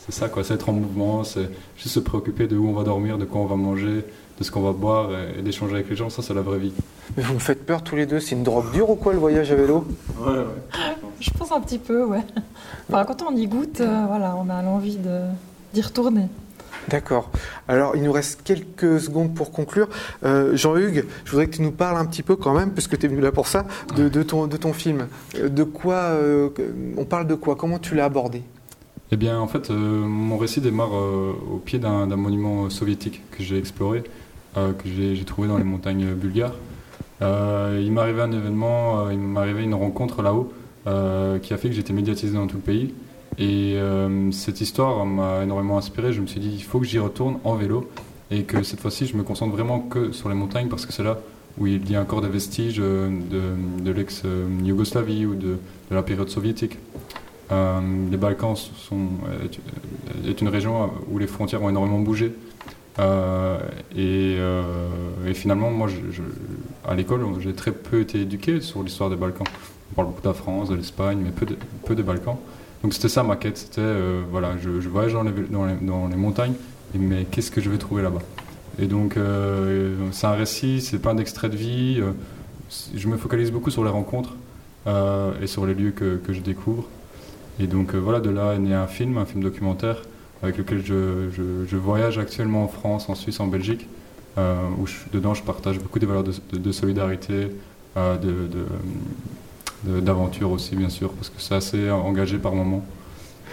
c'est 0.06 0.12
ça, 0.12 0.28
quoi. 0.28 0.44
C'est 0.44 0.52
être 0.52 0.68
en 0.68 0.74
mouvement, 0.74 1.24
c'est 1.24 1.48
juste 1.78 1.94
se 1.94 2.00
préoccuper 2.00 2.46
de 2.46 2.56
où 2.58 2.68
on 2.68 2.74
va 2.74 2.84
dormir, 2.84 3.16
de 3.16 3.24
quoi 3.24 3.40
on 3.40 3.46
va 3.46 3.56
manger, 3.56 4.04
de 4.38 4.44
ce 4.44 4.50
qu'on 4.50 4.60
va 4.60 4.72
boire 4.72 5.08
et, 5.12 5.38
et 5.38 5.42
d'échanger 5.42 5.72
avec 5.76 5.88
les 5.88 5.96
gens. 5.96 6.10
Ça, 6.10 6.20
c'est 6.20 6.34
la 6.34 6.42
vraie 6.42 6.58
vie. 6.58 6.72
Mais 7.16 7.22
vous 7.22 7.32
me 7.34 7.38
faites 7.38 7.64
peur 7.64 7.82
tous 7.82 7.96
les 7.96 8.04
deux. 8.04 8.20
C'est 8.20 8.34
une 8.34 8.42
drogue 8.42 8.70
dure 8.70 8.90
ou 8.90 8.96
quoi 8.96 9.14
le 9.14 9.18
voyage 9.18 9.50
à 9.50 9.54
vélo? 9.54 9.86
Je 11.24 11.30
pense 11.30 11.52
un 11.52 11.60
petit 11.62 11.78
peu, 11.78 12.04
ouais. 12.04 12.20
Enfin, 12.90 13.04
quand 13.06 13.22
on 13.26 13.34
y 13.34 13.46
goûte, 13.46 13.80
euh, 13.80 14.04
voilà, 14.06 14.36
on 14.36 14.50
a 14.50 14.60
l'envie 14.60 14.98
d'y 15.72 15.80
retourner. 15.80 16.26
D'accord. 16.88 17.30
Alors, 17.66 17.96
il 17.96 18.02
nous 18.02 18.12
reste 18.12 18.42
quelques 18.44 19.00
secondes 19.00 19.32
pour 19.34 19.50
conclure. 19.50 19.88
Euh, 20.22 20.54
Jean-Hugues, 20.54 21.06
je 21.24 21.30
voudrais 21.30 21.46
que 21.46 21.56
tu 21.56 21.62
nous 21.62 21.70
parles 21.70 21.96
un 21.96 22.04
petit 22.04 22.22
peu 22.22 22.36
quand 22.36 22.52
même, 22.52 22.72
puisque 22.72 22.98
tu 22.98 23.06
es 23.06 23.08
venu 23.08 23.22
là 23.22 23.32
pour 23.32 23.46
ça, 23.46 23.64
de, 23.96 24.10
de 24.10 24.22
ton, 24.22 24.46
de 24.46 24.56
ton 24.58 24.74
film. 24.74 25.06
Euh, 25.38 25.48
De 25.48 25.64
quoi 25.64 25.94
euh, 25.94 26.50
On 26.98 27.06
parle 27.06 27.26
de 27.26 27.34
quoi? 27.34 27.56
Comment 27.56 27.78
tu 27.78 27.94
l'as 27.94 28.04
abordé? 28.04 28.42
Eh 29.10 29.16
bien, 29.16 29.40
en 29.40 29.46
fait, 29.46 29.70
euh, 29.70 30.04
mon 30.04 30.36
récit 30.36 30.60
démarre 30.60 30.94
euh, 30.94 31.32
au 31.50 31.56
pied 31.56 31.78
d'un 31.78 32.04
monument 32.16 32.68
soviétique 32.68 33.22
que 33.30 33.42
j'ai 33.42 33.56
exploré, 33.56 34.04
euh, 34.58 34.72
que 34.74 34.90
j'ai 34.90 35.24
trouvé 35.24 35.48
dans 35.48 35.56
les 35.56 35.64
montagnes 35.64 36.12
bulgares. 36.12 36.56
Euh, 37.22 37.80
il 37.82 37.92
m'est 37.92 38.02
arrivé 38.02 38.20
un 38.20 38.32
événement, 38.32 39.06
euh, 39.06 39.14
il 39.14 39.38
arrivé 39.38 39.62
une 39.62 39.74
rencontre 39.74 40.20
là-haut 40.20 40.52
euh, 40.86 41.38
qui 41.38 41.54
a 41.54 41.56
fait 41.56 41.68
que 41.68 41.74
j'étais 41.74 41.94
médiatisé 41.94 42.34
dans 42.34 42.46
tout 42.46 42.56
le 42.56 42.62
pays. 42.62 42.92
Et 43.38 43.74
euh, 43.76 44.30
cette 44.32 44.60
histoire 44.60 45.06
m'a 45.06 45.42
énormément 45.42 45.78
inspiré. 45.78 46.12
Je 46.12 46.20
me 46.20 46.26
suis 46.26 46.40
dit, 46.40 46.52
il 46.54 46.62
faut 46.62 46.78
que 46.78 46.84
j'y 46.84 46.98
retourne 46.98 47.38
en 47.44 47.54
vélo 47.54 47.88
et 48.30 48.42
que 48.42 48.62
cette 48.62 48.80
fois-ci, 48.80 49.06
je 49.06 49.16
me 49.16 49.22
concentre 49.22 49.52
vraiment 49.52 49.80
que 49.80 50.12
sur 50.12 50.28
les 50.28 50.34
montagnes 50.34 50.68
parce 50.68 50.84
que 50.84 50.92
c'est 50.92 51.02
là 51.02 51.18
où 51.56 51.66
il 51.66 51.90
y 51.90 51.96
a 51.96 52.02
encore 52.02 52.20
des 52.20 52.28
vestiges 52.28 52.80
euh, 52.80 53.08
de, 53.80 53.90
l'ex-Yougoslavie 53.90 55.24
ou 55.24 55.34
de, 55.34 55.56
la 55.90 56.02
période 56.02 56.28
soviétique. 56.28 56.76
Les 57.50 58.16
Balkans 58.16 58.56
sont, 58.56 59.08
est, 60.26 60.40
une 60.40 60.48
région 60.48 60.90
où 61.08 61.18
les 61.18 61.28
frontières 61.28 61.62
ont 61.62 61.70
énormément 61.70 62.00
bougé. 62.00 62.32
Et, 63.96 64.36
finalement, 65.34 65.70
moi, 65.70 65.88
à 66.84 66.94
l'école, 66.94 67.24
j'ai 67.38 67.52
très 67.52 67.70
peu 67.70 68.00
été 68.00 68.22
éduqué 68.22 68.60
sur 68.60 68.82
l'histoire 68.82 69.08
des 69.08 69.14
Balkans. 69.14 69.46
On 69.92 69.94
parle 69.94 70.08
beaucoup 70.08 70.22
de 70.22 70.28
la 70.28 70.34
France, 70.34 70.68
de 70.68 70.74
l'Espagne, 70.74 71.20
mais 71.22 71.30
peu, 71.30 71.94
de, 71.94 72.02
Balkans. 72.02 72.36
Donc 72.82 72.94
c'était 72.94 73.08
ça 73.08 73.22
ma 73.22 73.36
quête. 73.36 73.58
C'était, 73.58 73.80
euh, 73.80 74.22
voilà, 74.30 74.56
je, 74.58 74.70
voyage 74.88 75.12
dans 75.12 75.22
les, 75.22 76.16
montagnes, 76.16 76.54
mais 76.94 77.26
qu'est-ce 77.30 77.50
que 77.50 77.60
je 77.60 77.70
vais 77.70 77.78
trouver 77.78 78.02
là-bas? 78.02 78.22
Et 78.78 78.86
donc, 78.86 79.16
euh, 79.16 79.94
c'est 80.10 80.26
un 80.26 80.32
récit, 80.32 80.80
c'est 80.80 80.98
pas 80.98 81.12
un 81.12 81.18
extrait 81.18 81.48
de 81.48 81.56
vie. 81.56 82.00
euh, 82.00 82.12
je 82.94 83.08
me 83.08 83.16
focalise 83.16 83.52
beaucoup 83.52 83.70
sur 83.70 83.84
les 83.84 83.90
rencontres 83.90 84.34
et 85.40 85.46
sur 85.46 85.64
les 85.64 85.74
lieux 85.74 85.92
que, 85.92 86.20
je 86.28 86.40
découvre. 86.40 86.88
Et 87.60 87.66
donc 87.66 87.94
voilà, 87.94 88.20
de 88.20 88.30
là 88.30 88.54
est 88.54 88.58
né 88.58 88.74
un 88.74 88.88
film, 88.88 89.16
un 89.16 89.24
film 89.24 89.42
documentaire 89.42 90.02
avec 90.42 90.58
lequel 90.58 90.84
je, 90.84 91.76
voyage 91.76 92.18
actuellement 92.18 92.64
en 92.64 92.68
France, 92.68 93.08
en 93.08 93.14
Suisse, 93.14 93.38
en 93.38 93.46
Belgique, 93.46 93.86
où 94.36 94.86
dedans 95.12 95.34
je 95.34 95.42
partage 95.42 95.78
beaucoup 95.78 96.00
des 96.00 96.06
valeurs 96.06 96.24
de, 96.24 96.72
solidarité, 96.72 97.50
de- 97.96 98.66
d'aventure 99.86 100.50
aussi 100.50 100.76
bien 100.76 100.88
sûr, 100.88 101.12
parce 101.12 101.28
que 101.30 101.40
c'est 101.40 101.54
assez 101.54 101.90
engagé 101.90 102.38
par 102.38 102.54
moment. 102.54 102.84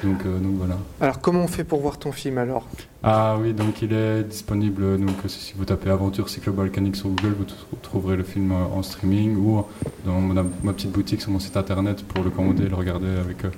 Donc, 0.04 0.26
euh, 0.26 0.40
donc 0.40 0.54
voilà. 0.56 0.78
Alors, 1.00 1.22
comment 1.22 1.44
on 1.44 1.48
fait 1.48 1.64
pour 1.64 1.80
voir 1.82 2.00
ton 2.00 2.12
film 2.12 2.40
alors? 2.40 2.68
Ah 3.04 3.38
oui, 3.40 3.54
donc 3.54 3.84
il 3.84 3.94
est 3.94 4.24
disponible. 4.24 5.00
Donc 5.00 5.12
si 5.28 5.54
vous 5.56 5.64
tapez 5.66 5.92
Aventure 5.92 6.28
cyclo-balkanique 6.28 6.96
sur 6.96 7.10
Google, 7.10 7.36
vous 7.38 7.44
trou- 7.44 7.76
trouverez 7.84 8.16
le 8.16 8.24
film 8.24 8.52
euh, 8.52 8.56
en 8.76 8.82
streaming 8.82 9.36
ou 9.36 9.64
dans 10.06 10.20
ma, 10.20 10.44
ma 10.64 10.74
petite 10.74 10.92
boutique 10.92 11.22
sur 11.22 11.30
mon 11.30 11.40
site 11.40 11.56
internet 11.56 12.04
pour 12.04 12.24
le 12.24 12.32
commander 12.32 12.64
et 12.64 12.70
le 12.70 12.76
regarder 12.76 13.10
avec, 13.10 13.46
euh, 13.46 13.50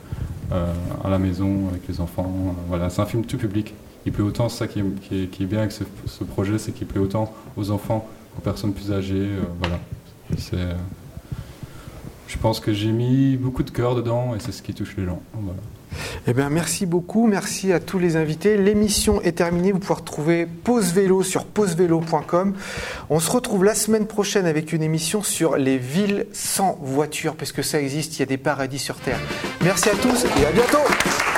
euh, 0.51 0.73
à 1.05 1.09
la 1.09 1.17
maison 1.17 1.69
avec 1.69 1.87
les 1.87 2.01
enfants. 2.01 2.29
Euh, 2.47 2.51
Voilà, 2.67 2.89
c'est 2.89 3.01
un 3.01 3.05
film 3.05 3.23
tout 3.23 3.37
public. 3.37 3.73
Il 4.05 4.11
plaît 4.11 4.25
autant, 4.25 4.49
c'est 4.49 4.57
ça 4.57 4.67
qui 4.67 4.79
est, 4.79 4.83
qui 5.01 5.23
est- 5.23 5.27
qui 5.27 5.43
est 5.43 5.45
bien 5.45 5.59
avec 5.59 5.71
ce, 5.71 5.85
ce 6.07 6.25
projet, 6.25 6.57
c'est 6.57 6.73
qu'il 6.73 6.87
plaît 6.87 6.99
autant 6.99 7.31
aux 7.55 7.71
enfants 7.71 8.05
qu'aux 8.35 8.41
personnes 8.41 8.73
plus 8.73 8.91
âgées. 8.91 9.13
euh, 9.15 9.43
voilà, 9.61 9.79
c'est. 10.37 10.57
Je 12.33 12.37
pense 12.39 12.59
que 12.59 12.73
j'ai 12.73 12.91
mis 12.91 13.37
beaucoup 13.37 13.63
de 13.63 13.69
cœur 13.69 13.95
dedans 13.95 14.33
et 14.35 14.39
c'est 14.39 14.51
ce 14.51 14.63
qui 14.63 14.73
touche 14.73 14.95
les 14.97 15.05
gens. 15.05 15.21
Eh 16.25 16.33
bien, 16.33 16.49
merci 16.49 16.87
beaucoup. 16.87 17.27
Merci 17.27 17.71
à 17.71 17.79
tous 17.79 17.99
les 17.99 18.15
invités. 18.15 18.57
L'émission 18.57 19.21
est 19.21 19.33
terminée. 19.33 19.71
Vous 19.71 19.77
pouvez 19.77 19.93
retrouver 19.93 20.47
Pause 20.47 20.93
Vélo 20.93 21.21
sur 21.21 21.45
pausevélo.com. 21.45 22.55
On 23.11 23.19
se 23.19 23.29
retrouve 23.29 23.63
la 23.63 23.75
semaine 23.75 24.07
prochaine 24.07 24.47
avec 24.47 24.73
une 24.73 24.81
émission 24.81 25.21
sur 25.21 25.57
les 25.57 25.77
villes 25.77 26.25
sans 26.33 26.79
voiture, 26.81 27.35
parce 27.35 27.51
que 27.51 27.61
ça 27.61 27.79
existe. 27.79 28.17
Il 28.17 28.19
y 28.21 28.23
a 28.23 28.27
des 28.27 28.37
paradis 28.37 28.79
sur 28.79 28.95
Terre. 28.95 29.19
Merci 29.61 29.89
à 29.89 29.95
tous 29.95 30.25
et 30.25 30.45
à 30.45 30.51
bientôt. 30.51 31.32